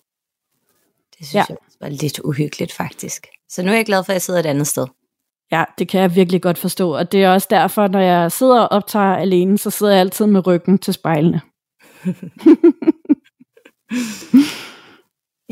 Det 1.19 1.27
synes 1.27 1.35
ja. 1.35 1.45
jeg 1.49 1.57
var 1.81 1.89
lidt 1.89 2.19
uhyggeligt 2.19 2.73
faktisk. 2.73 3.27
Så 3.49 3.63
nu 3.63 3.71
er 3.71 3.77
jeg 3.77 3.87
glad 3.87 4.05
for, 4.05 4.13
at 4.13 4.15
jeg 4.15 4.23
sidder 4.23 4.41
et 4.41 4.47
andet 4.47 4.67
sted. 4.67 4.87
Ja, 5.53 5.65
det 5.79 5.89
kan 5.89 6.01
jeg 6.01 6.15
virkelig 6.15 6.43
godt 6.43 6.59
forstå, 6.59 6.95
og 6.95 7.13
det 7.13 7.25
er 7.25 7.33
også 7.33 7.47
derfor, 7.51 7.89
når 7.89 8.01
jeg 8.01 8.33
sidder 8.33 8.61
og 8.61 8.69
optager 8.73 9.17
alene, 9.17 9.59
så 9.59 9.71
sidder 9.71 9.93
jeg 9.93 10.01
altid 10.01 10.27
med 10.27 10.47
ryggen 10.47 10.79
til 10.79 10.95
spejlene. 10.95 11.41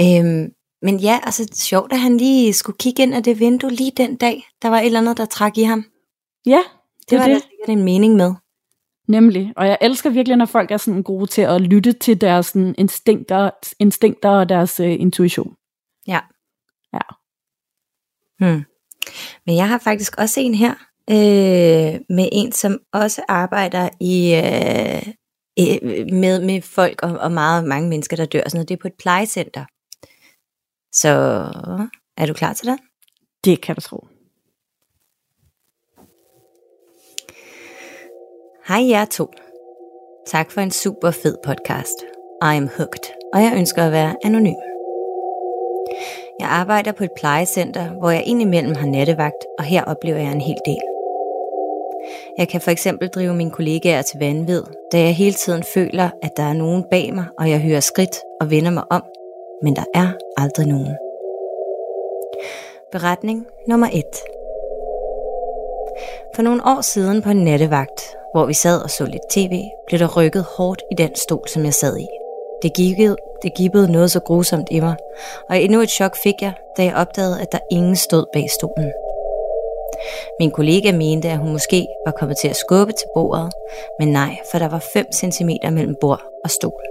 øhm, 0.02 0.52
men 0.82 1.00
ja, 1.00 1.20
altså 1.22 1.48
sjovt, 1.52 1.92
at 1.92 2.00
han 2.00 2.16
lige 2.16 2.52
skulle 2.52 2.76
kigge 2.78 3.02
ind 3.02 3.14
af 3.14 3.22
det 3.22 3.40
vindue 3.40 3.70
lige 3.70 3.92
den 3.96 4.16
dag. 4.16 4.48
Der 4.62 4.68
var 4.68 4.78
et 4.78 4.86
eller 4.86 5.00
andet, 5.00 5.16
der 5.16 5.24
trak 5.24 5.58
i 5.58 5.62
ham. 5.62 5.84
Ja, 6.46 6.62
det, 7.00 7.10
det 7.10 7.18
var 7.18 7.24
det. 7.26 7.34
der 7.34 7.40
sikkert 7.40 7.78
en 7.78 7.84
mening 7.84 8.16
med. 8.16 8.34
Nemlig. 9.08 9.52
Og 9.56 9.66
jeg 9.66 9.78
elsker 9.80 10.10
virkelig, 10.10 10.36
når 10.36 10.46
folk 10.46 10.70
er 10.70 10.76
sådan 10.76 11.02
gode 11.02 11.26
til 11.26 11.42
at 11.42 11.60
lytte 11.60 11.92
til 11.92 12.20
deres 12.20 12.46
sådan, 12.46 12.74
instinkter, 12.78 13.50
instinkter 13.78 14.30
og 14.30 14.48
deres 14.48 14.80
uh, 14.80 15.00
intuition. 15.00 15.54
Ja. 16.06 16.20
Ja. 16.92 17.00
Hmm. 18.38 18.64
Men 19.46 19.56
jeg 19.56 19.68
har 19.68 19.78
faktisk 19.78 20.18
også 20.18 20.40
en 20.40 20.54
her, 20.54 20.74
øh, 21.10 22.00
med 22.08 22.28
en, 22.32 22.52
som 22.52 22.78
også 22.92 23.22
arbejder 23.28 23.88
i, 24.00 24.34
øh, 24.34 25.12
med, 26.12 26.44
med 26.44 26.62
folk 26.62 27.02
og, 27.02 27.18
og 27.18 27.32
meget 27.32 27.64
mange 27.64 27.88
mennesker, 27.88 28.16
der 28.16 28.26
dør. 28.26 28.42
Sådan 28.46 28.56
noget. 28.58 28.68
Det 28.68 28.74
er 28.74 28.82
på 28.82 28.88
et 28.88 28.94
plejecenter. 28.98 29.64
Så 30.92 31.08
er 32.16 32.26
du 32.26 32.32
klar 32.32 32.52
til 32.52 32.66
det? 32.66 32.78
Det 33.44 33.60
kan 33.60 33.74
du 33.74 33.80
tro. 33.80 34.06
Hej 38.68 38.88
jer 38.88 39.04
to. 39.04 39.30
Tak 40.26 40.50
for 40.50 40.60
en 40.60 40.70
super 40.70 41.10
fed 41.10 41.36
podcast. 41.44 42.04
I 42.42 42.56
am 42.56 42.68
hooked, 42.76 43.14
og 43.34 43.42
jeg 43.42 43.52
ønsker 43.56 43.84
at 43.84 43.92
være 43.92 44.16
anonym. 44.24 44.54
Jeg 46.40 46.48
arbejder 46.48 46.92
på 46.92 47.04
et 47.04 47.10
plejecenter, 47.16 47.90
hvor 47.98 48.10
jeg 48.10 48.22
indimellem 48.26 48.74
har 48.74 48.86
nattevagt, 48.86 49.46
og 49.58 49.64
her 49.64 49.84
oplever 49.84 50.18
jeg 50.18 50.32
en 50.32 50.40
hel 50.40 50.56
del. 50.66 50.97
Jeg 52.38 52.48
kan 52.48 52.60
for 52.60 52.70
eksempel 52.70 53.08
drive 53.08 53.34
mine 53.34 53.50
kollegaer 53.50 54.02
til 54.02 54.18
vanvid, 54.18 54.62
da 54.92 54.98
jeg 54.98 55.14
hele 55.14 55.34
tiden 55.34 55.62
føler, 55.62 56.10
at 56.22 56.36
der 56.36 56.42
er 56.42 56.52
nogen 56.52 56.84
bag 56.90 57.14
mig, 57.14 57.24
og 57.38 57.50
jeg 57.50 57.60
hører 57.60 57.80
skridt 57.80 58.16
og 58.40 58.50
vender 58.50 58.70
mig 58.70 58.84
om, 58.90 59.02
men 59.62 59.76
der 59.76 59.84
er 59.94 60.08
aldrig 60.36 60.66
nogen. 60.66 60.96
Beretning 62.92 63.46
nummer 63.68 63.88
1 63.92 64.04
For 66.34 66.42
nogle 66.42 66.62
år 66.66 66.80
siden 66.80 67.22
på 67.22 67.30
en 67.30 67.44
nattevagt, 67.44 68.16
hvor 68.34 68.46
vi 68.46 68.54
sad 68.54 68.82
og 68.82 68.90
så 68.90 69.04
lidt 69.04 69.30
tv, 69.30 69.62
blev 69.86 69.98
der 69.98 70.16
rykket 70.16 70.44
hårdt 70.56 70.82
i 70.90 70.94
den 70.94 71.14
stol, 71.14 71.48
som 71.48 71.64
jeg 71.64 71.74
sad 71.74 71.98
i. 71.98 72.06
Det 72.62 72.74
gibbede, 72.74 73.16
det 73.42 73.54
gibbede 73.54 73.92
noget 73.92 74.10
så 74.10 74.20
grusomt 74.20 74.68
i 74.70 74.80
mig, 74.80 74.96
og 75.50 75.62
endnu 75.62 75.80
et 75.80 75.90
chok 75.90 76.16
fik 76.22 76.34
jeg, 76.40 76.52
da 76.76 76.84
jeg 76.84 76.94
opdagede, 76.94 77.40
at 77.40 77.52
der 77.52 77.58
ingen 77.70 77.96
stod 77.96 78.24
bag 78.32 78.46
stolen. 78.50 78.92
Min 80.40 80.50
kollega 80.50 80.92
mente, 80.92 81.28
at 81.28 81.38
hun 81.38 81.52
måske 81.52 81.86
var 82.06 82.12
kommet 82.12 82.36
til 82.40 82.48
at 82.48 82.56
skubbe 82.56 82.92
til 82.92 83.06
bordet, 83.14 83.52
men 83.98 84.08
nej, 84.08 84.36
for 84.50 84.58
der 84.58 84.68
var 84.68 84.84
5 84.92 85.06
cm 85.12 85.50
mellem 85.72 85.96
bord 86.00 86.22
og 86.44 86.50
stol. 86.50 86.82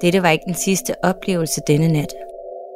Dette 0.00 0.22
var 0.22 0.30
ikke 0.30 0.44
den 0.46 0.54
sidste 0.54 0.94
oplevelse 1.02 1.60
denne 1.66 1.88
nat. 1.88 2.14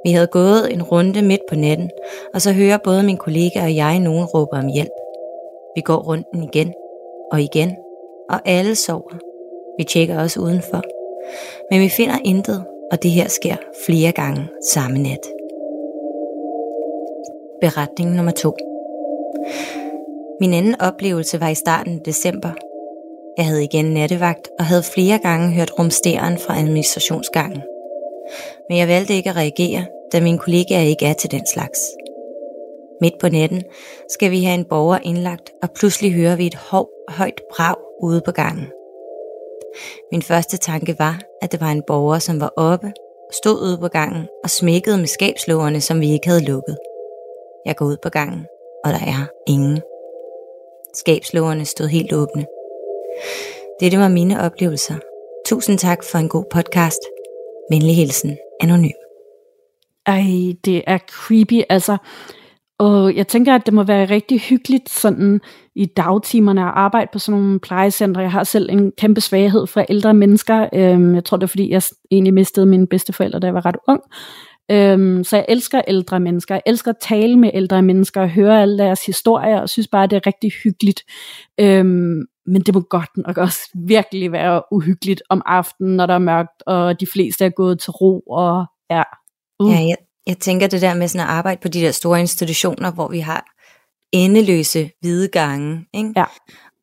Vi 0.05 0.13
havde 0.13 0.27
gået 0.27 0.73
en 0.73 0.83
runde 0.83 1.23
midt 1.23 1.41
på 1.49 1.55
natten, 1.55 1.91
og 2.35 2.43
så 2.43 2.53
hører 2.53 2.79
både 2.85 3.03
min 3.03 3.17
kollega 3.17 3.63
og 3.63 3.77
jeg 3.77 3.99
nogen 3.99 4.25
råbe 4.25 4.53
om 4.53 4.67
hjælp. 4.75 4.97
Vi 5.77 5.81
går 5.81 5.97
runden 5.97 6.43
igen 6.43 6.75
og 7.33 7.41
igen, 7.41 7.77
og 8.31 8.41
alle 8.45 8.75
sover. 8.75 9.19
Vi 9.79 9.85
tjekker 9.85 10.21
også 10.21 10.41
udenfor. 10.41 10.83
Men 11.71 11.81
vi 11.81 11.89
finder 11.89 12.19
intet, 12.25 12.65
og 12.93 13.03
det 13.03 13.11
her 13.11 13.29
sker 13.29 13.57
flere 13.87 14.13
gange 14.13 14.49
samme 14.73 14.99
nat. 14.99 15.38
Beretning 17.61 18.15
nummer 18.15 18.33
2 18.33 18.57
Min 20.41 20.55
anden 20.55 20.81
oplevelse 20.81 21.41
var 21.41 21.49
i 21.49 21.55
starten 21.55 21.95
af 21.95 22.01
december. 22.05 22.51
Jeg 23.37 23.47
havde 23.47 23.65
igen 23.65 23.85
nattevagt 23.85 24.49
og 24.59 24.65
havde 24.65 24.83
flere 24.83 25.19
gange 25.19 25.55
hørt 25.55 25.79
rumsteren 25.79 26.39
fra 26.39 26.59
administrationsgangen. 26.59 27.63
Men 28.69 28.79
jeg 28.79 28.89
valgte 28.89 29.15
ikke 29.15 29.31
at 29.31 29.37
reagere, 29.37 29.87
da 30.13 30.21
mine 30.21 30.39
kollegaer 30.39 30.81
ikke 30.81 31.07
er 31.07 31.13
til 31.13 31.31
den 31.31 31.47
slags. 31.47 31.79
Midt 33.01 33.15
på 33.21 33.29
natten 33.29 33.63
skal 34.09 34.31
vi 34.31 34.43
have 34.43 34.59
en 34.59 34.65
borger 34.65 34.99
indlagt, 35.03 35.53
og 35.63 35.71
pludselig 35.71 36.13
hører 36.13 36.37
vi 36.37 36.47
et 36.47 36.55
hov, 36.55 36.89
højt 37.09 37.41
brag 37.57 37.75
ude 38.03 38.23
på 38.25 38.33
gangen. 38.33 38.67
Min 40.13 40.23
første 40.23 40.57
tanke 40.57 40.99
var, 40.99 41.21
at 41.43 41.53
det 41.53 41.61
var 41.61 41.71
en 41.71 41.83
borger, 41.87 42.19
som 42.19 42.41
var 42.41 42.53
oppe, 42.57 42.93
stod 43.33 43.63
ude 43.63 43.79
på 43.79 43.89
gangen 43.89 44.29
og 44.45 44.51
smækkede 44.51 44.99
med 44.99 45.07
skabslågerne, 45.07 45.81
som 45.81 46.01
vi 46.01 46.13
ikke 46.13 46.29
havde 46.29 46.45
lukket. 46.45 46.77
Jeg 47.67 47.77
går 47.77 47.87
ud 47.87 47.97
på 48.03 48.09
gangen, 48.09 48.47
og 48.85 48.91
der 48.93 48.99
er 48.99 49.27
ingen. 49.49 49.81
Skabslågerne 50.95 51.65
stod 51.65 51.87
helt 51.87 52.13
åbne. 52.13 52.47
Dette 53.81 53.99
var 53.99 54.09
mine 54.09 54.41
oplevelser. 54.41 54.95
Tusind 55.47 55.79
tak 55.79 55.99
for 56.13 56.19
en 56.19 56.29
god 56.29 56.45
podcast. 56.53 56.99
Venlig 57.71 57.97
hilsen, 57.97 58.37
Anonym. 58.61 58.91
Ej, 60.07 60.23
det 60.65 60.83
er 60.87 60.99
creepy. 60.99 61.63
Altså, 61.69 61.97
Og 62.79 63.17
jeg 63.17 63.29
tænker, 63.29 63.55
at 63.55 63.63
det 63.67 63.75
må 63.75 63.83
være 63.83 64.05
rigtig 64.05 64.41
hyggeligt 64.41 64.89
sådan 64.91 65.41
i 65.75 65.87
dagtimerne 65.87 66.61
at 66.61 66.73
arbejde 66.75 67.09
på 67.13 67.19
sådan 67.19 67.41
nogle 67.41 67.61
plejecentre. 67.61 68.21
Jeg 68.21 68.33
har 68.33 68.45
selv 68.45 68.71
en 68.71 68.93
kæmpe 68.99 69.21
svaghed 69.21 69.67
for 69.67 69.81
ældre 69.81 70.15
mennesker. 70.15 70.69
Øhm, 70.75 71.15
jeg 71.15 71.25
tror, 71.25 71.37
det 71.37 71.43
er 71.43 71.49
fordi, 71.49 71.71
jeg 71.71 71.83
egentlig 72.11 72.35
mistede 72.35 72.67
mine 72.67 72.87
bedsteforældre, 72.87 73.39
da 73.39 73.47
jeg 73.47 73.55
var 73.55 73.67
ret 73.67 73.77
ung. 73.89 74.01
Øhm, 74.71 75.25
så 75.25 75.37
jeg 75.37 75.47
elsker 75.49 75.83
ældre 75.89 76.21
mennesker. 76.21 76.55
Jeg 76.55 76.63
elsker 76.67 76.91
at 76.91 76.97
tale 77.01 77.39
med 77.39 77.51
ældre 77.55 77.83
mennesker 77.83 78.21
og 78.21 78.31
høre 78.31 78.63
alle 78.63 78.79
deres 78.79 79.07
historier, 79.07 79.61
og 79.61 79.69
synes 79.69 79.89
bare, 79.89 80.05
at 80.05 80.11
det 80.11 80.17
er 80.17 80.27
rigtig 80.27 80.53
hyggeligt. 80.65 81.03
Øhm, 81.61 82.23
men 82.47 82.63
det 82.63 82.75
må 82.75 82.81
godt 82.81 83.11
nok 83.17 83.39
også 83.39 83.61
virkelig 83.75 84.33
være 84.33 84.63
uhyggeligt 84.73 85.23
om 85.31 85.43
aftenen, 85.47 85.97
når 85.97 86.07
der 86.07 86.15
er 86.15 86.19
mørkt, 86.19 86.63
og 86.67 87.01
de 87.01 87.07
fleste 87.07 87.45
er 87.45 87.51
gået 87.51 87.81
til 87.81 87.91
ro, 87.91 88.21
og 88.21 88.67
ja. 88.91 89.03
Uh. 89.61 89.73
Ja, 89.73 89.79
jeg, 89.79 89.97
jeg 90.27 90.39
tænker 90.39 90.67
det 90.67 90.83
der 90.83 90.95
med 90.95 91.09
sådan 91.09 91.27
at 91.27 91.33
arbejde 91.33 91.61
på 91.63 91.69
de 91.69 91.81
der 91.81 91.91
store 91.91 92.21
institutioner, 92.21 92.93
hvor 92.93 93.09
vi 93.09 93.19
har 93.19 93.45
endeløse 94.13 94.91
hvide 95.01 95.29
gange, 95.29 95.87
ikke? 95.95 96.13
Ja. 96.17 96.25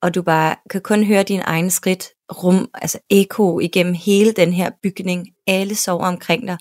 og 0.01 0.15
du 0.15 0.21
bare 0.21 0.55
kan 0.69 0.81
kun 0.81 1.03
høre 1.03 1.23
din 1.23 1.41
egen 1.43 1.69
skridt 1.69 2.07
rum, 2.43 2.69
altså 2.73 2.99
eko 3.09 3.59
igennem 3.59 3.93
hele 3.93 4.31
den 4.31 4.53
her 4.53 4.69
bygning. 4.83 5.27
Alle 5.47 5.75
sover 5.75 6.05
omkring 6.05 6.47
dig, 6.47 6.57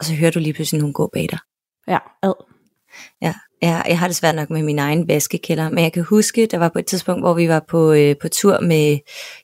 og 0.00 0.06
så 0.06 0.14
hører 0.14 0.30
du 0.30 0.38
lige 0.38 0.52
pludselig 0.52 0.80
nogen 0.80 0.92
gå 0.92 1.10
bag 1.12 1.28
dig. 1.30 1.38
Ja, 1.88 1.98
ad. 2.22 2.32
Ja, 3.22 3.34
jeg, 3.62 3.84
jeg 3.88 3.98
har 3.98 4.06
det 4.06 4.16
svært 4.16 4.34
nok 4.34 4.50
med 4.50 4.62
min 4.62 4.78
egen 4.78 5.08
vaskekælder, 5.08 5.70
men 5.70 5.84
jeg 5.84 5.92
kan 5.92 6.02
huske, 6.02 6.46
der 6.46 6.58
var 6.58 6.68
på 6.68 6.78
et 6.78 6.86
tidspunkt, 6.86 7.22
hvor 7.22 7.34
vi 7.34 7.48
var 7.48 7.64
på, 7.68 7.92
øh, 7.92 8.14
på 8.20 8.28
tur 8.28 8.60
med, 8.60 8.98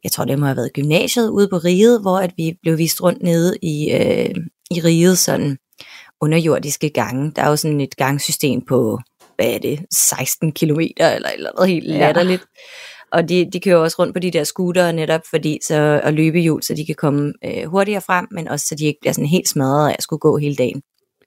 jeg 0.05 0.13
tror 0.13 0.25
det 0.25 0.39
må 0.39 0.47
have 0.47 0.57
været 0.57 0.73
gymnasiet 0.73 1.29
ude 1.29 1.49
på 1.49 1.57
Riget, 1.57 2.01
hvor 2.01 2.19
at 2.19 2.31
vi 2.37 2.59
blev 2.63 2.79
vist 2.79 3.03
rundt 3.03 3.23
nede 3.23 3.57
i, 3.63 3.93
øh, 3.93 4.35
i 4.71 4.81
Riget, 4.81 5.19
sådan 5.19 5.59
underjordiske 6.21 6.91
gange. 6.91 7.33
Der 7.37 7.43
er 7.43 7.49
jo 7.49 7.57
sådan 7.57 7.81
et 7.81 7.97
gangsystem 7.97 8.61
på, 8.69 9.01
hvad 9.37 9.47
er 9.47 9.59
det, 9.59 9.81
16 9.93 10.53
kilometer 10.53 11.11
eller, 11.11 11.29
eller 11.29 11.51
noget 11.55 11.71
helt 11.71 11.95
Ja. 12.29 12.39
Og 13.13 13.29
de, 13.29 13.51
de 13.53 13.61
kører 13.61 13.77
også 13.77 13.97
rundt 13.99 14.15
på 14.15 14.19
de 14.19 14.31
der 14.31 14.45
scootere 14.45 14.93
netop 14.93 15.21
fordi 15.31 15.59
så, 15.63 16.01
og 16.05 16.13
løbehjul, 16.13 16.63
så 16.63 16.75
de 16.75 16.87
kan 16.87 16.95
komme 16.95 17.33
øh, 17.45 17.65
hurtigere 17.65 18.01
frem, 18.01 18.27
men 18.31 18.49
også 18.49 18.67
så 18.67 18.75
de 18.75 18.85
ikke 18.85 18.99
bliver 19.01 19.13
sådan 19.13 19.29
helt 19.29 19.49
smadret 19.49 19.91
af 19.91 19.95
at 19.99 20.03
skulle 20.03 20.21
gå 20.21 20.37
hele 20.37 20.57
dagen. 20.57 20.83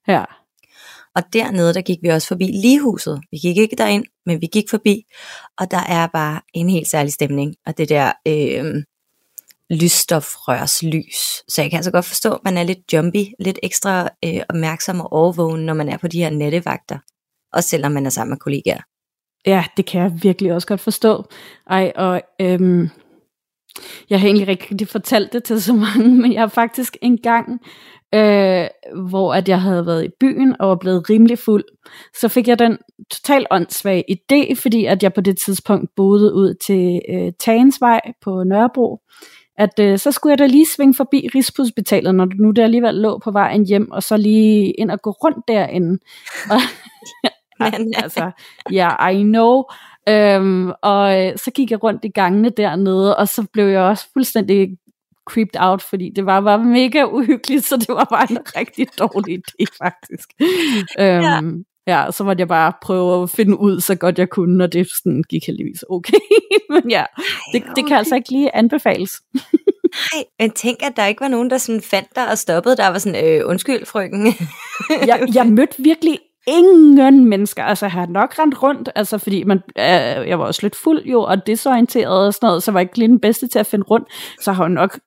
Ja. 0.08 0.24
Og 1.16 1.24
dernede, 1.34 1.74
der 1.74 1.82
gik 1.82 1.98
vi 2.02 2.08
også 2.08 2.28
forbi 2.28 2.46
ligehuset. 2.46 3.22
Vi 3.32 3.38
gik 3.38 3.58
ikke 3.58 3.76
derind, 3.76 4.06
men 4.26 4.42
vi 4.42 4.48
gik 4.48 4.70
forbi, 4.70 5.04
og 5.60 5.72
der 5.72 5.84
er 5.90 6.08
bare 6.08 6.42
en 6.54 6.70
helt 6.70 6.88
særlig 6.88 7.14
stemning. 7.14 7.56
Og 7.66 7.78
det 7.78 7.90
der 7.90 8.12
øh, 8.28 8.84
lysstofrørs 9.70 10.84
lys. 10.84 11.18
Så 11.48 11.62
jeg 11.62 11.70
kan 11.70 11.78
altså 11.78 11.92
godt 11.92 12.06
forstå, 12.06 12.34
at 12.34 12.40
man 12.44 12.58
er 12.58 12.64
lidt 12.64 12.94
jumpy, 12.94 13.26
lidt 13.40 13.60
ekstra 13.64 14.10
øh, 14.26 14.42
opmærksom 14.50 15.02
og 15.02 15.14
overvågen, 15.14 15.66
når 15.66 15.74
man 15.74 15.90
er 15.90 15.98
på 15.98 16.08
de 16.08 16.20
her 16.20 16.30
nettevagter. 16.30 16.98
Også 17.54 17.70
selvom 17.70 17.92
man 17.92 18.06
er 18.06 18.10
sammen 18.10 18.30
med 18.30 18.38
kollegaer. 18.38 18.82
Ja, 19.46 19.66
det 19.78 19.86
kan 19.86 20.02
jeg 20.02 20.12
virkelig 20.24 20.54
også 20.54 20.68
godt 20.68 20.82
forstå. 20.82 21.24
Ej, 21.70 21.92
og 21.96 22.22
øhm, 22.42 22.90
jeg 24.10 24.20
har 24.20 24.28
egentlig 24.28 24.48
rigtig 24.48 24.72
rigtig 24.72 24.88
fortalt 24.88 25.34
det 25.34 25.44
til 25.44 25.62
så 25.62 25.74
mange, 25.74 26.16
men 26.22 26.34
jeg 26.34 26.42
har 26.42 26.48
faktisk 26.48 26.98
engang, 27.02 27.62
øh, 28.16 28.68
hvor 29.10 29.34
at 29.34 29.50
jeg 29.50 29.62
havde 29.62 29.86
været 29.86 30.06
i 30.06 30.10
byen 30.20 30.56
og 30.60 30.70
var 30.70 30.76
blevet 30.76 31.10
rimelig 31.10 31.40
fuld, 31.40 31.64
så 32.20 32.28
fik 32.28 32.48
jeg 32.48 32.60
den 32.60 32.78
totalt 33.12 33.48
åndssvage 33.52 34.04
idé, 34.12 34.56
fordi 34.56 34.86
at 34.86 35.04
jeg 35.04 35.14
på 35.14 35.22
det 35.22 35.38
tidspunkt 35.46 35.90
boede 35.96 36.34
ud 36.34 36.54
til 36.54 37.02
øh, 37.10 37.32
Tagensvej 37.40 38.02
på 38.22 38.44
Nørrebro, 38.44 39.00
at 39.58 39.80
øh, 39.80 39.98
så 39.98 40.12
skulle 40.12 40.32
jeg 40.32 40.40
da 40.40 40.46
lige 40.46 40.68
svinge 40.76 40.94
forbi 40.94 41.30
Rigshospitalet, 41.36 42.16
når 42.16 42.28
nu 42.40 42.52
det 42.52 42.62
alligevel 42.62 42.96
lå 42.96 43.18
på 43.18 43.32
vejen 43.32 43.66
hjem, 43.66 43.92
og 43.92 44.04
så 44.04 44.18
lige 44.18 44.72
ind 44.72 44.92
og 44.92 45.02
gå 45.02 45.12
rundt 45.12 45.48
derinde. 45.48 46.00
Og, 46.52 46.62
Men, 47.72 47.94
altså, 47.98 48.32
ja, 48.72 48.90
yeah, 49.02 49.16
I 49.16 49.24
know. 49.24 49.64
Øhm, 50.10 50.72
og 50.82 51.26
øh, 51.26 51.38
så 51.38 51.52
gik 51.52 51.72
jeg 51.72 51.84
rundt 51.84 52.06
i 52.06 52.10
gangene 52.10 52.50
dernede, 52.50 53.18
og 53.18 53.28
så 53.28 53.46
blev 53.54 53.66
jeg 53.66 53.82
også 53.82 54.08
fuldstændig 54.14 54.78
creeped 55.30 55.60
out, 55.60 55.82
fordi 55.82 56.12
det 56.16 56.26
var 56.26 56.42
bare 56.42 56.64
mega 56.64 57.04
uhyggeligt, 57.04 57.66
så 57.66 57.78
det 57.78 57.90
var 57.90 58.08
bare 58.10 58.32
en 58.32 58.38
rigtig 58.60 58.88
dårlig 59.00 59.38
idé, 59.38 59.66
faktisk. 59.84 60.30
Øhm, 61.00 61.66
ja. 61.88 62.06
ja, 62.06 62.12
så 62.12 62.24
måtte 62.24 62.42
jeg 62.42 62.48
bare 62.48 62.74
prøve 62.82 63.24
at 63.24 63.30
finde 63.30 63.60
ud 63.60 63.80
så 63.80 63.96
godt 63.96 64.20
jeg 64.20 64.30
kunne, 64.30 64.64
og 64.64 64.74
det 64.74 64.88
sådan 65.04 65.24
gik 65.30 65.48
heldigvis 65.48 65.84
okay. 65.90 66.18
Men 66.74 66.90
ja, 66.90 67.06
det, 67.54 67.64
det 67.76 67.88
kan 67.88 67.98
altså 67.98 68.16
ikke 68.16 68.32
lige 68.32 68.56
anbefales. 68.56 69.12
Nej, 70.14 70.24
men 70.40 70.52
tænk, 70.52 70.78
at 70.84 70.94
der 70.96 71.06
ikke 71.06 71.22
var 71.22 71.28
nogen, 71.28 71.50
der 71.50 71.58
sådan 71.58 71.82
fandt 71.82 72.16
dig 72.16 72.32
og 72.32 72.38
stoppede 72.38 72.78
dig 72.78 72.88
og 72.88 72.94
var 72.94 73.00
sådan, 73.00 73.26
øh, 73.26 73.42
undskyld, 73.46 73.86
frøken. 73.86 74.26
jeg, 75.08 75.28
jeg 75.34 75.48
mødte 75.48 75.84
virkelig 75.84 76.20
ingen 76.50 77.30
mennesker. 77.30 77.64
Altså, 77.64 77.86
jeg 77.86 77.92
har 77.92 78.06
nok 78.06 78.40
rendt 78.40 78.64
rundt, 78.64 78.90
altså, 78.96 79.18
fordi 79.18 79.44
man, 79.44 79.58
øh, 79.58 80.28
jeg 80.30 80.40
var 80.40 80.46
også 80.46 80.60
lidt 80.64 80.76
fuld 80.76 81.06
jo, 81.06 81.22
og 81.22 81.48
desorienteret 81.48 82.26
og 82.28 82.34
sådan 82.34 82.48
noget, 82.48 82.64
så 82.64 82.72
var 82.72 82.80
jeg 82.80 82.86
ikke 82.86 82.98
lige 82.98 83.08
den 83.08 83.20
bedste 83.20 83.48
til 83.48 83.60
at 83.60 83.68
finde 83.68 83.86
rundt. 83.86 84.08
Så 84.42 84.52
har 84.52 84.64
jeg 84.64 84.70
nok 84.70 85.00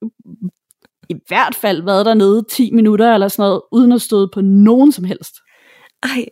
i 1.08 1.14
hvert 1.28 1.54
fald 1.54 1.82
været 1.82 2.06
dernede 2.06 2.44
10 2.50 2.70
minutter 2.72 3.14
eller 3.14 3.28
sådan 3.28 3.42
noget, 3.42 3.62
uden 3.72 3.92
at 3.92 4.02
støde 4.02 4.30
på 4.34 4.40
nogen 4.40 4.92
som 4.92 5.04
helst. 5.04 5.34
Ej. 6.02 6.26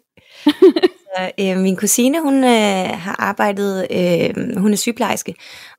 Så, 1.16 1.30
øh, 1.40 1.56
min 1.58 1.76
kusine, 1.76 2.22
hun 2.22 2.44
øh, 2.44 2.88
har 2.98 3.16
arbejdet, 3.18 3.86
øh, 3.90 4.58
hun 4.61 4.72
er 4.72 4.76
sygeplejerske, 4.76 5.34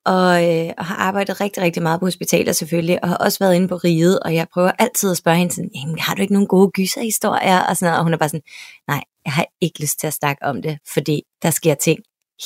og, 0.06 0.50
øh, 0.50 0.70
og 0.78 0.86
har 0.86 0.96
arbejdet 0.96 1.42
rigtig, 1.42 1.64
rigtig 1.64 1.84
meget 1.84 2.00
på 2.00 2.06
hospitaler 2.06 2.52
selvfølgelig, 2.54 3.04
og 3.04 3.10
har 3.10 3.16
også 3.18 3.40
været 3.40 3.56
inde 3.56 3.68
på 3.68 3.76
riget, 3.76 4.20
og 4.20 4.36
jeg 4.36 4.48
prøver 4.54 4.72
altid 4.80 5.12
at 5.12 5.18
spørge 5.18 5.38
hende 5.38 5.54
sådan, 5.54 5.70
Jamen, 5.76 6.00
har 6.00 6.16
du 6.16 6.22
ikke 6.22 6.34
nogen 6.34 6.48
gode 6.48 6.72
gyserhistorier? 6.72 7.60
Og, 7.60 7.78
sådan 7.78 7.86
noget, 7.88 7.98
og 8.00 8.04
hun 8.04 8.14
er 8.14 8.18
bare 8.18 8.30
sådan, 8.30 8.42
nej, 8.88 9.02
jeg 9.26 9.34
har 9.34 9.46
ikke 9.62 9.82
lyst 9.82 10.00
til 10.00 10.08
at 10.08 10.14
snakke 10.14 10.44
om 10.46 10.62
det, 10.62 10.78
fordi 10.94 11.22
der 11.44 11.50
sker 11.50 11.74
ting 11.76 12.00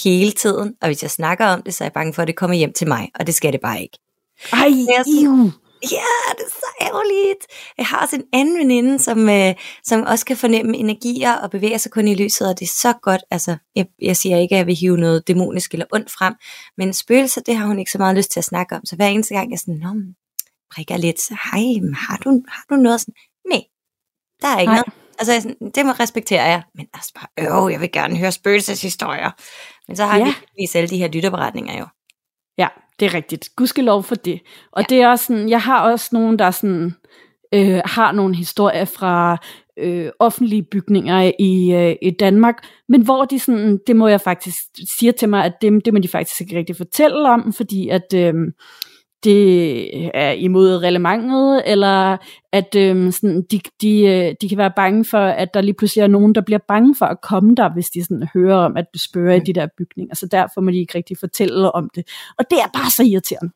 hele 0.03 0.31
tiden, 0.31 0.73
og 0.81 0.87
hvis 0.87 1.03
jeg 1.03 1.11
snakker 1.11 1.45
om 1.45 1.61
det, 1.61 1.73
så 1.73 1.83
er 1.83 1.85
jeg 1.85 1.93
bange 1.93 2.13
for, 2.13 2.21
at 2.21 2.27
det 2.27 2.35
kommer 2.35 2.55
hjem 2.55 2.73
til 2.73 2.87
mig, 2.87 3.09
og 3.19 3.27
det 3.27 3.35
skal 3.35 3.53
det 3.53 3.61
bare 3.61 3.81
ikke. 3.81 3.97
Ej, 4.53 4.59
sådan- 5.03 5.51
Ja, 5.91 6.33
det 6.37 6.43
er 6.45 6.49
så 6.49 6.65
ærgerligt. 6.81 7.45
Jeg 7.77 7.85
har 7.85 8.01
også 8.01 8.15
en 8.15 8.23
anden 8.33 8.57
veninde, 8.57 8.99
som, 8.99 9.29
øh, 9.29 9.53
som 9.83 10.01
også 10.03 10.25
kan 10.25 10.37
fornemme 10.37 10.77
energier 10.77 11.33
og 11.33 11.51
bevæger 11.51 11.77
sig 11.77 11.91
kun 11.91 12.07
i 12.07 12.15
lyset, 12.15 12.49
og 12.49 12.59
det 12.59 12.65
er 12.65 12.69
så 12.75 12.93
godt. 13.01 13.21
Altså, 13.31 13.57
jeg, 13.75 13.85
jeg 14.01 14.17
siger 14.17 14.37
ikke, 14.37 14.55
at 14.55 14.59
jeg 14.59 14.67
vil 14.67 14.75
hive 14.75 14.97
noget 14.97 15.27
dæmonisk 15.27 15.73
eller 15.73 15.85
ondt 15.93 16.11
frem, 16.11 16.33
men 16.77 16.93
spøgelser, 16.93 17.41
det 17.41 17.55
har 17.55 17.65
hun 17.65 17.79
ikke 17.79 17.91
så 17.91 17.97
meget 17.97 18.15
lyst 18.17 18.31
til 18.31 18.39
at 18.39 18.43
snakke 18.43 18.75
om. 18.75 18.85
Så 18.85 18.95
hver 18.95 19.07
eneste 19.07 19.33
gang, 19.35 19.51
jeg 19.51 19.59
sådan, 19.59 19.75
Nå, 19.75 19.93
prikker 20.75 20.97
lidt, 20.97 21.21
så 21.21 21.33
hej, 21.51 21.61
har 22.07 22.17
du, 22.17 22.41
har 22.47 22.65
du 22.69 22.75
noget 22.75 23.01
sådan? 23.01 23.13
Nej, 23.49 23.61
der 24.41 24.47
er 24.47 24.59
ikke 24.59 24.73
Nej. 24.73 24.83
noget. 24.87 24.93
Altså, 25.19 25.33
jeg 25.33 25.41
sådan, 25.41 25.71
det 25.75 25.85
må 25.85 25.91
respektere 25.91 26.43
jeg, 26.43 26.63
men 26.75 26.87
altså 26.93 27.11
bare, 27.15 27.65
øh, 27.65 27.71
jeg 27.71 27.81
vil 27.81 27.91
gerne 27.91 28.17
høre 28.17 28.31
spøgelseshistorier. 28.31 29.31
Men 29.87 29.97
så 29.97 30.05
har 30.05 30.17
Ja. 30.17 30.33
vi 30.57 30.67
alle 30.75 30.89
de 30.89 30.97
her 30.97 31.07
lytterberetninger 31.07 31.79
jo. 31.79 31.85
Det 32.99 33.05
er 33.05 33.13
rigtigt. 33.13 33.49
Gudskelov 33.55 34.03
for 34.03 34.15
det. 34.15 34.39
Og 34.71 34.81
Ja. 34.81 34.85
det 34.95 35.01
er 35.01 35.07
også 35.09 35.25
sådan, 35.25 35.49
jeg 35.49 35.61
har 35.61 35.91
også 35.91 36.09
nogen, 36.13 36.39
der 36.39 36.51
sådan, 36.51 36.93
øh, 37.53 37.81
har 37.85 38.11
nogle 38.11 38.35
historier 38.35 38.85
fra 38.85 39.37
øh, 39.79 40.09
offentlige 40.19 40.63
bygninger 40.63 41.31
i, 41.39 41.71
øh, 41.73 41.95
i 42.01 42.11
Danmark, 42.11 42.55
men 42.89 43.01
hvor 43.01 43.25
de 43.25 43.39
sådan, 43.39 43.79
det 43.87 43.95
må 43.95 44.07
jeg 44.07 44.21
faktisk 44.21 44.57
siger 44.97 45.11
til 45.11 45.29
mig, 45.29 45.45
at 45.45 45.53
det, 45.61 45.85
det 45.85 45.93
må 45.93 45.99
de 45.99 46.07
faktisk 46.07 46.41
ikke 46.41 46.57
rigtig 46.57 46.75
fortælle 46.75 47.29
om, 47.29 47.53
fordi 47.53 47.89
at 47.89 48.13
øh, 48.15 48.33
det 49.25 50.11
er 50.13 50.31
imod 50.31 50.77
reglementet, 50.77 51.63
eller 51.65 52.17
at 52.51 52.75
øh, 52.75 53.13
sådan, 53.13 53.41
de, 53.51 53.59
de, 53.81 54.01
øh, 54.01 54.35
de 54.41 54.49
kan 54.49 54.57
være 54.57 54.71
bange 54.75 55.05
for, 55.05 55.25
at 55.25 55.53
der 55.53 55.61
lige 55.61 55.73
pludselig 55.73 56.01
er 56.01 56.07
nogen, 56.07 56.35
der 56.35 56.41
bliver 56.41 56.59
bange 56.67 56.95
for 56.95 57.05
at 57.05 57.21
komme 57.21 57.55
der, 57.55 57.73
hvis 57.73 57.89
de 57.89 58.03
sådan 58.03 58.27
hører 58.33 58.57
om, 58.57 58.77
at 58.77 58.85
du 58.93 58.99
spørger 58.99 59.35
i 59.35 59.39
de 59.39 59.53
der 59.53 59.67
bygninger. 59.77 60.15
Så 60.15 60.27
derfor 60.31 60.61
må 60.61 60.71
de 60.71 60.77
ikke 60.77 60.95
rigtig 60.95 61.17
fortælle 61.17 61.71
om 61.71 61.89
det. 61.95 62.09
Og 62.37 62.45
det 62.49 62.57
er 62.57 62.67
bare 62.73 62.91
så 62.91 63.03
irriterende. 63.03 63.53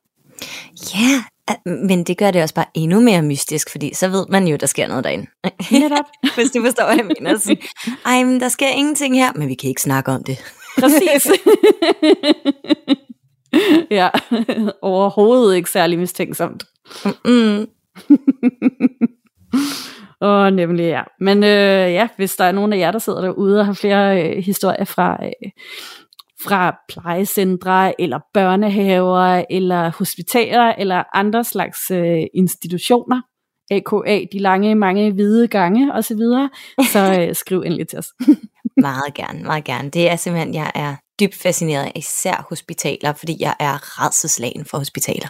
Ja, 0.95 1.23
ah, 1.47 1.87
men 1.87 2.03
det 2.03 2.17
gør 2.17 2.31
det 2.31 2.41
også 2.43 2.55
bare 2.55 2.65
endnu 2.73 2.99
mere 2.99 3.21
mystisk, 3.21 3.71
fordi 3.71 3.93
så 3.93 4.07
ved 4.07 4.25
man 4.29 4.47
jo, 4.47 4.55
der 4.55 4.67
sker 4.67 4.87
noget 4.87 5.03
derinde. 5.03 5.25
Netop. 5.71 6.05
Hvis 6.35 6.51
du 6.51 6.63
forstår, 6.65 6.85
hvad 6.85 6.95
jeg 6.95 7.05
mener. 7.05 7.37
Sådan, 7.37 7.57
Ej, 8.05 8.23
men 8.23 8.39
der 8.39 8.49
sker 8.49 8.69
ingenting 8.69 9.15
her, 9.15 9.31
men 9.35 9.47
vi 9.47 9.53
kan 9.53 9.69
ikke 9.69 9.81
snakke 9.81 10.11
om 10.11 10.23
det. 10.23 10.37
Præcis. 10.79 11.31
ja, 13.99 14.09
overhovedet 14.81 15.55
ikke 15.55 15.69
særlig 15.69 15.99
mistænksomt. 15.99 16.63
Mm. 17.25 17.67
Åh, 20.21 20.53
nemlig 20.53 20.83
ja. 20.83 21.03
Men 21.19 21.43
øh, 21.43 21.93
ja, 21.93 22.07
hvis 22.15 22.35
der 22.35 22.43
er 22.43 22.51
nogen 22.51 22.73
af 22.73 22.77
jer, 22.77 22.91
der 22.91 22.99
sidder 22.99 23.21
derude 23.21 23.59
og 23.59 23.65
har 23.65 23.73
flere 23.73 24.23
øh, 24.23 24.43
historier 24.43 24.83
fra, 24.83 25.17
øh, 25.23 25.51
fra 26.43 26.77
plejecentre, 26.89 28.01
eller 28.01 28.19
børnehaver, 28.33 29.45
eller 29.49 29.91
hospitaler, 29.97 30.73
eller 30.77 31.03
andre 31.13 31.43
slags 31.43 31.91
øh, 31.91 32.23
institutioner, 32.33 33.21
AKA, 33.71 34.25
de 34.31 34.39
lange, 34.39 34.75
mange 34.75 35.11
hvide 35.11 35.47
gange 35.47 35.93
osv., 35.93 36.01
så, 36.01 36.15
videre, 36.15 36.49
så 36.91 37.21
øh, 37.21 37.35
skriv 37.35 37.61
endelig 37.61 37.87
til 37.87 37.99
os. 37.99 38.07
Meget 38.77 39.13
gerne, 39.15 39.43
meget 39.43 39.63
gerne. 39.63 39.89
Det 39.89 40.11
er 40.11 40.15
simpelthen, 40.15 40.53
jeg 40.53 40.71
er 40.75 40.95
dybt 41.19 41.35
fascineret 41.35 41.85
af 41.85 41.91
især 41.95 42.45
hospitaler, 42.49 43.13
fordi 43.13 43.37
jeg 43.39 43.55
er 43.59 44.03
redselslagen 44.03 44.65
for 44.65 44.77
hospitaler. 44.77 45.27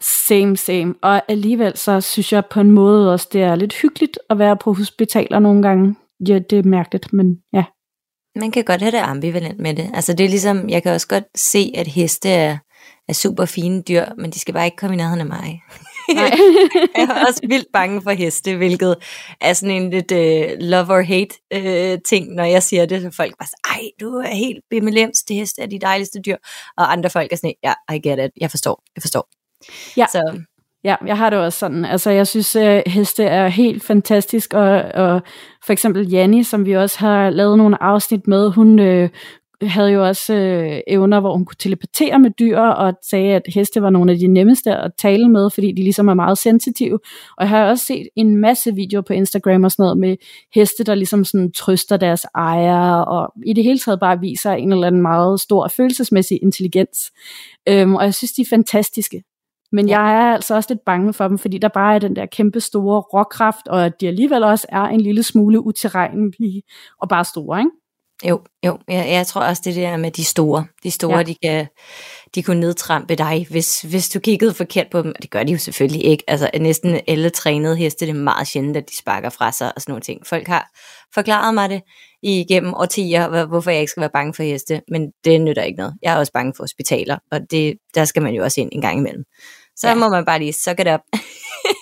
Same, 0.00 0.56
same. 0.56 0.94
Og 1.02 1.22
alligevel 1.28 1.76
så 1.76 2.00
synes 2.00 2.32
jeg 2.32 2.46
på 2.46 2.60
en 2.60 2.70
måde 2.70 3.12
også, 3.12 3.28
det 3.32 3.42
er 3.42 3.54
lidt 3.54 3.74
hyggeligt 3.82 4.18
at 4.30 4.38
være 4.38 4.56
på 4.56 4.72
hospitaler 4.72 5.38
nogle 5.38 5.62
gange. 5.62 5.96
Ja, 6.28 6.38
det 6.38 6.58
er 6.58 6.62
mærkeligt, 6.62 7.12
men 7.12 7.38
ja. 7.52 7.64
Man 8.36 8.50
kan 8.50 8.64
godt 8.64 8.80
have 8.80 8.92
det 8.92 8.98
ambivalent 8.98 9.60
med 9.60 9.74
det. 9.74 9.90
Altså 9.94 10.12
det 10.12 10.24
er 10.24 10.28
ligesom, 10.28 10.68
jeg 10.68 10.82
kan 10.82 10.92
også 10.92 11.08
godt 11.08 11.24
se, 11.36 11.72
at 11.74 11.86
heste 11.86 12.28
er, 12.28 12.58
er 13.08 13.12
super 13.12 13.44
fine 13.44 13.82
dyr, 13.82 14.04
men 14.18 14.30
de 14.30 14.38
skal 14.38 14.54
bare 14.54 14.64
ikke 14.64 14.76
komme 14.76 14.94
i 14.94 14.96
nærheden 14.96 15.20
af 15.20 15.26
mig. 15.26 15.62
Nej. 16.14 16.38
jeg 16.96 17.04
er 17.04 17.26
også 17.26 17.40
vildt 17.48 17.68
bange 17.72 18.02
for 18.02 18.10
heste, 18.10 18.56
hvilket 18.56 18.96
er 19.40 19.52
sådan 19.52 19.82
en 19.82 19.90
lidt 19.90 20.12
uh, 20.12 20.68
love 20.68 20.90
or 20.90 21.02
hate 21.02 21.34
uh, 21.54 21.98
ting, 22.06 22.34
når 22.34 22.44
jeg 22.44 22.62
siger 22.62 22.86
det, 22.86 23.02
så 23.02 23.10
folk 23.10 23.34
bare 23.38 23.48
siger, 23.48 23.76
ej, 23.76 23.90
du 24.00 24.16
er 24.16 24.34
helt 24.34 24.64
bimmellems, 24.70 25.18
det 25.28 25.36
heste 25.36 25.62
er 25.62 25.66
de 25.66 25.78
dejligste 25.78 26.20
dyr, 26.20 26.36
og 26.76 26.92
andre 26.92 27.10
folk 27.10 27.32
er 27.32 27.36
sådan, 27.36 27.54
ja, 27.64 27.72
I 27.94 27.98
get 27.98 28.18
it, 28.18 28.30
jeg 28.40 28.50
forstår, 28.50 28.82
jeg 28.96 29.02
forstår. 29.02 29.28
Ja. 29.96 30.06
Så, 30.12 30.40
Ja, 30.84 30.96
jeg 31.06 31.16
har 31.16 31.30
det 31.30 31.38
også 31.38 31.58
sådan. 31.58 31.84
Altså, 31.84 32.10
jeg 32.10 32.26
synes, 32.26 32.56
at 32.56 32.82
heste 32.86 33.24
er 33.24 33.48
helt 33.48 33.82
fantastisk, 33.82 34.54
og, 34.54 34.82
og 34.94 35.22
for 35.64 35.72
eksempel 35.72 36.08
Janni, 36.08 36.44
som 36.44 36.66
vi 36.66 36.76
også 36.76 36.98
har 36.98 37.30
lavet 37.30 37.58
nogle 37.58 37.82
afsnit 37.82 38.26
med, 38.26 38.50
hun 38.50 38.78
øh, 38.78 39.08
havde 39.62 39.90
jo 39.90 40.06
også 40.06 40.34
øh, 40.34 40.80
evner, 40.86 41.20
hvor 41.20 41.36
hun 41.36 41.44
kunne 41.44 41.56
telepatere 41.58 42.18
med 42.18 42.30
dyr, 42.30 42.58
og 42.58 42.94
sagde, 43.10 43.34
at 43.34 43.42
heste 43.54 43.82
var 43.82 43.90
nogle 43.90 44.12
af 44.12 44.18
de 44.18 44.26
nemmeste 44.26 44.76
at 44.76 44.90
tale 44.98 45.28
med, 45.28 45.50
fordi 45.50 45.72
de 45.72 45.82
ligesom 45.82 46.08
er 46.08 46.14
meget 46.14 46.38
sensitive. 46.38 46.98
Og 47.36 47.40
jeg 47.44 47.48
har 47.48 47.64
også 47.64 47.84
set 47.84 48.08
en 48.16 48.36
masse 48.36 48.74
videoer 48.74 49.02
på 49.02 49.12
Instagram 49.12 49.64
og 49.64 49.70
sådan 49.70 49.82
noget 49.82 49.98
med 49.98 50.16
heste, 50.54 50.84
der 50.84 50.94
ligesom 50.94 51.24
sådan 51.24 51.52
trøster 51.52 51.96
deres 51.96 52.26
ejere, 52.34 53.04
og 53.04 53.32
i 53.46 53.52
det 53.52 53.64
hele 53.64 53.78
taget 53.78 54.00
bare 54.00 54.20
viser 54.20 54.52
en 54.52 54.72
eller 54.72 54.86
anden 54.86 55.02
meget 55.02 55.40
stor 55.40 55.68
følelsesmæssig 55.68 56.38
intelligens. 56.42 56.98
Øhm, 57.68 57.94
og 57.94 58.04
jeg 58.04 58.14
synes, 58.14 58.32
de 58.32 58.42
er 58.42 58.46
fantastiske. 58.50 59.22
Men 59.72 59.88
ja. 59.88 60.00
jeg 60.00 60.14
er 60.14 60.34
altså 60.34 60.54
også 60.54 60.74
lidt 60.74 60.84
bange 60.86 61.12
for 61.12 61.28
dem, 61.28 61.38
fordi 61.38 61.58
der 61.58 61.68
bare 61.68 61.94
er 61.94 61.98
den 61.98 62.16
der 62.16 62.26
kæmpe 62.26 62.60
store 62.60 63.00
råkraft, 63.00 63.68
og 63.68 63.86
at 63.86 64.00
de 64.00 64.08
alligevel 64.08 64.42
også 64.42 64.66
er 64.68 64.82
en 64.82 65.00
lille 65.00 65.22
smule 65.22 65.60
utilregnelige 65.60 66.62
og 67.00 67.08
bare 67.08 67.24
store, 67.24 67.58
ikke? 67.58 67.70
Jo, 68.24 68.40
jo. 68.66 68.78
Jeg, 68.88 69.08
jeg 69.08 69.26
tror 69.26 69.40
også 69.40 69.62
det 69.64 69.76
der 69.76 69.96
med 69.96 70.10
de 70.10 70.24
store. 70.24 70.66
De 70.82 70.90
store, 70.90 71.16
ja. 71.16 71.22
de 71.22 71.34
kan 71.44 71.66
de 72.34 72.42
kunne 72.42 72.60
nedtrampe 72.60 73.14
dig, 73.14 73.46
hvis, 73.50 73.80
hvis 73.80 74.08
du 74.08 74.20
kiggede 74.20 74.54
forkert 74.54 74.86
på 74.90 75.02
dem. 75.02 75.14
Det 75.22 75.30
gør 75.30 75.42
de 75.42 75.52
jo 75.52 75.58
selvfølgelig 75.58 76.04
ikke. 76.04 76.24
Altså 76.26 76.50
næsten 76.60 77.00
alle 77.08 77.30
trænede 77.30 77.76
heste, 77.76 78.06
det 78.06 78.12
er 78.12 78.18
meget 78.18 78.48
sjældent, 78.48 78.76
at 78.76 78.90
de 78.90 78.98
sparker 78.98 79.30
fra 79.30 79.52
sig 79.52 79.72
og 79.76 79.82
sådan 79.82 79.92
nogle 79.92 80.02
ting. 80.02 80.26
Folk 80.26 80.46
har 80.46 80.70
forklaret 81.14 81.54
mig 81.54 81.68
det 81.68 81.82
igennem 82.22 82.74
årtier, 82.74 83.46
hvorfor 83.46 83.70
jeg 83.70 83.80
ikke 83.80 83.90
skal 83.90 84.00
være 84.00 84.10
bange 84.12 84.34
for 84.34 84.42
heste, 84.42 84.80
men 84.90 85.10
det 85.24 85.40
nytter 85.40 85.62
ikke 85.62 85.78
noget. 85.78 85.94
Jeg 86.02 86.14
er 86.14 86.18
også 86.18 86.32
bange 86.32 86.52
for 86.56 86.62
hospitaler, 86.62 87.18
og 87.30 87.40
det, 87.50 87.74
der 87.94 88.04
skal 88.04 88.22
man 88.22 88.34
jo 88.34 88.44
også 88.44 88.60
ind 88.60 88.68
en 88.72 88.80
gang 88.80 88.98
imellem. 88.98 89.24
Så 89.76 89.88
ja. 89.88 89.94
må 89.94 90.08
man 90.08 90.24
bare 90.24 90.38
lige 90.38 90.52
suck 90.52 90.80
it 90.80 90.88
up. 90.88 91.00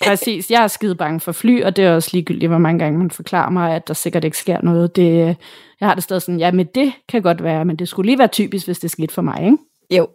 Præcis, 0.06 0.50
jeg 0.50 0.62
er 0.62 0.66
skide 0.66 0.94
bange 0.94 1.20
for 1.20 1.32
fly, 1.32 1.62
og 1.62 1.76
det 1.76 1.84
er 1.84 1.94
også 1.94 2.10
ligegyldigt, 2.12 2.50
hvor 2.50 2.58
mange 2.58 2.78
gange 2.78 2.98
man 2.98 3.10
forklarer 3.10 3.50
mig, 3.50 3.74
at 3.74 3.88
der 3.88 3.94
sikkert 3.94 4.24
ikke 4.24 4.38
sker 4.38 4.62
noget. 4.62 4.96
Det, 4.96 5.36
jeg 5.80 5.88
har 5.88 5.94
det 5.94 6.02
stadig 6.02 6.22
sådan, 6.22 6.40
ja, 6.40 6.52
men 6.52 6.66
det 6.74 6.92
kan 7.08 7.22
godt 7.22 7.42
være, 7.42 7.64
men 7.64 7.76
det 7.76 7.88
skulle 7.88 8.06
lige 8.06 8.18
være 8.18 8.28
typisk, 8.28 8.66
hvis 8.66 8.78
det 8.78 8.90
skete 8.90 9.14
for 9.14 9.22
mig, 9.22 9.44
ikke? 9.44 9.58
Jo. 9.90 10.08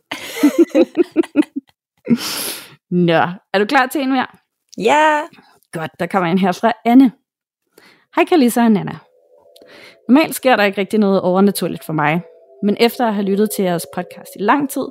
Nå, 3.07 3.21
er 3.53 3.59
du 3.59 3.65
klar 3.65 3.87
til 3.87 4.01
en 4.01 4.11
mere? 4.11 4.27
Ja. 4.77 5.19
Godt, 5.71 5.91
der 5.99 6.05
kommer 6.05 6.31
en 6.31 6.37
her 6.37 6.51
fra 6.51 6.73
Anne. 6.85 7.11
Hej 8.15 8.25
Kalisa 8.25 8.63
og 8.63 8.71
Nana. 8.71 8.97
Normalt 10.09 10.35
sker 10.35 10.55
der 10.55 10.63
ikke 10.63 10.81
rigtig 10.81 10.99
noget 10.99 11.21
overnaturligt 11.21 11.85
for 11.85 11.93
mig, 11.93 12.21
men 12.63 12.77
efter 12.79 13.07
at 13.07 13.13
have 13.13 13.25
lyttet 13.25 13.49
til 13.55 13.65
jeres 13.65 13.85
podcast 13.95 14.29
i 14.35 14.41
lang 14.41 14.69
tid, 14.69 14.85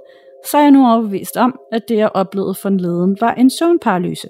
så 0.51 0.59
er 0.59 0.63
jeg 0.63 0.71
nu 0.71 0.91
overbevist 0.91 1.37
om, 1.37 1.59
at 1.73 1.83
det 1.89 1.97
jeg 1.97 2.11
oplevede 2.15 2.55
for 2.55 2.69
en 2.69 2.81
leden 2.81 3.17
var 3.21 3.35
en 3.35 3.51
søvnparalyse. 3.51 4.29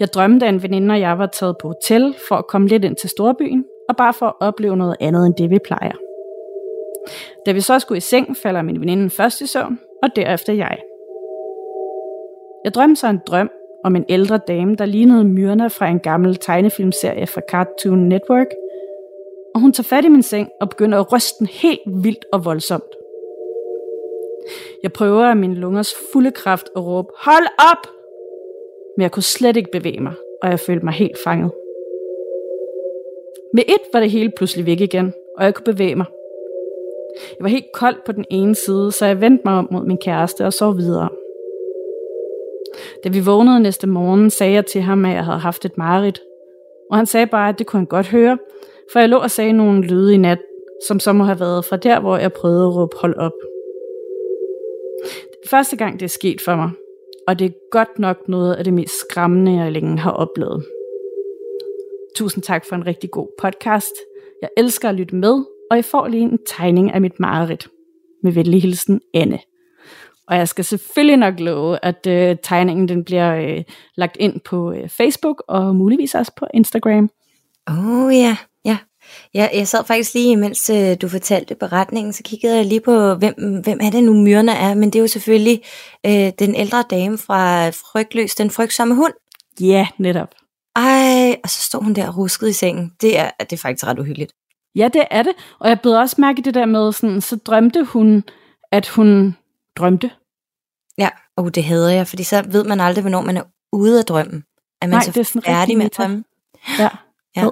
Jeg 0.00 0.08
drømte, 0.14 0.46
at 0.46 0.54
en 0.54 0.62
veninde 0.62 0.92
og 0.92 1.00
jeg 1.00 1.18
var 1.18 1.26
taget 1.26 1.56
på 1.60 1.68
hotel 1.68 2.14
for 2.28 2.34
at 2.34 2.46
komme 2.46 2.68
lidt 2.68 2.84
ind 2.84 2.96
til 2.96 3.10
storbyen, 3.10 3.64
og 3.88 3.96
bare 3.96 4.12
for 4.12 4.26
at 4.26 4.34
opleve 4.40 4.76
noget 4.76 4.96
andet 5.00 5.26
end 5.26 5.34
det, 5.34 5.50
vi 5.50 5.58
plejer. 5.64 5.92
Da 7.46 7.52
vi 7.52 7.60
så 7.60 7.78
skulle 7.78 7.96
i 7.96 8.00
seng, 8.00 8.36
falder 8.36 8.62
min 8.62 8.80
veninde 8.80 9.10
først 9.10 9.40
i 9.40 9.46
søvn, 9.46 9.78
og 10.02 10.08
derefter 10.16 10.52
jeg. 10.52 10.78
Jeg 12.64 12.74
drømte 12.74 12.96
så 13.00 13.06
en 13.06 13.20
drøm 13.26 13.50
om 13.84 13.96
en 13.96 14.04
ældre 14.08 14.38
dame, 14.48 14.76
der 14.76 14.86
lignede 14.86 15.24
Myrna 15.24 15.66
fra 15.66 15.88
en 15.88 16.00
gammel 16.00 16.36
tegnefilmserie 16.36 17.26
fra 17.26 17.40
Cartoon 17.50 17.98
Network, 17.98 18.46
og 19.54 19.60
hun 19.60 19.72
tager 19.72 19.84
fat 19.84 20.04
i 20.04 20.08
min 20.08 20.22
seng 20.22 20.48
og 20.60 20.68
begynder 20.68 21.00
at 21.00 21.12
ryste 21.12 21.38
den 21.38 21.46
helt 21.46 21.80
vildt 21.86 22.24
og 22.32 22.44
voldsomt. 22.44 22.92
Jeg 24.82 24.92
prøver 24.92 25.24
af 25.24 25.36
min 25.36 25.54
lungers 25.54 25.94
fulde 26.12 26.30
kraft 26.30 26.68
at 26.76 26.84
råbe, 26.84 27.08
hold 27.18 27.46
op! 27.72 27.93
Men 28.96 29.02
jeg 29.02 29.10
kunne 29.10 29.22
slet 29.22 29.56
ikke 29.56 29.70
bevæge 29.72 30.00
mig, 30.00 30.12
og 30.42 30.50
jeg 30.50 30.60
følte 30.60 30.84
mig 30.84 30.94
helt 30.94 31.18
fanget. 31.24 31.50
Med 33.54 33.62
et 33.68 33.92
var 33.92 34.00
det 34.00 34.10
hele 34.10 34.32
pludselig 34.36 34.66
væk 34.66 34.80
igen, 34.80 35.12
og 35.38 35.44
jeg 35.44 35.54
kunne 35.54 35.74
bevæge 35.74 35.94
mig. 35.94 36.06
Jeg 37.38 37.44
var 37.44 37.48
helt 37.48 37.72
kold 37.74 37.96
på 38.06 38.12
den 38.12 38.24
ene 38.30 38.54
side, 38.54 38.92
så 38.92 39.06
jeg 39.06 39.20
vendte 39.20 39.42
mig 39.44 39.54
om 39.54 39.68
mod 39.70 39.86
min 39.86 39.98
kæreste 39.98 40.46
og 40.46 40.52
sov 40.52 40.76
videre. 40.76 41.08
Da 43.04 43.08
vi 43.08 43.20
vågnede 43.20 43.60
næste 43.60 43.86
morgen, 43.86 44.30
sagde 44.30 44.52
jeg 44.52 44.66
til 44.66 44.80
ham, 44.80 45.04
at 45.04 45.14
jeg 45.14 45.24
havde 45.24 45.38
haft 45.38 45.64
et 45.64 45.78
mareridt. 45.78 46.22
Og 46.90 46.96
han 46.96 47.06
sagde 47.06 47.26
bare, 47.26 47.48
at 47.48 47.58
det 47.58 47.66
kunne 47.66 47.80
han 47.80 47.86
godt 47.86 48.06
høre, 48.06 48.38
for 48.92 48.98
jeg 49.00 49.08
lå 49.08 49.16
og 49.16 49.30
sagde 49.30 49.52
nogle 49.52 49.82
lyde 49.82 50.14
i 50.14 50.16
nat, 50.16 50.38
som 50.86 51.00
så 51.00 51.12
må 51.12 51.24
have 51.24 51.40
været 51.40 51.64
fra 51.64 51.76
der, 51.76 52.00
hvor 52.00 52.16
jeg 52.16 52.32
prøvede 52.32 52.66
at 52.66 52.76
råbe 52.76 52.96
hold 52.96 53.16
op. 53.16 53.32
Det 55.42 55.50
første 55.50 55.76
gang, 55.76 56.00
det 56.00 56.04
er 56.06 56.08
sket 56.08 56.40
for 56.40 56.56
mig, 56.56 56.70
og 57.28 57.38
det 57.38 57.44
er 57.44 57.70
godt 57.70 57.98
nok 57.98 58.28
noget 58.28 58.54
af 58.54 58.64
det 58.64 58.72
mest 58.72 58.94
skræmmende, 59.00 59.52
jeg 59.52 59.72
længe 59.72 59.98
har 59.98 60.10
oplevet. 60.10 60.64
Tusind 62.16 62.42
tak 62.42 62.64
for 62.64 62.76
en 62.76 62.86
rigtig 62.86 63.10
god 63.10 63.28
podcast. 63.38 63.92
Jeg 64.42 64.48
elsker 64.56 64.88
at 64.88 64.94
lytte 64.94 65.16
med, 65.16 65.44
og 65.70 65.76
jeg 65.76 65.84
får 65.84 66.06
lige 66.06 66.22
en 66.22 66.38
tegning 66.46 66.92
af 66.92 67.00
mit 67.00 67.20
mareridt. 67.20 67.68
Med 68.22 68.32
venlig 68.32 68.62
hilsen, 68.62 69.00
Anne. 69.14 69.38
Og 70.26 70.36
jeg 70.36 70.48
skal 70.48 70.64
selvfølgelig 70.64 71.16
nok 71.16 71.40
love, 71.40 71.78
at 71.82 72.06
øh, 72.06 72.36
tegningen 72.42 72.88
den 72.88 73.04
bliver 73.04 73.36
øh, 73.36 73.64
lagt 73.96 74.16
ind 74.20 74.40
på 74.40 74.72
øh, 74.72 74.88
Facebook 74.88 75.42
og 75.48 75.76
muligvis 75.76 76.14
også 76.14 76.32
på 76.36 76.46
Instagram. 76.54 77.10
Oh 77.66 78.14
ja, 78.14 78.18
ja. 78.18 78.36
Ja, 79.34 79.48
jeg 79.54 79.68
sad 79.68 79.84
faktisk 79.84 80.14
lige, 80.14 80.36
mens 80.36 80.70
øh, 80.70 80.96
du 81.02 81.08
fortalte 81.08 81.54
beretningen, 81.54 82.12
så 82.12 82.22
kiggede 82.22 82.56
jeg 82.56 82.64
lige 82.64 82.80
på, 82.80 83.14
hvem, 83.14 83.34
hvem 83.64 83.78
er 83.82 83.90
det 83.90 84.04
nu 84.04 84.12
myrerne 84.12 84.52
er, 84.52 84.74
men 84.74 84.90
det 84.90 84.98
er 84.98 85.00
jo 85.00 85.06
selvfølgelig 85.06 85.62
øh, 86.06 86.32
den 86.38 86.54
ældre 86.54 86.84
dame 86.90 87.18
fra 87.18 87.68
Frygtløs, 87.68 88.34
den 88.34 88.50
frygtsomme 88.50 88.94
hund. 88.94 89.12
Ja, 89.60 89.88
netop. 89.98 90.34
Ej, 90.76 91.36
og 91.44 91.50
så 91.50 91.60
stod 91.60 91.82
hun 91.82 91.94
der 91.94 92.08
og 92.08 92.16
ruskede 92.16 92.50
i 92.50 92.52
sengen. 92.52 92.92
Det 93.00 93.18
er, 93.18 93.30
det 93.40 93.52
er 93.52 93.56
faktisk 93.56 93.86
ret 93.86 93.98
uhyggeligt. 93.98 94.32
Ja, 94.76 94.88
det 94.92 95.04
er 95.10 95.22
det. 95.22 95.32
Og 95.60 95.68
jeg 95.68 95.80
blev 95.80 95.94
også 95.94 96.16
mærke 96.18 96.42
det 96.42 96.54
der 96.54 96.66
med, 96.66 96.92
sådan, 96.92 97.20
så 97.20 97.36
drømte 97.36 97.84
hun, 97.84 98.24
at 98.72 98.88
hun 98.88 99.36
drømte. 99.76 100.10
Ja, 100.98 101.08
og 101.36 101.54
det 101.54 101.64
hader 101.64 101.90
jeg, 101.90 102.06
fordi 102.06 102.22
så 102.22 102.44
ved 102.48 102.64
man 102.64 102.80
aldrig, 102.80 103.02
hvornår 103.02 103.20
man 103.20 103.36
er 103.36 103.42
ude 103.72 103.98
af 103.98 104.04
drømmen. 104.04 104.44
Er 104.82 104.86
man 104.86 104.90
Nej, 104.90 105.00
så 105.00 105.10
det 105.10 105.20
er 105.20 105.24
sådan 105.24 105.42
færdig 105.42 105.76
med 105.78 105.86
at 105.86 105.96
drømme? 105.96 106.24
Ja, 106.78 106.88
ja. 107.36 107.48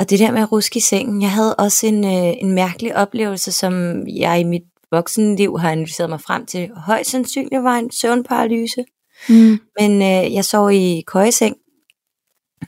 Og 0.00 0.10
det 0.10 0.18
der 0.18 0.30
med 0.30 0.42
at 0.42 0.52
ruske 0.52 0.76
i 0.76 0.80
sengen, 0.80 1.22
jeg 1.22 1.30
havde 1.30 1.54
også 1.54 1.86
en, 1.86 2.04
øh, 2.04 2.34
en 2.40 2.52
mærkelig 2.52 2.96
oplevelse, 2.96 3.52
som 3.52 4.06
jeg 4.08 4.40
i 4.40 4.44
mit 4.44 4.62
voksenliv 4.90 5.58
har 5.58 5.70
analyseret 5.70 6.10
mig 6.10 6.20
frem 6.20 6.46
til. 6.46 6.70
Højst 6.76 7.10
sandsynligt 7.10 7.62
var 7.62 7.76
en 7.76 7.90
søvnparalyse. 7.90 8.84
Mm. 9.28 9.58
Men 9.80 10.02
øh, 10.02 10.34
jeg 10.34 10.44
sov 10.44 10.72
i 10.72 11.04
køjeseng. 11.06 11.56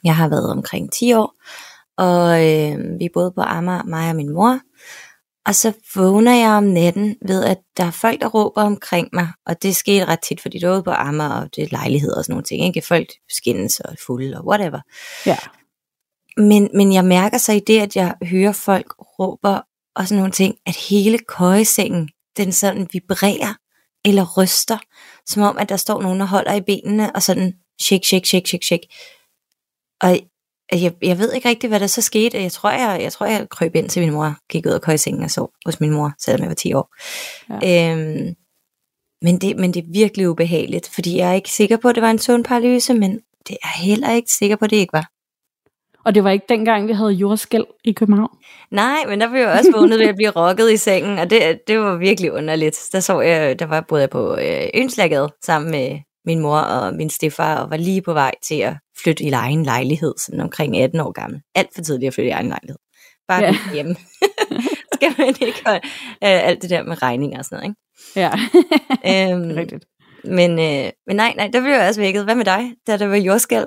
Jeg 0.04 0.16
har 0.16 0.28
været 0.28 0.50
omkring 0.50 0.92
10 0.92 1.12
år, 1.12 1.34
og 1.96 2.46
øh, 2.48 2.98
vi 2.98 3.08
boede 3.14 3.32
på 3.32 3.40
Amager, 3.40 3.82
mig 3.82 4.10
og 4.10 4.16
min 4.16 4.34
mor. 4.34 4.60
Og 5.46 5.54
så 5.54 5.72
vågner 5.94 6.34
jeg 6.34 6.50
om 6.50 6.64
natten 6.64 7.16
ved, 7.26 7.44
at 7.44 7.58
der 7.76 7.84
er 7.84 7.90
folk, 7.90 8.20
der 8.20 8.26
råber 8.28 8.62
omkring 8.62 9.08
mig. 9.12 9.28
Og 9.46 9.62
det 9.62 9.76
skete 9.76 10.04
ret 10.04 10.20
tit, 10.20 10.40
fordi 10.40 10.58
det 10.58 10.68
ude 10.68 10.82
på 10.82 10.90
Amager, 10.90 11.40
og 11.40 11.56
det 11.56 11.64
er 11.64 11.68
lejligheder 11.70 12.16
og 12.16 12.24
sådan 12.24 12.32
nogle 12.32 12.44
ting. 12.44 12.66
Ikke? 12.66 12.86
Folk 12.88 13.08
skændes 13.36 13.80
og 13.80 13.94
fulde 14.06 14.38
og 14.38 14.46
whatever. 14.46 14.80
Ja. 15.26 15.36
Men, 16.36 16.68
men 16.74 16.92
jeg 16.92 17.04
mærker 17.04 17.38
så 17.38 17.52
i 17.52 17.60
det, 17.60 17.80
at 17.80 17.96
jeg 17.96 18.14
hører 18.22 18.52
folk 18.52 18.94
råber 19.18 19.60
og 19.96 20.08
sådan 20.08 20.18
nogle 20.18 20.32
ting, 20.32 20.56
at 20.66 20.76
hele 20.76 21.18
køjesengen, 21.18 22.08
den 22.36 22.52
sådan 22.52 22.88
vibrerer 22.92 23.54
eller 24.04 24.34
ryster, 24.38 24.78
som 25.26 25.42
om, 25.42 25.58
at 25.58 25.68
der 25.68 25.76
står 25.76 26.02
nogen, 26.02 26.20
der 26.20 26.26
holder 26.26 26.54
i 26.54 26.60
benene 26.60 27.16
og 27.16 27.22
sådan 27.22 27.54
shake, 27.82 28.06
shake, 28.06 28.28
shake, 28.28 28.48
shake, 28.48 28.66
shake. 28.66 28.88
Og 30.00 30.20
jeg, 30.72 30.94
jeg 31.02 31.18
ved 31.18 31.32
ikke 31.32 31.48
rigtig, 31.48 31.68
hvad 31.68 31.80
der 31.80 31.86
så 31.86 32.02
skete. 32.02 32.42
Jeg 32.42 32.52
tror, 32.52 32.70
jeg, 32.70 33.02
jeg 33.02 33.12
tror, 33.12 33.26
jeg 33.26 33.48
krøb 33.48 33.74
ind 33.74 33.88
til 33.88 34.02
min 34.02 34.12
mor, 34.12 34.36
gik 34.48 34.66
ud 34.66 34.72
af 34.72 34.80
køjesengen 34.80 35.24
og 35.24 35.30
så 35.30 35.46
hos 35.66 35.80
min 35.80 35.90
mor, 35.90 36.12
selvom 36.18 36.40
jeg 36.40 36.48
var 36.48 36.54
10 36.54 36.72
år. 36.72 36.94
Ja. 37.62 37.92
Øhm, 37.92 38.34
men, 39.22 39.38
det, 39.38 39.56
men 39.56 39.74
det 39.74 39.84
er 39.84 39.92
virkelig 39.92 40.28
ubehageligt, 40.28 40.88
fordi 40.88 41.16
jeg 41.16 41.30
er 41.30 41.34
ikke 41.34 41.50
sikker 41.50 41.76
på, 41.76 41.88
at 41.88 41.94
det 41.94 42.02
var 42.02 42.10
en 42.10 42.18
søvnparalyse, 42.18 42.94
men 42.94 43.20
det 43.48 43.56
er 43.62 43.82
heller 43.82 44.12
ikke 44.12 44.32
sikker 44.32 44.56
på, 44.56 44.64
at 44.64 44.70
det 44.70 44.76
ikke 44.76 44.92
var. 44.92 45.10
Og 46.04 46.14
det 46.14 46.24
var 46.24 46.30
ikke 46.30 46.46
dengang, 46.48 46.88
vi 46.88 46.92
havde 46.92 47.10
jordskæld 47.10 47.64
i 47.84 47.92
København? 47.92 48.36
Nej, 48.70 49.04
men 49.08 49.20
der 49.20 49.28
blev 49.30 49.40
jeg 49.40 49.58
også 49.58 49.72
vågnet 49.74 49.98
ved 49.98 50.06
at 50.06 50.16
blive 50.16 50.30
rokket 50.30 50.72
i 50.72 50.76
sengen, 50.76 51.18
og 51.18 51.30
det, 51.30 51.60
det 51.66 51.78
var 51.78 51.96
virkelig 51.96 52.32
underligt. 52.32 52.88
Der 52.92 53.00
så 53.00 53.20
jeg, 53.20 53.58
der 53.58 53.66
var 53.66 53.80
både 53.88 54.08
på 54.08 54.36
øh, 54.36 54.62
Ønslagade 54.74 55.28
sammen 55.44 55.70
med 55.70 55.98
min 56.24 56.40
mor 56.40 56.58
og 56.58 56.94
min 56.94 57.10
stefar, 57.10 57.56
og 57.56 57.70
var 57.70 57.76
lige 57.76 58.02
på 58.02 58.12
vej 58.12 58.32
til 58.42 58.60
at 58.60 58.74
flytte 59.02 59.24
i 59.24 59.30
egen 59.30 59.64
lejlighed, 59.64 60.14
sådan 60.18 60.40
omkring 60.40 60.78
18 60.78 61.00
år 61.00 61.12
gammel. 61.12 61.40
Alt 61.54 61.68
for 61.74 61.82
tidligt 61.82 62.08
at 62.08 62.14
flytte 62.14 62.28
i 62.28 62.32
egen 62.32 62.48
lejlighed. 62.48 62.78
Bare 63.28 63.42
ja. 63.42 63.54
hjemme. 63.74 63.96
skal 64.94 65.14
man 65.18 65.34
ikke 65.40 65.62
holde 65.66 65.80
øh, 66.24 66.48
alt 66.48 66.62
det 66.62 66.70
der 66.70 66.82
med 66.82 67.02
regninger 67.02 67.38
og 67.38 67.44
sådan 67.44 67.56
noget, 67.56 67.70
ikke? 67.70 67.80
Ja, 68.16 68.32
øhm, 69.32 69.50
rigtigt. 69.60 69.84
Men, 70.24 70.50
øh, 70.50 70.90
men 71.06 71.16
nej, 71.16 71.34
nej, 71.36 71.48
der 71.52 71.60
blev 71.60 71.72
jeg 71.72 71.88
også 71.88 72.00
vækket. 72.00 72.24
Hvad 72.24 72.34
med 72.34 72.44
dig, 72.44 72.72
da 72.86 72.96
der 72.96 73.06
var 73.06 73.16
jordskælv? 73.16 73.66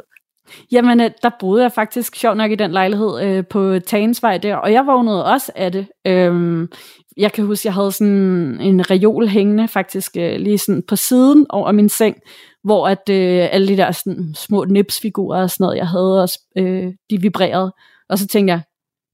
Jamen, 0.72 1.02
øh, 1.02 1.12
der 1.24 1.30
boede 1.40 1.64
jeg 1.64 1.72
faktisk 1.72 2.16
sjovt 2.16 2.38
nok 2.38 2.52
i 2.52 2.56
den 2.56 2.72
lejlighed 2.72 3.22
øh, 3.24 3.48
på 3.48 3.80
Tagensvej 3.80 4.38
der, 4.38 4.56
og 4.56 4.74
jeg 4.74 4.86
vågnede 4.86 5.26
også 5.26 5.52
af 5.56 5.72
det. 5.72 5.88
Øhm, 6.08 6.70
jeg 7.18 7.32
kan 7.32 7.46
huske, 7.46 7.68
jeg 7.68 7.74
havde 7.74 7.92
sådan 7.92 8.62
en 8.62 8.92
reol 8.92 9.28
hængende 9.28 9.68
faktisk 9.68 10.12
øh, 10.18 10.40
lige 10.40 10.58
sådan 10.58 10.84
på 10.88 10.96
siden 10.96 11.46
over 11.50 11.72
min 11.72 11.90
seng, 11.90 12.18
hvor 12.64 12.88
at 12.88 13.10
øh, 13.10 13.48
alle 13.52 13.68
de 13.68 13.78
der 13.78 13.92
sådan, 13.92 14.34
små 14.36 14.64
nipsfigurer 14.64 15.42
og 15.42 15.50
sådan 15.50 15.64
noget, 15.64 15.78
jeg 15.78 15.88
havde 15.88 16.22
også, 16.22 16.40
øh, 16.58 16.94
de 17.10 17.22
vibrerede. 17.22 17.74
Og 18.10 18.20
så 18.20 18.28
tænkte 18.28 18.52
jeg, 18.52 18.62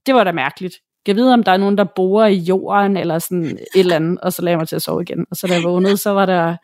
det 0.06 0.14
var 0.14 0.24
da 0.24 0.32
mærkeligt. 0.32 0.74
Jeg 1.06 1.16
ved, 1.16 1.32
om 1.32 1.42
der 1.42 1.52
er 1.52 1.56
nogen, 1.56 1.78
der 1.78 1.84
bor 1.96 2.24
i 2.24 2.36
jorden, 2.36 2.96
eller 2.96 3.18
sådan 3.18 3.44
et 3.44 3.66
eller 3.74 3.96
andet, 3.96 4.20
og 4.20 4.32
så 4.32 4.42
lagde 4.42 4.52
jeg 4.52 4.58
mig 4.58 4.68
til 4.68 4.76
at 4.76 4.82
sove 4.82 5.02
igen. 5.02 5.26
Og 5.30 5.36
så 5.36 5.46
da 5.46 5.54
jeg 5.54 5.62
vågnede, 5.62 5.96
så 5.96 6.10
var 6.10 6.26
der 6.26 6.56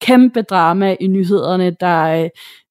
kæmpe 0.00 0.42
drama 0.42 0.96
i 1.00 1.06
nyhederne, 1.06 1.76
der 1.80 2.22
øh, 2.22 2.28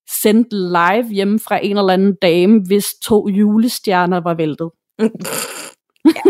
øh, 0.09 0.15
sendte 0.21 0.55
live 0.55 1.13
hjemme 1.13 1.39
fra 1.39 1.65
en 1.65 1.77
eller 1.77 1.93
anden 1.93 2.15
dame, 2.21 2.61
hvis 2.67 2.85
to 3.03 3.27
julestjerner 3.29 4.21
var 4.21 4.33
væltet. 4.33 4.69
ja. 6.15 6.21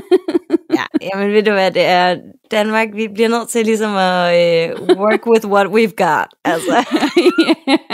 ja, 0.73 0.83
jamen 1.13 1.33
ved 1.33 1.43
du 1.43 1.51
hvad, 1.51 1.71
det 1.71 1.85
er 1.85 2.17
Danmark, 2.51 2.87
vi 2.93 3.07
bliver 3.07 3.29
nødt 3.29 3.49
til 3.49 3.65
ligesom 3.65 3.95
at 3.95 4.79
uh, 4.79 4.97
work 4.97 5.25
with 5.27 5.47
what 5.47 5.67
we've 5.67 5.95
got. 5.95 6.27
Altså. 6.45 6.85
yeah. 7.19 7.89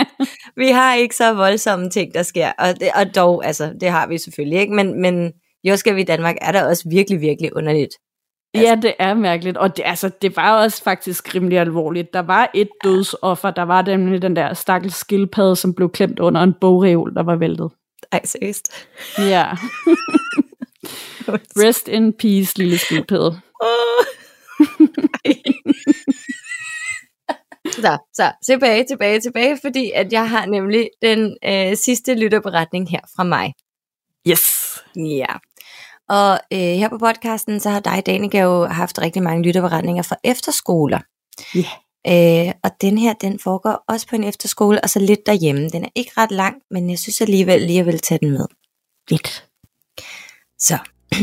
vi 0.66 0.68
har 0.68 0.96
ikke 0.96 1.16
så 1.16 1.34
voldsomme 1.34 1.90
ting, 1.90 2.14
der 2.14 2.24
sker, 2.24 2.52
og, 2.60 2.80
det, 2.80 2.90
og 2.96 3.16
dog, 3.16 3.46
altså, 3.46 3.74
det 3.82 3.90
har 3.90 4.08
vi 4.08 4.18
selvfølgelig 4.18 4.60
ikke, 4.60 4.74
men, 4.74 5.02
men 5.02 5.32
jordskælv 5.64 5.98
i 5.98 6.04
Danmark 6.04 6.36
er 6.42 6.52
der 6.52 6.68
også 6.68 6.90
virkelig, 6.90 7.22
virkelig 7.22 7.56
underligt. 7.56 7.94
Altså. 8.56 8.70
Ja, 8.70 8.76
det 8.76 8.94
er 9.00 9.14
mærkeligt, 9.14 9.58
og 9.58 9.78
det, 9.78 9.84
altså, 9.86 10.10
det 10.22 10.36
var 10.36 10.64
også 10.64 10.84
faktisk 10.84 11.36
rimelig 11.36 11.60
alvorligt. 11.60 12.14
Der 12.14 12.20
var 12.20 12.52
et 12.54 12.70
dødsoffer, 12.84 13.52
der 13.52 13.64
var 13.64 13.82
nemlig 13.82 14.22
den 14.22 14.36
der 14.36 14.54
stakkels 14.54 14.96
skildpadde, 14.96 15.56
som 15.56 15.74
blev 15.74 15.90
klemt 15.90 16.20
under 16.20 16.42
en 16.42 16.54
bogreol, 16.62 17.16
der 17.16 17.24
var 17.24 17.36
væltet. 17.36 17.72
Ej, 18.12 18.22
seriøst? 18.26 18.88
Ja. 19.18 19.46
Rest 21.64 21.88
in 21.88 22.14
peace, 22.14 22.58
lille 22.58 22.78
skildpadde. 22.78 23.42
Oh. 23.62 24.06
så, 27.72 27.98
så 28.14 28.32
tilbage, 28.46 28.84
tilbage, 28.84 29.20
tilbage, 29.20 29.58
fordi 29.62 29.92
at 29.96 30.14
jeg 30.14 30.30
har 30.30 30.46
nemlig 30.46 30.90
den 31.02 31.38
øh, 31.46 31.78
sidste 31.78 32.14
lytterberetning 32.14 32.90
her 32.90 33.00
fra 33.16 33.24
mig. 33.24 33.54
Yes. 34.28 34.66
Ja. 34.96 35.34
Og 36.10 36.40
øh, 36.54 36.60
her 36.60 36.90
på 36.90 36.98
podcasten, 36.98 37.60
så 37.60 37.70
har 37.70 37.80
dig, 37.80 38.04
Danika, 38.06 38.42
jo 38.42 38.66
haft 38.66 39.02
rigtig 39.02 39.24
mange 39.24 39.44
lytterberetninger 39.44 40.04
fra 40.04 40.16
efterskoler. 40.24 41.00
Ja. 41.56 41.60
Yeah. 41.60 42.48
Øh, 42.48 42.54
og 42.64 42.72
den 42.82 42.98
her, 42.98 43.14
den 43.14 43.40
foregår 43.40 43.84
også 43.88 44.08
på 44.08 44.16
en 44.16 44.24
efterskole, 44.24 44.84
og 44.84 44.90
så 44.90 45.00
lidt 45.00 45.26
derhjemme. 45.26 45.70
Den 45.70 45.84
er 45.84 45.90
ikke 45.96 46.12
ret 46.18 46.32
lang, 46.32 46.56
men 46.72 46.90
jeg 46.90 47.00
synes 47.00 47.22
alligevel 47.22 47.62
lige, 47.62 47.78
jeg 47.78 47.86
vil 47.86 48.00
tage 48.00 48.20
den 48.22 48.32
med. 48.32 48.46
Lidt. 49.10 49.48
Så. 50.60 50.78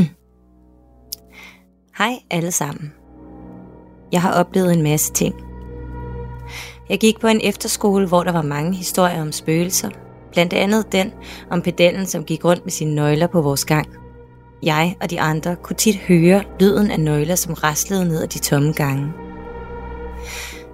Hej 1.99 2.19
alle 2.31 2.53
sammen. 2.53 2.93
Jeg 4.13 4.23
har 4.23 4.33
oplevet 4.33 4.73
en 4.73 4.83
masse 4.83 5.13
ting. 5.13 5.35
Jeg 6.89 6.99
gik 6.99 7.21
på 7.21 7.27
en 7.27 7.41
efterskole, 7.45 8.09
hvor 8.09 8.23
der 8.23 8.33
var 8.33 8.43
mange 8.43 8.77
historier 8.77 9.23
om 9.23 9.33
spøgelser. 9.33 9.91
Blandt 10.33 10.53
andet 10.53 10.93
den 10.93 11.13
om 11.51 11.63
pedellen, 11.63 12.07
som 12.07 12.25
gik 12.25 12.45
rundt 12.45 12.65
med 12.65 12.71
sine 12.71 12.95
nøgler 12.95 13.27
på 13.27 13.43
vores 13.43 13.65
gang. 13.65 14.02
Jeg 14.63 14.97
og 15.01 15.11
de 15.11 15.21
andre 15.21 15.57
kunne 15.57 15.77
tit 15.77 15.97
høre 15.97 16.43
lyden 16.61 16.91
af 16.91 17.01
nøgler, 17.01 17.35
som 17.35 17.55
raslede 17.55 18.05
ned 18.05 18.23
ad 18.23 18.29
de 18.29 18.39
tomme 18.39 18.73
gange. 18.73 19.13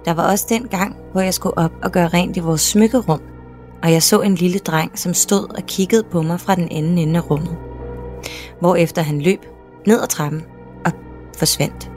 Der 0.05 0.13
var 0.13 0.31
også 0.31 0.45
den 0.49 0.67
gang, 0.67 0.95
hvor 1.11 1.21
jeg 1.21 1.33
skulle 1.33 1.57
op 1.57 1.71
og 1.83 1.91
gøre 1.91 2.07
rent 2.07 2.37
i 2.37 2.39
vores 2.39 2.61
smykkerum, 2.61 3.21
og 3.83 3.91
jeg 3.91 4.03
så 4.03 4.21
en 4.21 4.35
lille 4.35 4.59
dreng, 4.59 4.99
som 4.99 5.13
stod 5.13 5.55
og 5.57 5.63
kiggede 5.67 6.03
på 6.11 6.21
mig 6.21 6.39
fra 6.39 6.55
den 6.55 6.67
anden 6.71 6.97
ende 6.97 7.19
af 7.19 7.31
rummet. 7.31 7.57
Hvorefter 8.59 9.01
han 9.01 9.21
løb 9.21 9.39
ned 9.87 10.01
ad 10.01 10.07
trappen 10.07 10.43
og 10.85 10.91
forsvandt. 11.37 11.91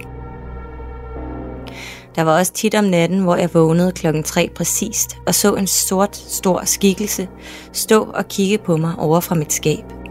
Der 2.16 2.22
var 2.22 2.38
også 2.38 2.52
tit 2.52 2.74
om 2.74 2.84
natten, 2.84 3.18
hvor 3.18 3.36
jeg 3.36 3.54
vågnede 3.54 3.92
klokken 3.92 4.22
3 4.22 4.50
præcist 4.56 5.16
og 5.26 5.34
så 5.34 5.54
en 5.54 5.66
sort, 5.66 6.16
stor 6.16 6.62
skikkelse 6.64 7.28
stå 7.72 8.02
og 8.14 8.28
kigge 8.28 8.58
på 8.58 8.76
mig 8.76 8.94
over 8.98 9.20
fra 9.20 9.34
mit 9.34 9.52
skab. 9.52 10.01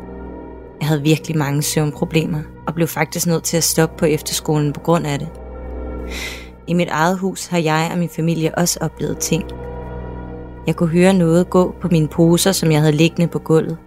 Jeg 0.81 0.87
havde 0.87 1.01
virkelig 1.01 1.37
mange 1.37 1.61
søvnproblemer 1.61 2.39
og 2.67 2.73
blev 2.73 2.87
faktisk 2.87 3.27
nødt 3.27 3.43
til 3.43 3.57
at 3.57 3.63
stoppe 3.63 3.95
på 3.97 4.05
efterskolen 4.05 4.73
på 4.73 4.79
grund 4.79 5.07
af 5.07 5.19
det. 5.19 5.29
I 6.67 6.73
mit 6.73 6.87
eget 6.87 7.17
hus 7.17 7.47
har 7.47 7.57
jeg 7.57 7.89
og 7.91 7.97
min 7.97 8.09
familie 8.09 8.55
også 8.55 8.79
oplevet 8.81 9.17
ting. 9.17 9.43
Jeg 10.67 10.75
kunne 10.75 10.89
høre 10.89 11.13
noget 11.13 11.49
gå 11.49 11.75
på 11.81 11.87
mine 11.87 12.07
poser, 12.07 12.51
som 12.51 12.71
jeg 12.71 12.79
havde 12.79 12.91
liggende 12.91 13.27
på 13.27 13.39
gulvet. 13.39 13.77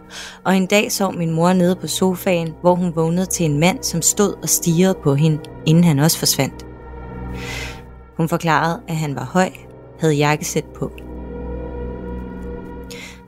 Og 0.44 0.56
en 0.56 0.66
dag 0.66 0.92
sov 0.92 1.14
min 1.16 1.34
mor 1.34 1.52
nede 1.52 1.76
på 1.76 1.86
sofaen, 1.86 2.54
hvor 2.60 2.74
hun 2.74 2.96
vågnede 2.96 3.26
til 3.26 3.46
en 3.46 3.60
mand, 3.60 3.82
som 3.82 4.02
stod 4.02 4.34
og 4.42 4.48
stirrede 4.48 4.98
på 5.02 5.14
hende, 5.14 5.38
inden 5.66 5.84
han 5.84 5.98
også 5.98 6.18
forsvandt. 6.18 6.66
Hun 8.16 8.28
forklarede, 8.28 8.80
at 8.88 8.96
han 8.96 9.14
var 9.14 9.24
høj, 9.24 9.50
havde 10.00 10.14
jakkesæt 10.14 10.64
på. 10.64 10.90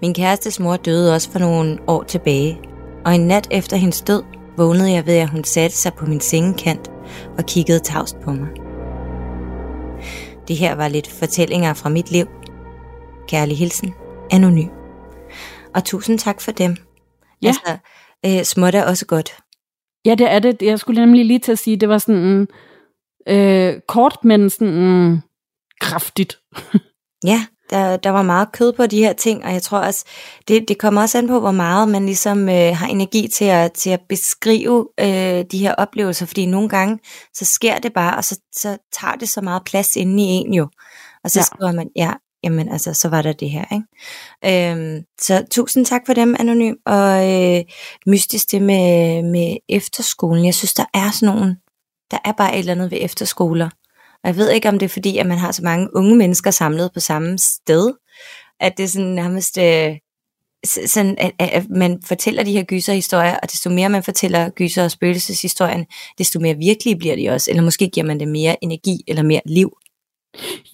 Min 0.03 0.15
kærestes 0.15 0.61
mor 0.61 0.77
døde 0.77 1.15
også 1.15 1.31
for 1.31 1.39
nogle 1.39 1.79
år 1.87 2.03
tilbage, 2.03 2.59
og 3.07 3.15
en 3.15 3.27
nat 3.27 3.49
efter 3.51 3.77
hendes 3.77 4.03
død 4.03 4.23
vågnede 4.57 4.93
jeg 4.93 5.07
ved, 5.07 5.15
at 5.15 5.29
hun 5.29 5.45
satte 5.45 5.77
sig 5.77 5.95
på 5.95 6.07
min 6.07 6.21
sengekant 6.21 6.91
og 7.39 7.47
kiggede 7.47 7.79
tavst 7.79 8.17
på 8.21 8.33
mig. 8.33 8.49
Det 10.49 10.57
her 10.57 10.75
var 10.75 10.89
lidt 10.89 11.09
fortællinger 11.11 11.75
fra 11.75 11.89
mit 11.89 12.11
liv. 12.11 12.27
Kærlig 13.29 13.59
hilsen, 13.59 13.95
anonym. 14.31 14.69
Og 15.75 15.85
tusind 15.85 16.19
tak 16.19 16.41
for 16.41 16.53
dem. 16.53 16.77
Ja. 17.43 17.49
Altså, 17.49 17.77
øh, 18.27 18.45
småt 18.45 18.75
er 18.75 18.85
også 18.85 19.07
godt. 19.07 19.37
Ja, 20.05 20.15
det 20.15 20.31
er 20.31 20.39
det. 20.39 20.63
Jeg 20.63 20.79
skulle 20.79 21.01
nemlig 21.01 21.25
lige 21.25 21.39
til 21.39 21.53
at 21.53 21.59
sige, 21.59 21.77
det 21.77 21.89
var 21.89 21.99
sådan 21.99 22.47
øh, 23.29 23.81
kort, 23.89 24.19
men 24.25 24.51
sådan 24.51 25.23
kraftigt. 25.81 26.39
ja, 27.31 27.47
der, 27.71 27.97
der 27.97 28.11
var 28.11 28.23
meget 28.23 28.53
kød 28.53 28.73
på 28.73 28.87
de 28.87 28.99
her 28.99 29.13
ting, 29.13 29.45
og 29.45 29.53
jeg 29.53 29.63
tror 29.63 29.79
også, 29.79 30.05
det, 30.49 30.69
det 30.69 30.79
kommer 30.79 31.03
også 31.03 31.19
an 31.19 31.29
på, 31.29 31.41
hvor 31.41 31.51
meget 31.51 31.89
man 31.89 32.07
ligesom 32.07 32.49
øh, 32.49 32.77
har 32.77 32.87
energi 32.87 33.29
til 33.29 33.45
at, 33.45 33.73
til 33.73 33.91
at 33.91 34.01
beskrive 34.09 34.89
øh, 35.01 35.45
de 35.51 35.59
her 35.59 35.75
oplevelser, 35.75 36.27
fordi 36.27 36.47
nogle 36.47 36.69
gange, 36.69 36.99
så 37.35 37.45
sker 37.45 37.79
det 37.79 37.93
bare, 37.93 38.17
og 38.17 38.25
så, 38.25 38.41
så 38.53 38.79
tager 38.93 39.15
det 39.15 39.29
så 39.29 39.41
meget 39.41 39.63
plads 39.65 39.97
inde 39.97 40.23
i 40.23 40.27
en 40.27 40.55
jo. 40.55 40.69
Og 41.25 41.31
så 41.31 41.39
ja. 41.39 41.45
skriver 41.45 41.73
man, 41.73 41.89
ja, 41.97 42.13
jamen 42.43 42.69
altså, 42.69 42.95
så 42.95 43.09
var 43.09 43.23
der 43.23 43.33
det 43.33 43.51
her, 43.51 43.65
ikke? 43.73 44.71
Øhm, 44.73 45.03
så 45.21 45.45
tusind 45.51 45.87
tak 45.87 46.03
for 46.07 46.15
dem, 46.15 46.37
Anonym, 46.39 46.75
og 46.87 47.33
øh, 47.33 47.65
mystisk 48.07 48.51
det 48.51 48.63
med, 48.63 49.23
med 49.23 49.57
efterskolen. 49.69 50.45
Jeg 50.45 50.55
synes, 50.55 50.75
der 50.75 50.85
er 50.95 51.11
sådan 51.11 51.35
nogle, 51.35 51.57
der 52.11 52.19
er 52.25 52.33
bare 52.33 52.55
et 52.55 52.59
eller 52.59 52.73
andet 52.73 52.91
ved 52.91 52.99
efterskoler, 53.01 53.71
og 54.25 54.29
jeg 54.29 54.37
ved 54.37 54.51
ikke, 54.51 54.69
om 54.69 54.79
det 54.79 54.87
er 54.87 54.91
fordi, 54.91 55.19
at 55.19 55.27
man 55.27 55.39
har 55.39 55.53
så 55.53 55.63
mange 55.63 55.89
unge 55.97 56.17
mennesker 56.17 56.51
samlet 56.51 56.91
på 56.95 57.01
samme 57.01 57.39
sted, 57.39 57.93
at 58.61 58.77
det 58.77 58.85
er 58.85 58.89
sådan 58.89 59.09
nærmest... 59.09 59.59
Øh, 59.59 59.97
sådan, 60.87 61.15
at, 61.19 61.33
at 61.39 61.69
man 61.71 62.03
fortæller 62.05 62.43
de 62.43 62.53
her 62.53 62.63
gyserhistorier, 62.65 63.37
og 63.43 63.51
desto 63.53 63.71
mere 63.71 63.89
man 63.89 64.03
fortæller 64.03 64.51
gyser- 64.51 64.85
og 64.85 64.91
spøgelseshistorien, 64.91 65.87
desto 66.19 66.41
mere 66.41 66.57
virkelige 66.57 66.97
bliver 66.97 67.17
de 67.17 67.29
også, 67.29 67.51
eller 67.51 67.63
måske 67.63 67.89
giver 67.89 68.07
man 68.07 68.21
det 68.21 68.29
mere 68.29 68.65
energi 68.65 69.05
eller 69.09 69.23
mere 69.23 69.41
liv. 69.47 69.77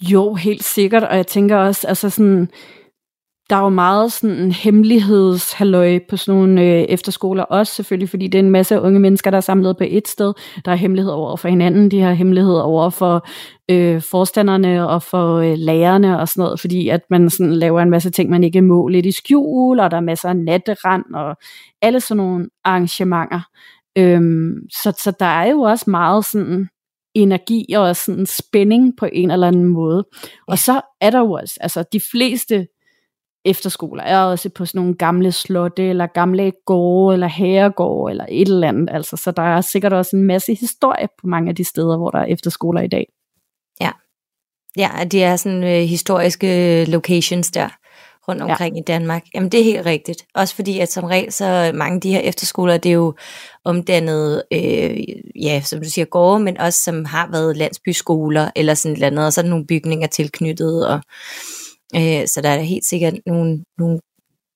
Jo, 0.01 0.33
helt 0.33 0.63
sikkert, 0.63 1.03
og 1.03 1.17
jeg 1.17 1.27
tænker 1.27 1.57
også, 1.57 1.87
altså 1.87 2.09
sådan, 2.09 2.49
der 3.49 3.55
er 3.55 3.61
jo 3.61 3.69
meget 3.69 4.11
sådan 4.11 4.35
en 4.35 4.51
hemmelighedshalløj 4.51 5.99
på 6.09 6.17
sådan 6.17 6.39
nogle 6.39 6.61
øh, 6.61 6.81
efterskoler, 6.81 7.43
også 7.43 7.73
selvfølgelig, 7.73 8.09
fordi 8.09 8.27
det 8.27 8.39
er 8.39 8.43
en 8.43 8.51
masse 8.51 8.81
unge 8.81 8.99
mennesker, 8.99 9.31
der 9.31 9.37
er 9.37 9.41
samlet 9.41 9.77
på 9.77 9.83
et 9.87 10.07
sted. 10.07 10.33
Der 10.65 10.71
er 10.71 10.75
hemmelighed 10.75 11.11
over 11.11 11.35
for 11.35 11.49
hinanden, 11.49 11.91
de 11.91 12.01
har 12.01 12.13
hemmelighed 12.13 12.55
over 12.55 12.89
for 12.89 13.27
øh, 13.71 14.01
forstanderne 14.01 14.87
og 14.87 15.03
for 15.03 15.35
øh, 15.35 15.53
lærerne 15.57 16.19
og 16.19 16.27
sådan 16.27 16.41
noget, 16.41 16.59
fordi 16.59 16.89
at 16.89 17.01
man 17.09 17.29
sådan 17.29 17.53
laver 17.53 17.81
en 17.81 17.89
masse 17.89 18.09
ting, 18.09 18.29
man 18.29 18.43
ikke 18.43 18.61
må 18.61 18.87
lidt 18.87 19.05
i 19.05 19.11
skjul, 19.11 19.79
og 19.79 19.91
der 19.91 19.97
er 19.97 20.01
masser 20.01 20.29
af 20.29 20.37
natterand 20.37 21.03
og 21.13 21.37
alle 21.81 21.99
sådan 21.99 22.17
nogle 22.17 22.49
arrangementer. 22.63 23.41
Øhm, 23.97 24.53
så, 24.71 24.93
så 25.03 25.13
der 25.19 25.25
er 25.25 25.49
jo 25.49 25.61
også 25.61 25.89
meget 25.89 26.25
sådan 26.25 26.67
energi 27.13 27.73
og 27.73 27.95
sådan 27.95 28.25
spænding 28.25 28.93
på 28.97 29.07
en 29.13 29.31
eller 29.31 29.47
anden 29.47 29.65
måde. 29.65 30.05
Ja. 30.23 30.27
Og 30.47 30.59
så 30.59 30.81
er 31.01 31.09
der 31.09 31.19
jo 31.19 31.31
også, 31.31 31.57
altså 31.61 31.83
de 31.93 31.99
fleste 32.11 32.67
efterskoler 33.45 34.03
er 34.03 34.19
også 34.19 34.49
på 34.49 34.65
sådan 34.65 34.79
nogle 34.79 34.95
gamle 34.95 35.31
slotte, 35.31 35.89
eller 35.89 36.07
gamle 36.07 36.51
gårde, 36.65 37.13
eller 37.13 37.27
herregårde, 37.27 38.11
eller 38.11 38.25
et 38.29 38.47
eller 38.47 38.67
andet. 38.67 38.89
Altså, 38.91 39.17
så 39.17 39.31
der 39.31 39.43
er 39.43 39.61
sikkert 39.61 39.93
også 39.93 40.15
en 40.15 40.23
masse 40.23 40.53
historie 40.53 41.07
på 41.21 41.27
mange 41.27 41.49
af 41.49 41.55
de 41.55 41.63
steder, 41.63 41.97
hvor 41.97 42.09
der 42.09 42.19
er 42.19 42.25
efterskoler 42.25 42.81
i 42.81 42.87
dag. 42.87 43.05
Ja, 43.81 43.91
ja 44.77 44.89
det 45.11 45.23
er 45.23 45.35
sådan 45.35 45.63
øh, 45.63 45.81
historiske 45.81 46.85
locations 46.85 47.51
der. 47.51 47.69
rundt 48.27 48.41
omkring 48.41 48.75
ja. 48.75 48.81
i 48.81 48.83
Danmark. 48.83 49.23
Jamen 49.35 49.49
det 49.49 49.59
er 49.59 49.63
helt 49.63 49.85
rigtigt. 49.85 50.25
Også 50.35 50.55
fordi, 50.55 50.79
at 50.79 50.91
som 50.91 51.03
regel, 51.03 51.31
så 51.31 51.71
mange 51.75 51.95
af 51.95 52.01
de 52.01 52.11
her 52.11 52.19
efterskoler, 52.19 52.77
det 52.77 52.89
er 52.89 52.93
jo 52.93 53.13
omdannet, 53.65 54.43
øh, 54.53 54.97
ja, 55.43 55.61
som 55.61 55.81
du 55.81 55.89
siger, 55.89 56.05
gårde, 56.05 56.39
men 56.39 56.57
også 56.57 56.83
som 56.83 57.05
har 57.05 57.29
været 57.31 57.57
landsbyskoler, 57.57 58.51
eller 58.55 58.73
sådan 58.73 58.97
et 58.97 59.03
andet, 59.03 59.25
og 59.25 59.33
så 59.33 59.41
er 59.41 59.43
der 59.43 59.49
nogle 59.49 59.67
bygninger 59.67 60.07
tilknyttet, 60.07 60.87
og 60.87 61.01
øh, 61.95 62.27
så 62.27 62.41
der 62.43 62.49
er 62.49 62.61
helt 62.61 62.85
sikkert 62.85 63.13
nogle, 63.25 63.63
nogle 63.77 63.99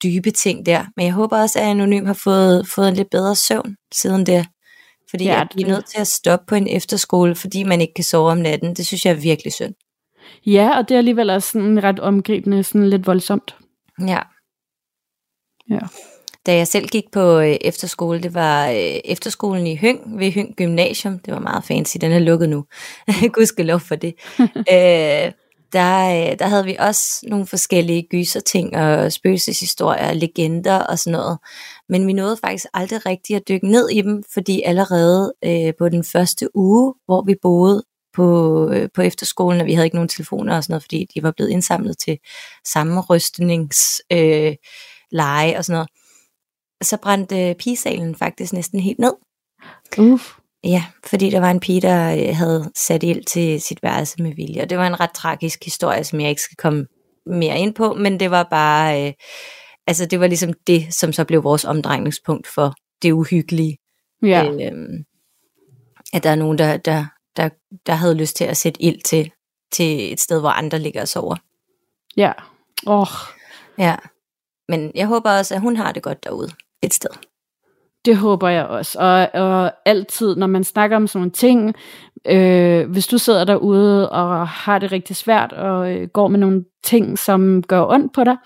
dybe 0.03 0.31
ting 0.31 0.65
der. 0.65 0.85
Men 0.95 1.05
jeg 1.05 1.13
håber 1.13 1.37
også, 1.37 1.59
at 1.59 1.65
Anonym 1.65 2.05
har 2.05 2.19
fået, 2.23 2.67
fået 2.67 2.87
en 2.87 2.95
lidt 2.95 3.09
bedre 3.09 3.35
søvn 3.35 3.75
siden 3.93 4.25
det. 4.25 4.45
Fordi 5.09 5.23
ja, 5.23 5.41
at 5.41 5.47
vi 5.55 5.61
er 5.61 5.67
nødt 5.67 5.85
til 5.85 5.99
at 6.01 6.07
stoppe 6.07 6.45
på 6.45 6.55
en 6.55 6.67
efterskole, 6.67 7.35
fordi 7.35 7.63
man 7.63 7.81
ikke 7.81 7.93
kan 7.93 8.03
sove 8.03 8.31
om 8.31 8.37
natten. 8.37 8.75
Det 8.75 8.85
synes 8.85 9.05
jeg 9.05 9.11
er 9.11 9.21
virkelig 9.21 9.53
synd. 9.53 9.73
Ja, 10.45 10.77
og 10.77 10.89
det 10.89 10.95
er 10.95 10.97
alligevel 10.97 11.29
også 11.29 11.51
sådan 11.51 11.83
ret 11.83 11.99
omgribende, 11.99 12.63
sådan 12.63 12.89
lidt 12.89 13.07
voldsomt. 13.07 13.55
Ja. 14.07 14.19
Ja. 15.69 15.79
Da 16.45 16.55
jeg 16.55 16.67
selv 16.67 16.87
gik 16.87 17.03
på 17.11 17.39
øh, 17.39 17.57
efterskole, 17.61 18.23
det 18.23 18.33
var 18.33 18.69
øh, 18.69 18.99
efterskolen 19.05 19.67
i 19.67 19.75
Høng 19.75 20.19
ved 20.19 20.31
Høng 20.31 20.55
Gymnasium. 20.55 21.19
Det 21.19 21.33
var 21.33 21.39
meget 21.39 21.63
fancy, 21.63 21.97
den 22.01 22.11
er 22.11 22.19
lukket 22.19 22.49
nu. 22.49 22.65
Gud 23.33 23.45
skal 23.45 23.65
lov 23.65 23.79
for 23.79 23.95
det. 23.95 24.15
øh, 24.73 25.31
der, 25.73 26.31
øh, 26.31 26.39
der 26.39 26.47
havde 26.47 26.65
vi 26.65 26.75
også 26.79 27.25
nogle 27.27 27.47
forskellige 27.47 28.07
gyserting 28.09 28.75
og 28.75 29.11
spøgelseshistorier, 29.11 30.13
legender 30.13 30.79
og 30.79 30.99
sådan 30.99 31.19
noget. 31.19 31.37
Men 31.89 32.07
vi 32.07 32.13
nåede 32.13 32.37
faktisk 32.37 32.65
aldrig 32.73 33.05
rigtig 33.05 33.35
at 33.35 33.47
dykke 33.49 33.71
ned 33.71 33.89
i 33.89 34.01
dem, 34.01 34.23
fordi 34.33 34.61
allerede 34.61 35.33
øh, 35.45 35.73
på 35.79 35.89
den 35.89 36.03
første 36.03 36.55
uge, 36.55 36.93
hvor 37.05 37.23
vi 37.25 37.35
boede 37.41 37.83
på, 38.13 38.69
øh, 38.71 38.89
på 38.95 39.01
efterskolen, 39.01 39.61
og 39.61 39.67
vi 39.67 39.73
havde 39.73 39.85
ikke 39.85 39.95
nogen 39.95 40.09
telefoner 40.09 40.55
og 40.57 40.63
sådan 40.63 40.73
noget, 40.73 40.83
fordi 40.83 41.07
de 41.15 41.23
var 41.23 41.31
blevet 41.31 41.51
indsamlet 41.51 41.97
til 41.97 42.17
sammenrystningsleje 42.65 44.49
øh, 44.49 44.55
leje 45.11 45.57
og 45.57 45.65
sådan 45.65 45.73
noget, 45.73 45.89
så 46.81 46.97
brændte 46.97 47.49
øh, 47.49 47.55
pigesalen 47.55 48.15
faktisk 48.15 48.53
næsten 48.53 48.79
helt 48.79 48.99
ned. 48.99 49.13
Uff. 49.97 50.37
Ja, 50.67 50.85
fordi 51.05 51.29
der 51.29 51.39
var 51.39 51.51
en 51.51 51.59
pige, 51.59 51.81
der 51.81 52.15
øh, 52.15 52.35
havde 52.35 52.71
sat 52.75 53.03
ild 53.03 53.23
til 53.23 53.61
sit 53.61 53.83
værelse 53.83 54.23
med 54.23 54.35
vilje. 54.35 54.61
Og 54.61 54.69
det 54.69 54.77
var 54.77 54.87
en 54.87 54.99
ret 54.99 55.11
tragisk 55.11 55.65
historie, 55.65 56.03
som 56.03 56.19
jeg 56.19 56.29
ikke 56.29 56.41
skal 56.41 56.57
komme 56.57 56.87
mere 57.25 57.59
ind 57.59 57.75
på, 57.75 57.93
men 57.93 58.19
det 58.19 58.31
var 58.31 58.43
bare, 58.43 59.07
øh, 59.07 59.13
altså 59.87 60.05
det 60.05 60.19
var 60.19 60.27
ligesom 60.27 60.53
det, 60.67 60.93
som 60.93 61.13
så 61.13 61.25
blev 61.25 61.43
vores 61.43 61.65
omdrejningspunkt 61.65 62.47
for 62.47 62.73
det 63.01 63.11
uhyggelige. 63.11 63.77
Ja. 64.21 64.45
Øh, 64.45 65.03
at 66.13 66.23
der 66.23 66.29
er 66.29 66.35
nogen, 66.35 66.57
der, 66.57 66.77
der, 66.77 67.05
der, 67.35 67.49
der 67.85 67.93
havde 67.93 68.15
lyst 68.15 68.35
til 68.35 68.43
at 68.43 68.57
sætte 68.57 68.81
ild 68.81 69.01
til, 69.01 69.31
til 69.71 70.13
et 70.13 70.19
sted, 70.19 70.39
hvor 70.39 70.49
andre 70.49 70.79
ligger 70.79 71.01
og 71.01 71.07
sover. 71.07 71.35
Ja. 72.17 72.31
Åh. 72.87 73.01
Oh. 73.01 73.07
Ja. 73.77 73.95
Men 74.67 74.91
jeg 74.95 75.07
håber 75.07 75.31
også, 75.31 75.55
at 75.55 75.61
hun 75.61 75.75
har 75.75 75.91
det 75.91 76.03
godt 76.03 76.23
derude 76.23 76.49
et 76.83 76.93
sted. 76.93 77.26
Det 78.07 78.17
håber 78.17 78.49
jeg 78.49 78.65
også. 78.65 78.99
Og, 78.99 79.41
og 79.41 79.71
altid, 79.85 80.35
når 80.35 80.47
man 80.47 80.63
snakker 80.63 80.97
om 80.97 81.07
sådan 81.07 81.19
nogle 81.19 81.31
ting, 81.31 81.75
øh, 82.25 82.89
hvis 82.89 83.07
du 83.07 83.17
sidder 83.17 83.43
derude 83.43 84.09
og 84.11 84.47
har 84.47 84.79
det 84.79 84.91
rigtig 84.91 85.15
svært 85.15 85.53
og 85.53 85.95
øh, 85.95 86.07
går 86.07 86.27
med 86.27 86.39
nogle 86.39 86.65
ting, 86.83 87.19
som 87.19 87.63
gør 87.63 87.85
ondt 87.85 88.13
på 88.13 88.23
dig, 88.23 88.37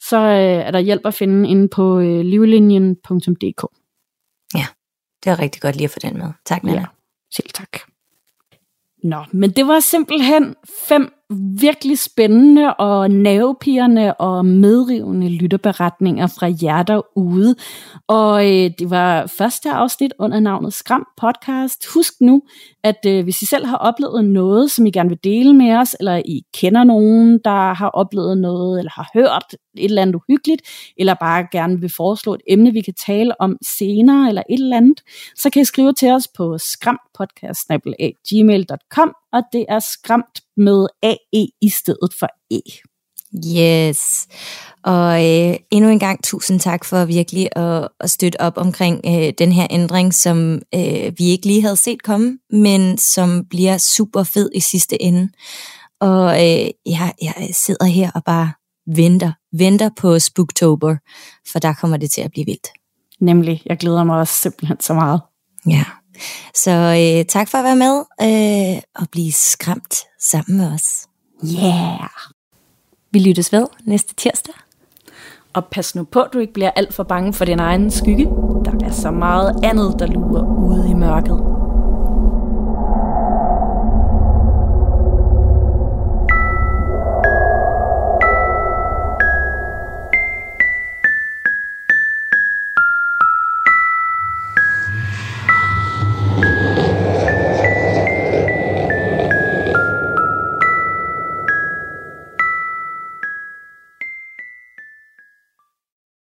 så 0.00 0.16
øh, 0.16 0.66
er 0.66 0.70
der 0.70 0.78
hjælp 0.78 1.06
at 1.06 1.14
finde 1.14 1.48
inde 1.48 1.68
på 1.68 1.98
øh, 1.98 2.20
livlinjen.dk. 2.20 3.64
Ja, 4.54 4.66
det 5.24 5.30
er 5.30 5.38
rigtig 5.38 5.62
godt 5.62 5.76
lige 5.76 5.84
at 5.84 5.90
få 5.90 5.98
den 6.02 6.18
med. 6.18 6.32
Tak, 6.44 6.64
Nana. 6.64 6.78
Ja, 6.78 6.86
selv 7.32 7.48
tak. 7.54 7.78
Nå, 9.04 9.24
men 9.32 9.50
det 9.50 9.66
var 9.66 9.80
simpelthen 9.80 10.54
fem 10.88 11.15
virkelig 11.60 11.98
spændende 11.98 12.74
og 12.74 13.10
nervepirrende 13.10 14.14
og 14.14 14.46
medrivende 14.46 15.28
lytterberetninger 15.28 16.26
fra 16.26 16.52
jer 16.62 16.82
derude. 16.82 17.54
Og 18.08 18.44
øh, 18.44 18.70
det 18.78 18.90
var 18.90 19.26
første 19.26 19.70
afsnit 19.70 20.12
under 20.18 20.40
navnet 20.40 20.72
Skram 20.72 21.06
Podcast. 21.20 21.86
Husk 21.94 22.12
nu, 22.20 22.42
at 22.84 23.06
øh, 23.06 23.24
hvis 23.24 23.42
I 23.42 23.46
selv 23.46 23.66
har 23.66 23.76
oplevet 23.76 24.24
noget, 24.24 24.70
som 24.70 24.86
I 24.86 24.90
gerne 24.90 25.08
vil 25.08 25.18
dele 25.24 25.54
med 25.54 25.72
os, 25.72 25.96
eller 26.00 26.22
I 26.24 26.42
kender 26.54 26.84
nogen, 26.84 27.40
der 27.44 27.74
har 27.74 27.88
oplevet 27.88 28.38
noget, 28.38 28.78
eller 28.78 28.92
har 28.94 29.10
hørt 29.14 29.44
et 29.52 29.58
eller 29.84 30.02
andet 30.02 30.14
uhyggeligt, 30.14 30.62
eller 30.96 31.14
bare 31.14 31.46
gerne 31.52 31.80
vil 31.80 31.92
foreslå 31.96 32.34
et 32.34 32.40
emne, 32.48 32.72
vi 32.72 32.80
kan 32.80 32.94
tale 33.06 33.40
om 33.40 33.56
senere, 33.78 34.28
eller 34.28 34.42
et 34.50 34.60
eller 34.60 34.76
andet, 34.76 35.00
så 35.36 35.50
kan 35.50 35.62
I 35.62 35.64
skrive 35.64 35.92
til 35.92 36.10
os 36.10 36.28
på 36.36 36.58
skrampodcast.gmail.com, 36.58 39.14
og 39.36 39.42
det 39.52 39.64
er 39.68 39.78
skræmt 39.78 40.40
med 40.56 40.86
AE 41.02 41.46
i 41.62 41.68
stedet 41.68 42.14
for 42.18 42.28
E. 42.50 42.60
Yes, 43.56 44.26
og 44.82 45.12
øh, 45.24 45.56
endnu 45.70 45.90
en 45.90 45.98
gang 45.98 46.24
tusind 46.24 46.60
tak 46.60 46.84
for 46.84 47.04
virkelig 47.04 47.48
at, 47.56 47.88
at 48.00 48.10
støtte 48.10 48.40
op 48.40 48.58
omkring 48.58 49.00
øh, 49.06 49.32
den 49.38 49.52
her 49.52 49.66
ændring, 49.70 50.14
som 50.14 50.62
øh, 50.74 51.12
vi 51.18 51.24
ikke 51.24 51.46
lige 51.46 51.62
havde 51.62 51.76
set 51.76 52.02
komme, 52.02 52.38
men 52.50 52.98
som 52.98 53.44
bliver 53.50 53.78
super 53.78 54.22
fed 54.22 54.50
i 54.54 54.60
sidste 54.60 55.02
ende. 55.02 55.28
Og 56.00 56.28
øh, 56.34 56.70
jeg, 56.86 57.14
jeg 57.22 57.48
sidder 57.52 57.84
her 57.84 58.10
og 58.14 58.24
bare 58.24 58.52
venter, 58.96 59.32
venter 59.52 59.90
på 59.96 60.18
Spooktober, 60.18 60.96
for 61.52 61.58
der 61.58 61.72
kommer 61.72 61.96
det 61.96 62.10
til 62.10 62.20
at 62.20 62.30
blive 62.30 62.46
vildt. 62.46 62.68
Nemlig, 63.20 63.62
jeg 63.66 63.76
glæder 63.76 64.04
mig 64.04 64.18
også 64.18 64.34
simpelthen 64.34 64.80
så 64.80 64.94
meget. 64.94 65.20
Ja, 65.66 65.84
så 66.54 66.70
øh, 66.70 67.24
tak 67.24 67.48
for 67.48 67.58
at 67.58 67.64
være 67.64 67.76
med 67.76 68.04
øh, 68.22 68.82
og 68.94 69.08
blive 69.12 69.32
skræmt 69.32 69.96
sammen 70.20 70.58
med 70.58 70.72
os. 70.72 71.06
Yeah! 71.44 72.08
Vi 73.10 73.18
lyttes 73.18 73.52
ved 73.52 73.66
næste 73.84 74.14
tirsdag. 74.14 74.54
Og 75.52 75.64
pas 75.64 75.94
nu 75.94 76.04
på, 76.04 76.20
at 76.20 76.30
du 76.32 76.38
ikke 76.38 76.52
bliver 76.52 76.70
alt 76.70 76.94
for 76.94 77.02
bange 77.02 77.32
for 77.32 77.44
din 77.44 77.58
egen 77.58 77.90
skygge. 77.90 78.24
Der 78.64 78.86
er 78.86 78.92
så 78.92 79.10
meget 79.10 79.64
andet, 79.64 79.96
der 79.98 80.06
lurer 80.06 80.44
ude 80.68 80.90
i 80.90 80.94
mørket. 80.94 81.55